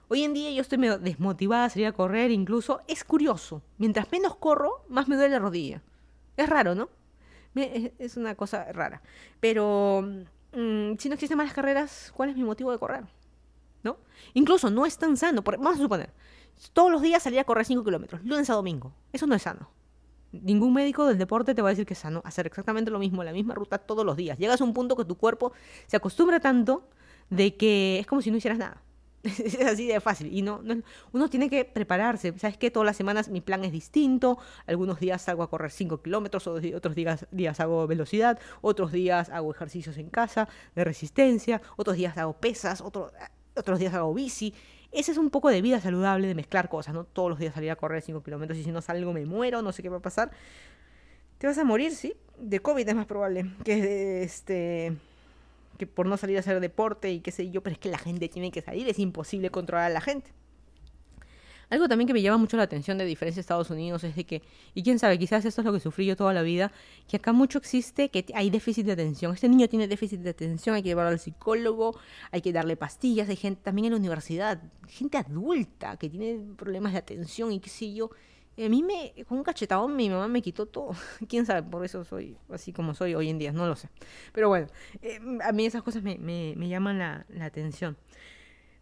[0.10, 4.12] Hoy en día yo estoy medio desmotivada a salir a correr, incluso es curioso, mientras
[4.12, 5.82] menos corro, más me duele la rodilla.
[6.36, 6.90] Es raro, ¿no?
[7.56, 9.02] Es una cosa rara.
[9.40, 10.03] Pero
[10.53, 13.06] mm, si no existen más carreras, ¿cuál es mi motivo de correr?
[13.84, 13.98] ¿No?
[14.34, 15.41] Incluso no es tan sano.
[15.41, 16.11] vamos a suponer,
[16.73, 18.94] todos los días salir a correr 5 kilómetros, lunes a domingo.
[19.14, 19.69] Eso no es sano.
[20.32, 23.23] Ningún médico del deporte te va a decir que es sano hacer exactamente lo mismo,
[23.23, 24.38] la misma ruta todos los días.
[24.38, 25.53] Llegas a un punto que tu cuerpo
[25.88, 26.88] se acostumbra tanto
[27.30, 28.82] de que es como si no hicieras nada.
[29.26, 30.34] Es así de fácil.
[30.34, 30.62] Y no,
[31.12, 32.34] uno tiene que prepararse.
[32.38, 34.38] ¿Sabes que Todas las semanas mi plan es distinto.
[34.68, 39.52] Algunos días salgo a correr 5 kilómetros, otros días, días hago velocidad, otros días hago
[39.52, 43.12] ejercicios en casa de resistencia, otros días hago pesas, otros
[43.56, 44.54] otros días hago bici.
[44.92, 47.04] Ese es un poco de vida saludable, de mezclar cosas, ¿no?
[47.04, 49.72] Todos los días salir a correr 5 kilómetros y si no salgo me muero, no
[49.72, 50.32] sé qué va a pasar.
[51.38, 52.14] Te vas a morir, sí.
[52.38, 54.98] De COVID es más probable que este
[55.78, 57.98] que por no salir a hacer deporte y qué sé yo, pero es que la
[57.98, 60.32] gente tiene que salir, es imposible controlar a la gente.
[61.70, 64.24] Algo también que me llama mucho la atención de diferencia de Estados Unidos es de
[64.24, 64.44] que,
[64.74, 66.72] y quién sabe, quizás esto es lo que sufrí yo toda la vida,
[67.08, 69.34] que acá mucho existe que hay déficit de atención.
[69.34, 71.98] Este niño tiene déficit de atención, hay que llevarlo al psicólogo,
[72.32, 76.94] hay que darle pastillas, hay gente también en la universidad, gente adulta que tiene problemas
[76.94, 78.12] de atención y qué sé yo.
[78.57, 80.91] A mí me, con un cachetadón mi mamá me quitó todo.
[81.27, 83.90] Quién sabe, por eso soy así como soy hoy en día, no lo sé.
[84.32, 84.68] Pero bueno,
[85.02, 87.98] eh, a mí esas cosas me, me, me llaman la, la, atención.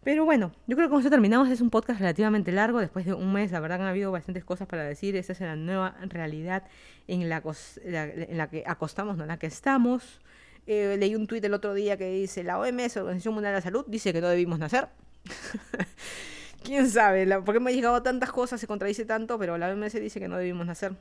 [0.04, 1.48] Pero bueno, yo creo que con eso terminamos.
[1.48, 2.78] Es un podcast relativamente largo.
[2.78, 5.16] Después de un mes, la verdad han habido bastantes cosas para decir.
[5.16, 6.64] Esa es la nueva realidad
[7.08, 7.42] en la,
[7.84, 10.20] en la que acostamos, no en la que estamos.
[10.66, 13.62] Eh, leí un tuit el otro día que dice, la OMS, Organización Mundial de la
[13.62, 14.88] Salud, dice que no debimos nacer.
[16.64, 19.68] quién sabe, la, por qué me han llegado tantas cosas, se contradice tanto, pero la
[19.68, 20.96] OMS dice que no debimos nacer.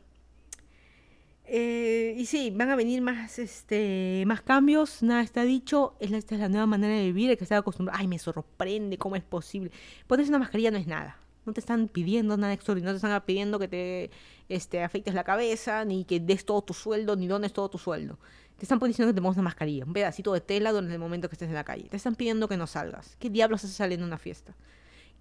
[1.45, 6.41] Eh, y sí, van a venir más, este, más cambios, nada está dicho, esta es
[6.41, 9.72] la nueva manera de vivir, el que está acostumbrado, ay, me sorprende, ¿cómo es posible?
[10.07, 13.22] Ponerse una mascarilla no es nada, no te están pidiendo nada extraordinario, no te están
[13.26, 14.11] pidiendo que te
[14.48, 18.19] este, afeites la cabeza, ni que des todo tu sueldo, ni dones todo tu sueldo.
[18.57, 21.27] Te están diciendo que te pongas una mascarilla, un pedacito de tela durante el momento
[21.27, 21.90] que estés en la calle.
[21.90, 23.18] Te están pidiendo que no salgas.
[23.19, 24.56] ¿Qué diablos haces saliendo a una fiesta?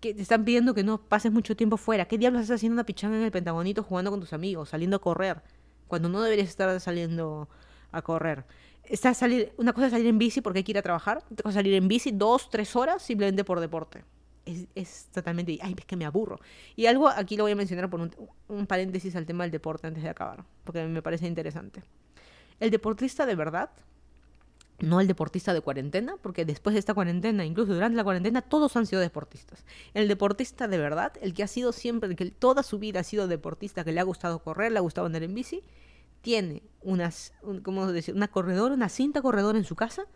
[0.03, 2.07] Que te están pidiendo que no pases mucho tiempo fuera.
[2.07, 5.01] ¿Qué diablos estás haciendo una pichanga en el Pentagonito jugando con tus amigos, saliendo a
[5.01, 5.43] correr?
[5.87, 7.49] Cuando no deberías estar saliendo
[7.93, 8.45] a correr.
[8.83, 11.45] Está salir, una cosa es salir en bici porque hay que ir a trabajar, otra
[11.45, 14.05] cosa es salir en bici dos, tres horas simplemente por deporte.
[14.45, 16.41] Es, es totalmente, ay, es que me aburro.
[16.75, 18.11] Y algo aquí lo voy a mencionar por un,
[18.49, 21.85] un paréntesis al tema del deporte antes de acabar, porque me parece interesante.
[22.59, 23.71] El deportista de verdad
[24.83, 28.77] no el deportista de cuarentena, porque después de esta cuarentena, incluso durante la cuarentena, todos
[28.77, 29.65] han sido deportistas.
[29.95, 33.05] El deportista de verdad, el que ha sido siempre, el que toda su vida ha
[33.05, 35.63] sido deportista, que le ha gustado correr, le ha gustado andar en bici,
[36.21, 37.33] tiene unas,
[37.63, 38.15] ¿cómo decir?
[38.15, 40.07] una corredora, una cinta corredora en su casa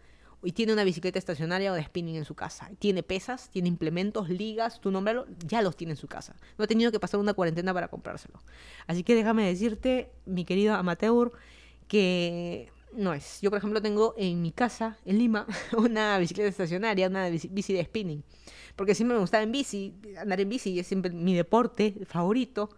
[0.42, 2.68] y tiene una bicicleta estacionaria o de spinning en su casa.
[2.80, 6.34] Tiene pesas, tiene implementos, ligas, tu nombre ya los tiene en su casa.
[6.58, 8.40] No ha tenido que pasar una cuarentena para comprárselo.
[8.88, 11.30] Así que déjame decirte, mi querido amateur,
[11.86, 13.40] que no es.
[13.40, 15.46] Yo, por ejemplo, tengo en mi casa, en Lima,
[15.76, 18.22] una bicicleta estacionaria, una bici, de spinning.
[18.74, 22.70] Porque siempre me gustaba en bici, andar en bici es siempre mi deporte favorito.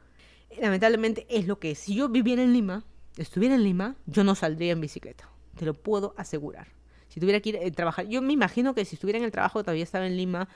[0.61, 1.79] Lamentablemente es lo que es.
[1.79, 2.85] Si yo viviera en Lima,
[3.17, 5.29] estuviera en Lima, yo no saldría en bicicleta.
[5.57, 6.69] Te lo puedo asegurar.
[7.09, 9.33] Si tuviera que ir a eh, trabajar, yo me imagino que si estuviera en el
[9.33, 10.49] trabajo, todavía estaba en Lima,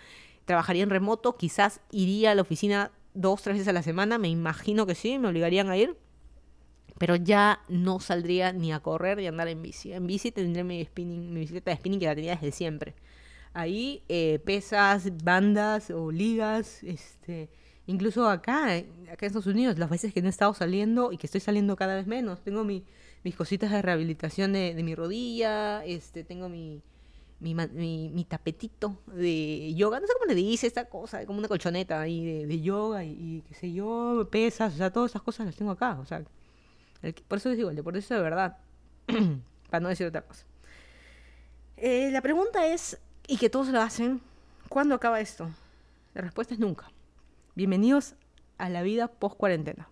[0.45, 4.29] trabajaría en remoto, quizás iría a la oficina dos, tres veces a la semana, me
[4.29, 5.97] imagino que sí, me obligarían a ir,
[7.03, 9.93] pero ya no saldría ni a correr ni a andar en bici.
[9.93, 12.95] En bici tendría mi, spinning, mi bicicleta de spinning que la tenía desde siempre.
[13.55, 17.51] Ahí eh, pesas, bandas o ligas, este,
[17.89, 21.27] incluso acá, acá en Estados Unidos, las veces que no he estado saliendo y que
[21.27, 22.85] estoy saliendo cada vez menos, tengo mi,
[23.25, 26.83] mis cositas de rehabilitación de, de mi rodilla, este, tengo mi,
[27.41, 31.49] mi, mi, mi, tapetito de yoga, no sé cómo le dice esta cosa, como una
[31.49, 35.23] colchoneta ahí de, de yoga y, y, qué sé yo, pesas, o sea, todas esas
[35.23, 36.23] cosas las tengo acá, o sea,
[37.29, 38.59] por eso les digo, el deporte es de verdad,
[39.71, 40.45] para no decir otra cosa.
[41.77, 44.21] Eh, la pregunta es, y que todos lo hacen,
[44.69, 45.51] ¿cuándo acaba esto?
[46.15, 46.91] La respuesta es nunca.
[47.55, 48.15] Bienvenidos
[48.59, 49.89] a la vida post cuarentena.